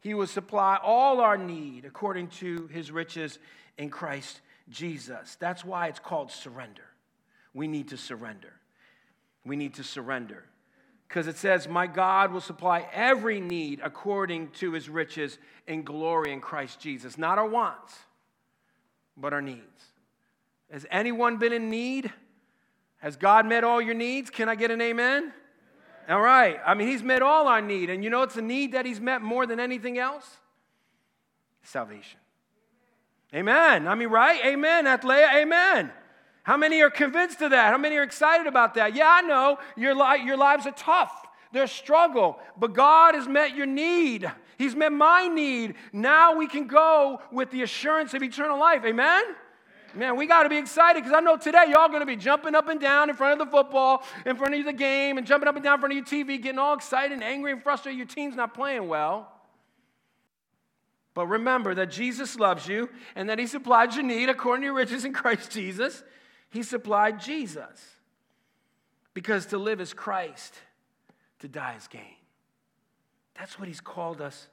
He 0.00 0.12
will 0.12 0.26
supply 0.26 0.78
all 0.82 1.20
our 1.20 1.38
need 1.38 1.86
according 1.86 2.28
to 2.28 2.68
his 2.72 2.90
riches 2.90 3.38
in 3.78 3.88
Christ 3.88 4.40
Jesus. 4.68 5.36
That's 5.40 5.64
why 5.64 5.88
it's 5.88 5.98
called 5.98 6.30
surrender. 6.30 6.84
We 7.54 7.68
need 7.68 7.88
to 7.88 7.96
surrender. 7.96 8.52
We 9.46 9.56
need 9.56 9.74
to 9.74 9.84
surrender. 9.84 10.44
Because 11.08 11.26
it 11.26 11.36
says, 11.36 11.68
My 11.68 11.86
God 11.86 12.32
will 12.32 12.40
supply 12.40 12.86
every 12.92 13.40
need 13.40 13.80
according 13.82 14.50
to 14.52 14.72
his 14.72 14.88
riches 14.88 15.38
in 15.66 15.82
glory 15.82 16.32
in 16.32 16.40
Christ 16.40 16.80
Jesus. 16.80 17.16
Not 17.16 17.38
our 17.38 17.46
wants, 17.46 17.94
but 19.16 19.32
our 19.32 19.42
needs. 19.42 19.60
Has 20.70 20.86
anyone 20.90 21.36
been 21.36 21.52
in 21.52 21.70
need? 21.70 22.12
Has 22.98 23.16
God 23.16 23.46
met 23.46 23.64
all 23.64 23.80
your 23.80 23.94
needs? 23.94 24.30
Can 24.30 24.48
I 24.48 24.54
get 24.54 24.70
an 24.70 24.80
amen? 24.80 25.32
All 26.08 26.20
right. 26.20 26.58
I 26.66 26.74
mean, 26.74 26.88
He's 26.88 27.02
met 27.02 27.22
all 27.22 27.48
our 27.48 27.60
need. 27.60 27.90
And 27.90 28.02
you 28.02 28.10
know 28.10 28.22
it's 28.22 28.36
a 28.36 28.42
need 28.42 28.72
that 28.72 28.86
He's 28.86 29.00
met 29.00 29.22
more 29.22 29.46
than 29.46 29.60
anything 29.60 29.98
else? 29.98 30.26
Salvation. 31.62 32.20
Amen. 33.34 33.88
I 33.88 33.94
mean, 33.94 34.08
right? 34.08 34.44
Amen. 34.44 34.84
Atlea, 34.84 35.42
amen. 35.42 35.90
How 36.44 36.56
many 36.56 36.82
are 36.82 36.90
convinced 36.90 37.40
of 37.42 37.50
that? 37.50 37.72
How 37.72 37.78
many 37.78 37.96
are 37.96 38.02
excited 38.02 38.46
about 38.46 38.74
that? 38.74 38.94
Yeah, 38.94 39.08
I 39.08 39.22
know 39.22 39.58
your, 39.76 39.94
li- 39.94 40.24
your 40.24 40.36
lives 40.36 40.66
are 40.66 40.72
tough. 40.72 41.26
They're 41.52 41.64
a 41.64 41.68
struggle, 41.68 42.38
but 42.58 42.74
God 42.74 43.14
has 43.14 43.26
met 43.26 43.56
your 43.56 43.66
need. 43.66 44.30
He's 44.58 44.74
met 44.74 44.92
my 44.92 45.28
need. 45.28 45.74
Now 45.92 46.36
we 46.36 46.46
can 46.46 46.66
go 46.66 47.20
with 47.30 47.50
the 47.50 47.62
assurance 47.62 48.14
of 48.14 48.22
eternal 48.22 48.58
life. 48.58 48.84
Amen? 48.84 49.22
Man, 49.94 50.16
we 50.16 50.26
got 50.26 50.42
to 50.42 50.48
be 50.48 50.58
excited 50.58 51.02
because 51.02 51.16
I 51.16 51.20
know 51.20 51.36
today 51.36 51.66
y'all 51.68 51.88
going 51.88 52.00
to 52.00 52.06
be 52.06 52.16
jumping 52.16 52.54
up 52.54 52.68
and 52.68 52.80
down 52.80 53.10
in 53.10 53.16
front 53.16 53.40
of 53.40 53.46
the 53.46 53.50
football, 53.50 54.02
in 54.26 54.36
front 54.36 54.54
of 54.54 54.64
the 54.64 54.72
game, 54.72 55.18
and 55.18 55.26
jumping 55.26 55.48
up 55.48 55.54
and 55.54 55.62
down 55.62 55.74
in 55.74 55.80
front 55.80 55.92
of 55.92 56.12
your 56.12 56.24
TV, 56.24 56.42
getting 56.42 56.58
all 56.58 56.74
excited 56.74 57.12
and 57.12 57.22
angry 57.22 57.52
and 57.52 57.62
frustrated 57.62 57.96
your 57.96 58.06
team's 58.06 58.34
not 58.34 58.54
playing 58.54 58.88
well. 58.88 59.30
But 61.14 61.28
remember 61.28 61.76
that 61.76 61.92
Jesus 61.92 62.36
loves 62.36 62.66
you 62.66 62.90
and 63.14 63.28
that 63.28 63.38
He 63.38 63.46
supplied 63.46 63.94
your 63.94 64.02
need 64.02 64.28
according 64.28 64.62
to 64.62 64.66
your 64.66 64.74
riches 64.74 65.04
in 65.04 65.12
Christ 65.12 65.52
Jesus. 65.52 66.02
He 66.50 66.64
supplied 66.64 67.20
Jesus. 67.20 67.94
Because 69.14 69.46
to 69.46 69.58
live 69.58 69.80
is 69.80 69.92
Christ, 69.92 70.54
to 71.38 71.46
die 71.46 71.76
is 71.76 71.86
gain. 71.86 72.16
That's 73.38 73.58
what 73.58 73.68
He's 73.68 73.80
called 73.80 74.20
us 74.20 74.48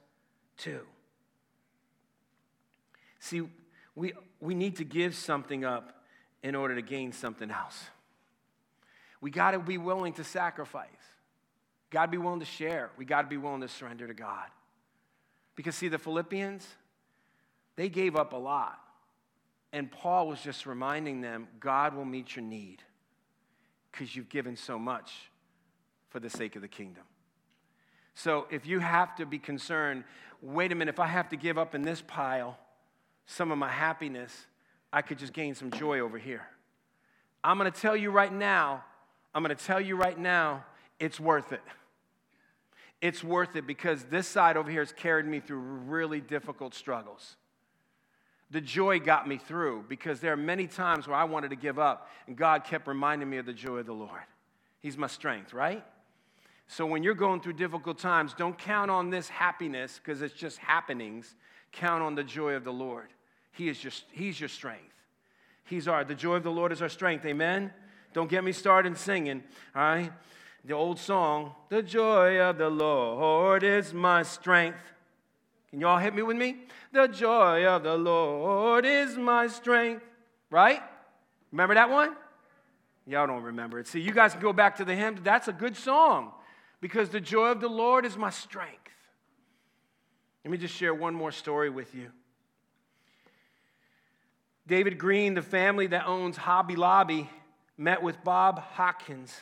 to. 0.58 0.80
See, 3.18 3.42
we, 3.94 4.12
we 4.40 4.54
need 4.54 4.76
to 4.76 4.84
give 4.84 5.14
something 5.14 5.64
up 5.64 6.02
in 6.42 6.54
order 6.54 6.74
to 6.74 6.82
gain 6.82 7.12
something 7.12 7.50
else. 7.50 7.84
We 9.20 9.30
got 9.30 9.52
to 9.52 9.60
be 9.60 9.78
willing 9.78 10.14
to 10.14 10.24
sacrifice. 10.24 10.88
Got 11.90 12.06
to 12.06 12.10
be 12.10 12.18
willing 12.18 12.40
to 12.40 12.46
share. 12.46 12.90
We 12.96 13.04
got 13.04 13.22
to 13.22 13.28
be 13.28 13.36
willing 13.36 13.60
to 13.60 13.68
surrender 13.68 14.08
to 14.08 14.14
God. 14.14 14.46
Because, 15.54 15.76
see, 15.76 15.88
the 15.88 15.98
Philippians, 15.98 16.66
they 17.76 17.88
gave 17.88 18.16
up 18.16 18.32
a 18.32 18.36
lot. 18.36 18.78
And 19.72 19.90
Paul 19.90 20.26
was 20.26 20.40
just 20.40 20.66
reminding 20.66 21.20
them 21.20 21.48
God 21.60 21.94
will 21.94 22.04
meet 22.04 22.34
your 22.34 22.44
need 22.44 22.82
because 23.90 24.14
you've 24.16 24.28
given 24.28 24.56
so 24.56 24.78
much 24.78 25.12
for 26.08 26.18
the 26.18 26.28
sake 26.28 26.56
of 26.56 26.62
the 26.62 26.68
kingdom. 26.68 27.04
So, 28.14 28.46
if 28.50 28.66
you 28.66 28.78
have 28.78 29.16
to 29.16 29.26
be 29.26 29.38
concerned, 29.38 30.04
wait 30.42 30.72
a 30.72 30.74
minute, 30.74 30.94
if 30.94 31.00
I 31.00 31.06
have 31.06 31.28
to 31.30 31.36
give 31.36 31.56
up 31.56 31.74
in 31.74 31.82
this 31.82 32.02
pile, 32.06 32.58
some 33.26 33.50
of 33.50 33.58
my 33.58 33.70
happiness, 33.70 34.46
I 34.92 35.02
could 35.02 35.18
just 35.18 35.32
gain 35.32 35.54
some 35.54 35.70
joy 35.70 36.00
over 36.00 36.18
here. 36.18 36.42
I'm 37.42 37.58
to 37.58 37.70
tell 37.70 37.96
you 37.96 38.10
right 38.10 38.32
now, 38.32 38.84
I'm 39.34 39.44
to 39.44 39.54
tell 39.54 39.80
you 39.80 39.96
right 39.96 40.18
now, 40.18 40.64
it's 41.00 41.18
worth 41.18 41.52
it. 41.52 41.62
It's 43.00 43.24
worth 43.24 43.56
it 43.56 43.66
because 43.66 44.04
this 44.04 44.28
side 44.28 44.56
over 44.56 44.70
here 44.70 44.80
has 44.80 44.92
carried 44.92 45.26
me 45.26 45.40
through 45.40 45.58
really 45.58 46.20
difficult 46.20 46.74
struggles. 46.74 47.36
The 48.52 48.60
joy 48.60 49.00
got 49.00 49.26
me 49.26 49.38
through 49.38 49.86
because 49.88 50.20
there 50.20 50.32
are 50.32 50.36
many 50.36 50.66
times 50.66 51.08
where 51.08 51.16
I 51.16 51.24
wanted 51.24 51.50
to 51.50 51.56
give 51.56 51.78
up, 51.78 52.08
and 52.26 52.36
God 52.36 52.64
kept 52.64 52.86
reminding 52.86 53.28
me 53.28 53.38
of 53.38 53.46
the 53.46 53.52
joy 53.54 53.78
of 53.78 53.86
the 53.86 53.94
Lord. 53.94 54.20
He's 54.80 54.96
my 54.96 55.06
strength, 55.06 55.52
right? 55.52 55.84
So 56.72 56.86
when 56.86 57.02
you're 57.02 57.12
going 57.12 57.42
through 57.42 57.52
difficult 57.52 57.98
times, 57.98 58.32
don't 58.32 58.56
count 58.56 58.90
on 58.90 59.10
this 59.10 59.28
happiness 59.28 60.00
because 60.02 60.22
it's 60.22 60.32
just 60.32 60.56
happenings 60.56 61.34
count 61.70 62.02
on 62.02 62.14
the 62.14 62.24
joy 62.24 62.54
of 62.54 62.64
the 62.64 62.72
Lord. 62.72 63.08
He 63.50 63.68
is 63.68 63.78
just, 63.78 64.04
he's 64.10 64.40
your 64.40 64.48
strength. 64.48 64.94
He's 65.64 65.86
our, 65.86 66.02
the 66.02 66.14
joy 66.14 66.36
of 66.36 66.44
the 66.44 66.50
Lord 66.50 66.72
is 66.72 66.80
our 66.80 66.88
strength. 66.88 67.26
Amen? 67.26 67.70
Don't 68.14 68.30
get 68.30 68.42
me 68.42 68.52
started 68.52 68.96
singing, 68.96 69.42
all 69.76 69.82
right? 69.82 70.12
The 70.64 70.72
old 70.72 70.98
song, 70.98 71.52
the 71.68 71.82
joy 71.82 72.40
of 72.40 72.56
the 72.56 72.70
Lord 72.70 73.64
is 73.64 73.92
my 73.92 74.22
strength. 74.22 74.80
Can 75.68 75.80
you 75.80 75.86
all 75.86 75.98
hit 75.98 76.14
me 76.14 76.22
with 76.22 76.38
me? 76.38 76.56
The 76.90 77.06
joy 77.06 77.66
of 77.66 77.82
the 77.82 77.98
Lord 77.98 78.86
is 78.86 79.18
my 79.18 79.46
strength. 79.46 80.04
Right? 80.48 80.80
Remember 81.50 81.74
that 81.74 81.90
one? 81.90 82.16
Y'all 83.06 83.26
don't 83.26 83.42
remember 83.42 83.78
it. 83.78 83.88
See, 83.88 84.00
you 84.00 84.12
guys 84.12 84.32
can 84.32 84.40
go 84.40 84.54
back 84.54 84.76
to 84.76 84.86
the 84.86 84.94
hymn. 84.94 85.18
That's 85.22 85.48
a 85.48 85.52
good 85.52 85.76
song 85.76 86.32
because 86.82 87.08
the 87.10 87.20
joy 87.20 87.46
of 87.46 87.60
the 87.60 87.68
Lord 87.68 88.04
is 88.04 88.18
my 88.18 88.28
strength. 88.28 88.90
Let 90.44 90.50
me 90.50 90.58
just 90.58 90.74
share 90.74 90.92
one 90.92 91.14
more 91.14 91.30
story 91.30 91.70
with 91.70 91.94
you. 91.94 92.10
David 94.66 94.98
Green, 94.98 95.34
the 95.34 95.42
family 95.42 95.86
that 95.86 96.06
owns 96.06 96.36
Hobby 96.36 96.74
Lobby, 96.74 97.30
met 97.78 98.02
with 98.02 98.22
Bob 98.24 98.58
Hawkins, 98.58 99.32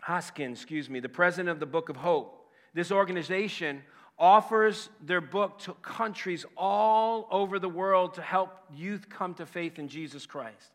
Hoskins, 0.00 0.58
excuse 0.58 0.90
me, 0.90 0.98
the 0.98 1.08
president 1.08 1.48
of 1.48 1.60
the 1.60 1.66
Book 1.66 1.88
of 1.88 1.96
Hope. 1.96 2.50
This 2.74 2.90
organization 2.90 3.82
offers 4.18 4.88
their 5.00 5.20
book 5.20 5.60
to 5.60 5.74
countries 5.74 6.44
all 6.56 7.28
over 7.30 7.60
the 7.60 7.68
world 7.68 8.14
to 8.14 8.22
help 8.22 8.50
youth 8.74 9.08
come 9.08 9.34
to 9.34 9.46
faith 9.46 9.78
in 9.78 9.86
Jesus 9.86 10.26
Christ. 10.26 10.72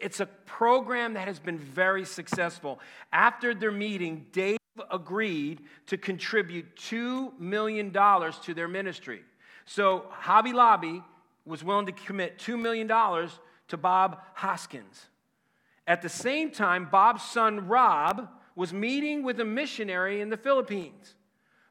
It's 0.00 0.20
a 0.20 0.26
program 0.26 1.14
that 1.14 1.26
has 1.28 1.38
been 1.38 1.58
very 1.58 2.04
successful. 2.04 2.80
After 3.12 3.54
their 3.54 3.72
meeting, 3.72 4.26
Dave 4.32 4.58
agreed 4.90 5.62
to 5.86 5.96
contribute 5.96 6.76
$2 6.76 7.38
million 7.38 7.92
to 7.92 8.54
their 8.54 8.68
ministry. 8.68 9.22
So 9.64 10.06
Hobby 10.10 10.52
Lobby 10.52 11.02
was 11.44 11.64
willing 11.64 11.86
to 11.86 11.92
commit 11.92 12.38
$2 12.38 12.58
million 12.58 12.88
to 12.88 13.76
Bob 13.76 14.20
Hoskins. 14.34 15.06
At 15.86 16.02
the 16.02 16.08
same 16.08 16.50
time, 16.50 16.88
Bob's 16.90 17.22
son 17.22 17.66
Rob 17.66 18.28
was 18.54 18.72
meeting 18.72 19.22
with 19.22 19.40
a 19.40 19.44
missionary 19.44 20.20
in 20.20 20.30
the 20.30 20.36
Philippines 20.36 21.14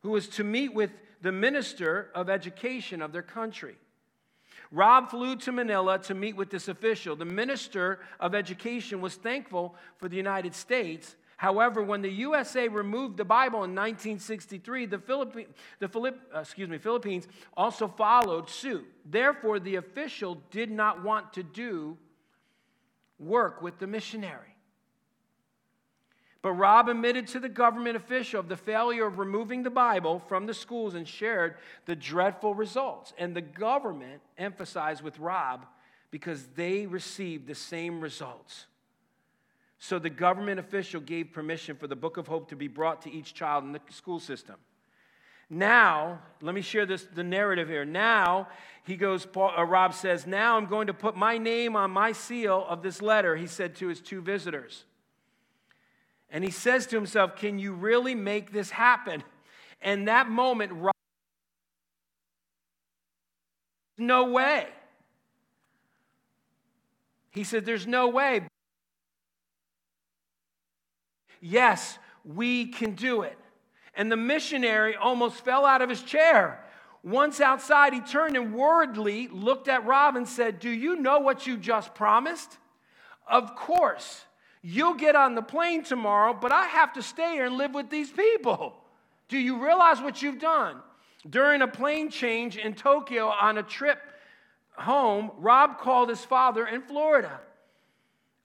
who 0.02 0.10
was 0.12 0.28
to 0.30 0.44
meet 0.44 0.74
with 0.74 0.92
the 1.22 1.32
minister 1.32 2.10
of 2.16 2.30
education 2.30 3.02
of 3.02 3.12
their 3.12 3.22
country. 3.22 3.76
Rob 4.72 5.10
flew 5.10 5.36
to 5.38 5.52
Manila 5.52 6.00
to 6.00 6.14
meet 6.14 6.36
with 6.36 6.50
this 6.50 6.68
official. 6.68 7.16
The 7.16 7.26
minister 7.26 8.00
of 8.20 8.36
education 8.36 9.02
was 9.02 9.16
thankful 9.16 9.76
for 9.98 10.10
the 10.10 10.18
United 10.18 10.54
States 10.54 11.16
However, 11.38 11.84
when 11.84 12.02
the 12.02 12.10
USA 12.10 12.68
removed 12.68 13.16
the 13.16 13.24
Bible 13.24 13.60
in 13.64 13.76
1963, 13.76 14.88
the, 14.88 14.98
Philippi- 14.98 15.48
the 15.78 15.88
Philipp- 15.88 16.20
uh, 16.36 16.40
excuse 16.40 16.68
me, 16.68 16.80
Philippines 16.80 17.28
also 17.56 17.88
followed 17.88 18.50
suit. 18.50 18.86
Therefore, 19.06 19.60
the 19.60 19.76
official 19.76 20.42
did 20.50 20.72
not 20.72 21.04
want 21.04 21.34
to 21.34 21.44
do 21.44 21.96
work 23.20 23.62
with 23.62 23.78
the 23.78 23.86
missionary. 23.86 24.57
But 26.42 26.52
Rob 26.54 26.88
admitted 26.88 27.28
to 27.30 27.40
the 27.40 27.50
government 27.50 27.96
official 27.96 28.40
of 28.40 28.48
the 28.48 28.58
failure 28.58 29.06
of 29.06 29.18
removing 29.18 29.64
the 29.64 29.70
Bible 29.70 30.20
from 30.28 30.46
the 30.46 30.54
schools 30.54 30.94
and 30.94 31.08
shared 31.08 31.56
the 31.86 31.96
dreadful 31.96 32.54
results. 32.54 33.14
And 33.18 33.36
the 33.36 33.42
government 33.42 34.22
emphasized 34.38 35.02
with 35.02 35.20
Rob 35.20 35.66
because 36.12 36.46
they 36.56 36.86
received 36.86 37.48
the 37.48 37.56
same 37.56 38.02
results. 38.02 38.68
So 39.80 40.00
the 40.00 40.10
government 40.10 40.60
official 40.60 41.02
gave 41.02 41.32
permission 41.32 41.76
for 41.76 41.88
the 41.88 41.96
Book 41.96 42.18
of 42.18 42.28
Hope 42.28 42.50
to 42.50 42.56
be 42.56 42.68
brought 42.68 43.02
to 43.04 43.12
each 43.12 43.34
child 43.34 43.64
in 43.64 43.72
the 43.72 43.82
school 43.90 44.20
system. 44.20 44.56
Now, 45.50 46.20
let 46.42 46.54
me 46.56 46.62
share 46.62 46.86
this 46.86 47.04
the 47.14 47.24
narrative 47.24 47.70
here. 47.70 47.86
Now, 47.86 48.50
he 48.84 48.98
goes, 48.98 49.26
Paul, 49.26 49.54
uh, 49.58 49.64
Rob 49.64 49.94
says, 49.94 50.28
Now 50.28 50.58
I'm 50.58 50.66
going 50.66 50.88
to 50.88 50.94
put 50.94 51.16
my 51.16 51.38
name 51.38 51.76
on 51.76 51.92
my 51.92 52.12
seal 52.12 52.66
of 52.68 52.84
this 52.84 53.02
letter, 53.02 53.36
he 53.36 53.48
said 53.48 53.76
to 53.76 53.88
his 53.88 54.02
two 54.02 54.22
visitors. 54.22 54.84
And 56.30 56.44
he 56.44 56.52
says 56.52 56.88
to 56.88 56.96
himself, 56.96 57.36
Can 57.36 57.60
you 57.60 57.74
really 57.74 58.16
make 58.16 58.52
this 58.52 58.70
happen? 58.70 59.24
And 59.82 60.08
that 60.08 60.30
moment, 60.30 60.74
no 63.98 64.30
way. 64.32 64.68
He 67.32 67.44
said, 67.44 67.66
There's 67.66 67.88
no 67.88 68.08
way. 68.08 68.42
Yes, 71.40 71.98
we 72.26 72.66
can 72.66 72.96
do 72.96 73.22
it. 73.22 73.38
And 73.94 74.12
the 74.12 74.18
missionary 74.18 74.96
almost 74.96 75.44
fell 75.44 75.66
out 75.66 75.82
of 75.82 75.90
his 75.90 76.04
chair. 76.04 76.64
Once 77.04 77.40
outside, 77.40 77.94
he 77.94 78.02
turned 78.02 78.36
and 78.36 78.54
worriedly 78.54 79.28
looked 79.30 79.68
at 79.68 79.86
Rob 79.86 80.16
and 80.16 80.28
said, 80.28 80.60
Do 80.60 80.70
you 80.70 80.98
know 80.98 81.20
what 81.20 81.48
you 81.48 81.58
just 81.58 81.96
promised? 81.96 82.58
Of 83.28 83.56
course. 83.56 84.26
You'll 84.70 84.96
get 84.96 85.16
on 85.16 85.34
the 85.34 85.42
plane 85.42 85.82
tomorrow, 85.82 86.34
but 86.34 86.52
I 86.52 86.66
have 86.66 86.92
to 86.96 87.02
stay 87.02 87.36
here 87.36 87.46
and 87.46 87.56
live 87.56 87.74
with 87.74 87.90
these 87.90 88.12
people. 88.12 88.76
Do 89.30 89.38
you 89.38 89.64
realize 89.64 90.02
what 90.02 90.22
you've 90.22 90.40
done? 90.40 90.82
During 91.30 91.62
a 91.62 91.70
plane 91.70 92.10
change 92.10 92.58
in 92.58 92.74
Tokyo 92.74 93.28
on 93.28 93.58
a 93.58 93.64
trip 93.64 93.98
home, 94.74 95.32
Rob 95.38 95.78
called 95.78 96.10
his 96.10 96.20
father 96.26 96.68
in 96.68 96.82
Florida. 96.82 97.40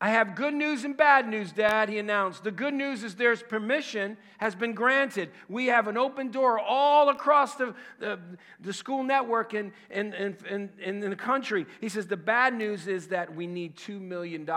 I 0.01 0.11
have 0.11 0.37
good 0.37 0.55
news 0.55 0.85
and 0.85 0.97
bad 0.97 1.27
news, 1.29 1.51
Dad, 1.51 1.89
he 1.89 1.99
announced. 1.99 2.45
The 2.45 2.53
good 2.53 2.75
news 2.75 3.03
is 3.03 3.17
there's 3.17 3.43
permission 3.43 4.17
has 4.39 4.55
been 4.55 4.75
granted. 4.75 5.29
We 5.49 5.67
have 5.67 5.89
an 5.89 5.99
open 5.99 6.31
door 6.31 6.57
all 6.57 7.09
across 7.09 7.57
the, 7.57 7.75
the, 7.99 8.21
the 8.61 8.73
school 8.73 9.03
network 9.03 9.55
in, 9.55 9.73
in, 9.91 10.15
in, 10.15 10.37
in, 10.49 10.71
in 10.81 11.11
the 11.11 11.17
country. 11.17 11.67
He 11.81 11.89
says 11.89 12.07
the 12.07 12.17
bad 12.17 12.55
news 12.55 12.87
is 12.87 13.09
that 13.09 13.35
we 13.35 13.49
need 13.49 13.77
$2 13.77 14.01
million 14.01 14.49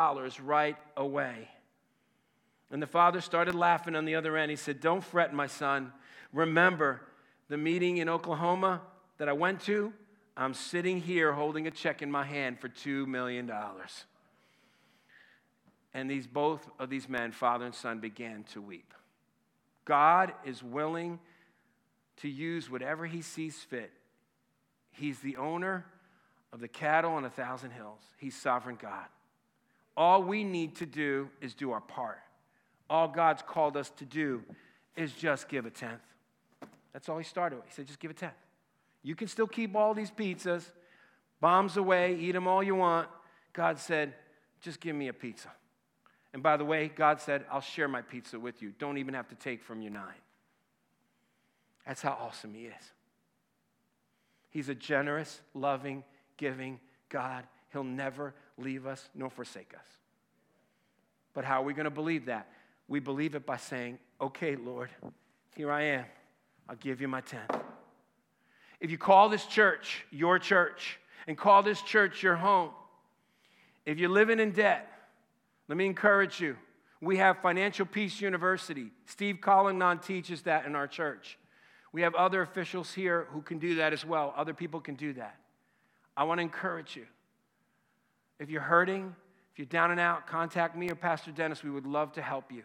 right 0.43 0.77
away. 0.95 1.49
And 2.75 2.81
the 2.81 2.87
father 2.87 3.21
started 3.21 3.55
laughing 3.55 3.95
on 3.95 4.03
the 4.03 4.15
other 4.15 4.35
end. 4.35 4.49
He 4.49 4.57
said, 4.57 4.81
Don't 4.81 5.01
fret, 5.01 5.33
my 5.33 5.47
son. 5.47 5.93
Remember 6.33 6.99
the 7.47 7.57
meeting 7.57 7.99
in 7.99 8.09
Oklahoma 8.09 8.81
that 9.17 9.29
I 9.29 9.31
went 9.31 9.61
to? 9.61 9.93
I'm 10.35 10.53
sitting 10.53 10.99
here 10.99 11.31
holding 11.31 11.67
a 11.67 11.71
check 11.71 12.01
in 12.01 12.11
my 12.11 12.25
hand 12.25 12.59
for 12.59 12.67
$2 12.67 13.07
million. 13.07 13.49
And 15.93 16.09
these 16.09 16.27
both 16.27 16.69
of 16.77 16.89
these 16.89 17.07
men, 17.07 17.31
father 17.31 17.63
and 17.63 17.73
son, 17.73 18.01
began 18.01 18.43
to 18.51 18.61
weep. 18.61 18.93
God 19.85 20.33
is 20.43 20.61
willing 20.61 21.21
to 22.17 22.27
use 22.27 22.69
whatever 22.69 23.05
he 23.05 23.21
sees 23.21 23.55
fit. 23.55 23.93
He's 24.91 25.19
the 25.19 25.37
owner 25.37 25.85
of 26.51 26.59
the 26.59 26.67
cattle 26.67 27.13
on 27.13 27.23
a 27.23 27.29
thousand 27.29 27.71
hills. 27.71 28.01
He's 28.17 28.35
sovereign 28.35 28.77
God. 28.81 29.05
All 29.95 30.21
we 30.21 30.43
need 30.43 30.75
to 30.75 30.85
do 30.85 31.29
is 31.39 31.53
do 31.53 31.71
our 31.71 31.79
part. 31.79 32.19
All 32.89 33.07
God's 33.07 33.41
called 33.41 33.77
us 33.77 33.89
to 33.97 34.05
do 34.05 34.43
is 34.95 35.11
just 35.11 35.49
give 35.49 35.65
a 35.65 35.69
tenth. 35.69 36.01
That's 36.93 37.09
all 37.09 37.17
he 37.17 37.23
started 37.23 37.57
with. 37.57 37.65
He 37.65 37.73
said, 37.73 37.87
just 37.87 37.99
give 37.99 38.11
a 38.11 38.13
tenth. 38.15 38.33
You 39.03 39.15
can 39.15 39.27
still 39.27 39.47
keep 39.47 39.75
all 39.75 39.93
these 39.93 40.11
pizzas, 40.11 40.63
bombs 41.41 41.77
away, 41.77 42.15
eat 42.15 42.31
them 42.31 42.47
all 42.47 42.63
you 42.63 42.75
want. 42.75 43.07
God 43.53 43.79
said, 43.79 44.13
just 44.61 44.79
give 44.79 44.95
me 44.95 45.09
a 45.09 45.13
pizza. 45.13 45.49
And 46.33 46.41
by 46.41 46.57
the 46.57 46.65
way, 46.65 46.91
God 46.93 47.21
said, 47.21 47.45
I'll 47.51 47.61
share 47.61 47.87
my 47.87 48.01
pizza 48.01 48.39
with 48.39 48.61
you. 48.61 48.73
Don't 48.77 48.97
even 48.97 49.13
have 49.13 49.29
to 49.29 49.35
take 49.35 49.63
from 49.63 49.81
your 49.81 49.91
nine. 49.91 50.21
That's 51.85 52.01
how 52.01 52.17
awesome 52.19 52.53
He 52.53 52.65
is. 52.65 52.91
He's 54.49 54.69
a 54.69 54.75
generous, 54.75 55.41
loving, 55.53 56.03
giving 56.37 56.79
God. 57.09 57.43
He'll 57.71 57.83
never 57.83 58.33
leave 58.57 58.85
us 58.85 59.07
nor 59.13 59.29
forsake 59.29 59.73
us. 59.77 59.85
But 61.33 61.45
how 61.45 61.61
are 61.61 61.65
we 61.65 61.73
going 61.73 61.85
to 61.85 61.91
believe 61.91 62.25
that? 62.25 62.47
We 62.87 62.99
believe 62.99 63.35
it 63.35 63.45
by 63.45 63.57
saying, 63.57 63.99
Okay, 64.21 64.55
Lord, 64.55 64.89
here 65.55 65.71
I 65.71 65.81
am. 65.83 66.05
I'll 66.69 66.75
give 66.75 67.01
you 67.01 67.07
my 67.07 67.21
tenth. 67.21 67.51
If 68.79 68.91
you 68.91 68.97
call 68.97 69.29
this 69.29 69.45
church 69.45 70.05
your 70.11 70.39
church 70.39 70.99
and 71.27 71.37
call 71.37 71.63
this 71.63 71.81
church 71.81 72.23
your 72.23 72.35
home, 72.35 72.71
if 73.85 73.99
you're 73.99 74.09
living 74.09 74.39
in 74.39 74.51
debt, 74.51 74.87
let 75.67 75.77
me 75.77 75.85
encourage 75.85 76.39
you. 76.39 76.55
We 77.01 77.17
have 77.17 77.37
Financial 77.41 77.85
Peace 77.85 78.21
University. 78.21 78.91
Steve 79.05 79.37
Collignon 79.41 79.99
teaches 80.03 80.41
that 80.43 80.65
in 80.65 80.75
our 80.75 80.87
church. 80.87 81.37
We 81.91 82.01
have 82.01 82.15
other 82.15 82.41
officials 82.41 82.93
here 82.93 83.27
who 83.31 83.41
can 83.41 83.59
do 83.59 83.75
that 83.75 83.93
as 83.93 84.05
well. 84.05 84.33
Other 84.35 84.53
people 84.53 84.79
can 84.79 84.95
do 84.95 85.13
that. 85.13 85.35
I 86.17 86.23
want 86.23 86.39
to 86.39 86.41
encourage 86.41 86.95
you. 86.95 87.05
If 88.39 88.49
you're 88.49 88.61
hurting, 88.61 89.15
if 89.51 89.59
you're 89.59 89.65
down 89.65 89.91
and 89.91 89.99
out, 89.99 90.27
contact 90.27 90.75
me 90.75 90.89
or 90.89 90.95
Pastor 90.95 91.31
Dennis. 91.31 91.63
We 91.63 91.69
would 91.69 91.85
love 91.85 92.11
to 92.13 92.21
help 92.21 92.51
you. 92.51 92.63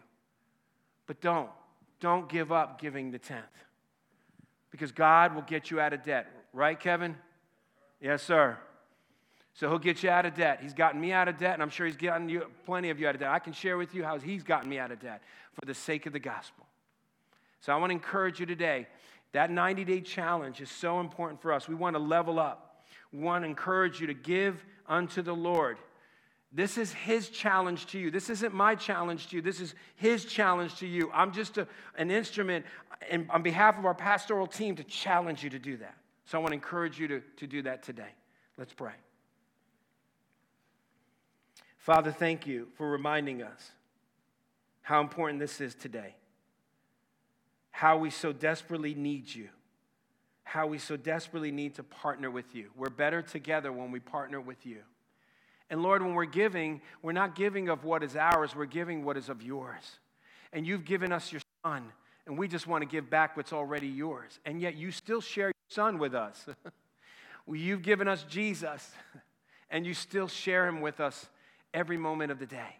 But 1.11 1.19
don't, 1.19 1.49
don't 1.99 2.29
give 2.29 2.53
up 2.53 2.79
giving 2.79 3.11
the 3.11 3.19
tenth 3.19 3.43
because 4.69 4.93
God 4.93 5.35
will 5.35 5.41
get 5.41 5.69
you 5.69 5.81
out 5.81 5.91
of 5.91 6.03
debt. 6.03 6.25
Right, 6.53 6.79
Kevin? 6.79 7.17
Yes, 7.99 8.23
sir. 8.23 8.57
So 9.53 9.67
he'll 9.67 9.77
get 9.77 10.03
you 10.03 10.09
out 10.09 10.25
of 10.25 10.35
debt. 10.35 10.59
He's 10.61 10.73
gotten 10.73 11.01
me 11.01 11.11
out 11.11 11.27
of 11.27 11.37
debt, 11.37 11.55
and 11.55 11.61
I'm 11.61 11.69
sure 11.69 11.85
he's 11.85 11.97
gotten 11.97 12.29
you, 12.29 12.49
plenty 12.65 12.91
of 12.91 12.97
you 12.97 13.09
out 13.09 13.15
of 13.15 13.19
debt. 13.19 13.29
I 13.29 13.39
can 13.39 13.51
share 13.51 13.77
with 13.77 13.93
you 13.93 14.05
how 14.05 14.19
he's 14.19 14.41
gotten 14.41 14.69
me 14.69 14.79
out 14.79 14.89
of 14.89 15.01
debt 15.01 15.21
for 15.51 15.65
the 15.65 15.73
sake 15.73 16.05
of 16.05 16.13
the 16.13 16.19
gospel. 16.19 16.65
So 17.59 17.73
I 17.73 17.75
want 17.75 17.89
to 17.89 17.95
encourage 17.95 18.39
you 18.39 18.45
today. 18.45 18.87
That 19.33 19.51
90 19.51 19.83
day 19.83 19.99
challenge 19.99 20.61
is 20.61 20.71
so 20.71 21.01
important 21.01 21.41
for 21.41 21.51
us. 21.51 21.67
We 21.67 21.75
want 21.75 21.97
to 21.97 22.01
level 22.01 22.39
up. 22.39 22.85
We 23.11 23.19
want 23.19 23.43
to 23.43 23.49
encourage 23.49 23.99
you 23.99 24.07
to 24.07 24.13
give 24.13 24.63
unto 24.87 25.21
the 25.21 25.35
Lord. 25.35 25.77
This 26.53 26.77
is 26.77 26.91
his 26.91 27.29
challenge 27.29 27.85
to 27.87 27.99
you. 27.99 28.11
This 28.11 28.29
isn't 28.29 28.53
my 28.53 28.75
challenge 28.75 29.27
to 29.27 29.37
you. 29.37 29.41
This 29.41 29.61
is 29.61 29.73
his 29.95 30.25
challenge 30.25 30.75
to 30.79 30.87
you. 30.87 31.09
I'm 31.13 31.31
just 31.31 31.57
a, 31.57 31.67
an 31.97 32.11
instrument 32.11 32.65
in, 33.09 33.27
on 33.29 33.41
behalf 33.41 33.77
of 33.79 33.85
our 33.85 33.93
pastoral 33.93 34.47
team 34.47 34.75
to 34.75 34.83
challenge 34.83 35.43
you 35.43 35.49
to 35.49 35.59
do 35.59 35.77
that. 35.77 35.95
So 36.25 36.37
I 36.37 36.41
want 36.41 36.51
to 36.51 36.55
encourage 36.55 36.99
you 36.99 37.07
to, 37.07 37.21
to 37.37 37.47
do 37.47 37.61
that 37.63 37.83
today. 37.83 38.13
Let's 38.57 38.73
pray. 38.73 38.91
Father, 41.77 42.11
thank 42.11 42.45
you 42.45 42.67
for 42.75 42.89
reminding 42.89 43.41
us 43.41 43.71
how 44.81 44.99
important 44.99 45.39
this 45.39 45.61
is 45.61 45.73
today, 45.73 46.15
how 47.71 47.97
we 47.97 48.09
so 48.09 48.33
desperately 48.33 48.93
need 48.93 49.33
you, 49.33 49.47
how 50.43 50.67
we 50.67 50.77
so 50.77 50.97
desperately 50.97 51.51
need 51.51 51.75
to 51.75 51.83
partner 51.83 52.29
with 52.29 52.53
you. 52.53 52.69
We're 52.75 52.89
better 52.89 53.21
together 53.21 53.71
when 53.71 53.89
we 53.89 53.99
partner 53.99 54.41
with 54.41 54.65
you. 54.65 54.79
And 55.71 55.81
Lord, 55.81 56.03
when 56.03 56.13
we're 56.13 56.25
giving, 56.25 56.81
we're 57.01 57.13
not 57.13 57.33
giving 57.33 57.69
of 57.69 57.85
what 57.85 58.03
is 58.03 58.17
ours, 58.17 58.53
we're 58.53 58.65
giving 58.65 59.05
what 59.05 59.15
is 59.15 59.29
of 59.29 59.41
yours. 59.41 59.99
And 60.51 60.67
you've 60.67 60.83
given 60.83 61.13
us 61.13 61.31
your 61.31 61.41
son, 61.65 61.93
and 62.27 62.37
we 62.37 62.49
just 62.49 62.67
want 62.67 62.81
to 62.81 62.85
give 62.85 63.09
back 63.09 63.37
what's 63.37 63.53
already 63.53 63.87
yours. 63.87 64.37
And 64.45 64.61
yet 64.61 64.75
you 64.75 64.91
still 64.91 65.21
share 65.21 65.47
your 65.47 65.53
son 65.69 65.97
with 65.97 66.13
us. 66.13 66.45
you've 67.49 67.83
given 67.83 68.09
us 68.09 68.25
Jesus, 68.29 68.91
and 69.71 69.85
you 69.85 69.93
still 69.93 70.27
share 70.27 70.67
him 70.67 70.81
with 70.81 70.99
us 70.99 71.29
every 71.73 71.97
moment 71.97 72.33
of 72.33 72.39
the 72.39 72.45
day. 72.45 72.75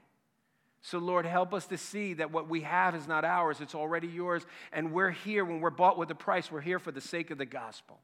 So, 0.81 0.97
Lord, 0.97 1.25
help 1.25 1.53
us 1.53 1.67
to 1.67 1.77
see 1.77 2.15
that 2.15 2.31
what 2.31 2.49
we 2.49 2.61
have 2.61 2.93
is 2.93 3.07
not 3.07 3.23
ours, 3.23 3.61
it's 3.61 3.75
already 3.75 4.07
yours. 4.07 4.45
And 4.73 4.91
we're 4.91 5.11
here 5.11 5.45
when 5.45 5.61
we're 5.61 5.69
bought 5.69 5.97
with 5.97 6.11
a 6.11 6.15
price, 6.15 6.51
we're 6.51 6.59
here 6.59 6.79
for 6.79 6.91
the 6.91 6.99
sake 6.99 7.31
of 7.31 7.37
the 7.37 7.45
gospel. 7.45 7.99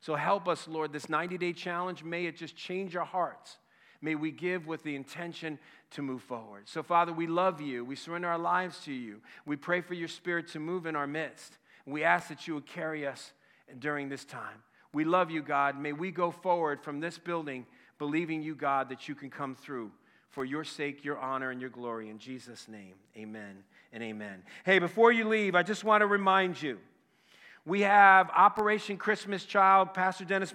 So, 0.00 0.14
help 0.14 0.48
us, 0.48 0.66
Lord, 0.66 0.94
this 0.94 1.10
90 1.10 1.36
day 1.36 1.52
challenge, 1.52 2.04
may 2.04 2.24
it 2.24 2.38
just 2.38 2.56
change 2.56 2.96
our 2.96 3.04
hearts. 3.04 3.58
May 4.00 4.14
we 4.14 4.30
give 4.30 4.66
with 4.66 4.82
the 4.82 4.94
intention 4.94 5.58
to 5.92 6.02
move 6.02 6.22
forward. 6.22 6.68
So, 6.68 6.82
Father, 6.82 7.12
we 7.12 7.26
love 7.26 7.60
you. 7.60 7.84
We 7.84 7.96
surrender 7.96 8.28
our 8.28 8.38
lives 8.38 8.80
to 8.84 8.92
you. 8.92 9.20
We 9.46 9.56
pray 9.56 9.80
for 9.80 9.94
your 9.94 10.08
spirit 10.08 10.48
to 10.48 10.60
move 10.60 10.86
in 10.86 10.94
our 10.94 11.06
midst. 11.06 11.58
We 11.86 12.04
ask 12.04 12.28
that 12.28 12.46
you 12.46 12.54
would 12.54 12.66
carry 12.66 13.06
us 13.06 13.32
during 13.78 14.08
this 14.08 14.24
time. 14.24 14.62
We 14.92 15.04
love 15.04 15.30
you, 15.30 15.42
God. 15.42 15.78
May 15.80 15.92
we 15.92 16.10
go 16.10 16.30
forward 16.30 16.82
from 16.82 17.00
this 17.00 17.18
building 17.18 17.66
believing 17.98 18.42
you, 18.42 18.54
God, 18.54 18.88
that 18.90 19.08
you 19.08 19.14
can 19.14 19.28
come 19.30 19.54
through 19.54 19.90
for 20.30 20.44
your 20.44 20.64
sake, 20.64 21.04
your 21.04 21.18
honor, 21.18 21.50
and 21.50 21.60
your 21.60 21.70
glory. 21.70 22.08
In 22.10 22.18
Jesus' 22.18 22.68
name, 22.68 22.94
amen 23.16 23.64
and 23.92 24.02
amen. 24.02 24.42
Hey, 24.64 24.78
before 24.78 25.10
you 25.10 25.26
leave, 25.26 25.54
I 25.54 25.62
just 25.62 25.82
want 25.82 26.02
to 26.02 26.06
remind 26.06 26.62
you 26.62 26.78
we 27.64 27.80
have 27.82 28.30
Operation 28.30 28.96
Christmas 28.96 29.44
Child. 29.44 29.92
Pastor 29.92 30.24
Dennis 30.24 30.46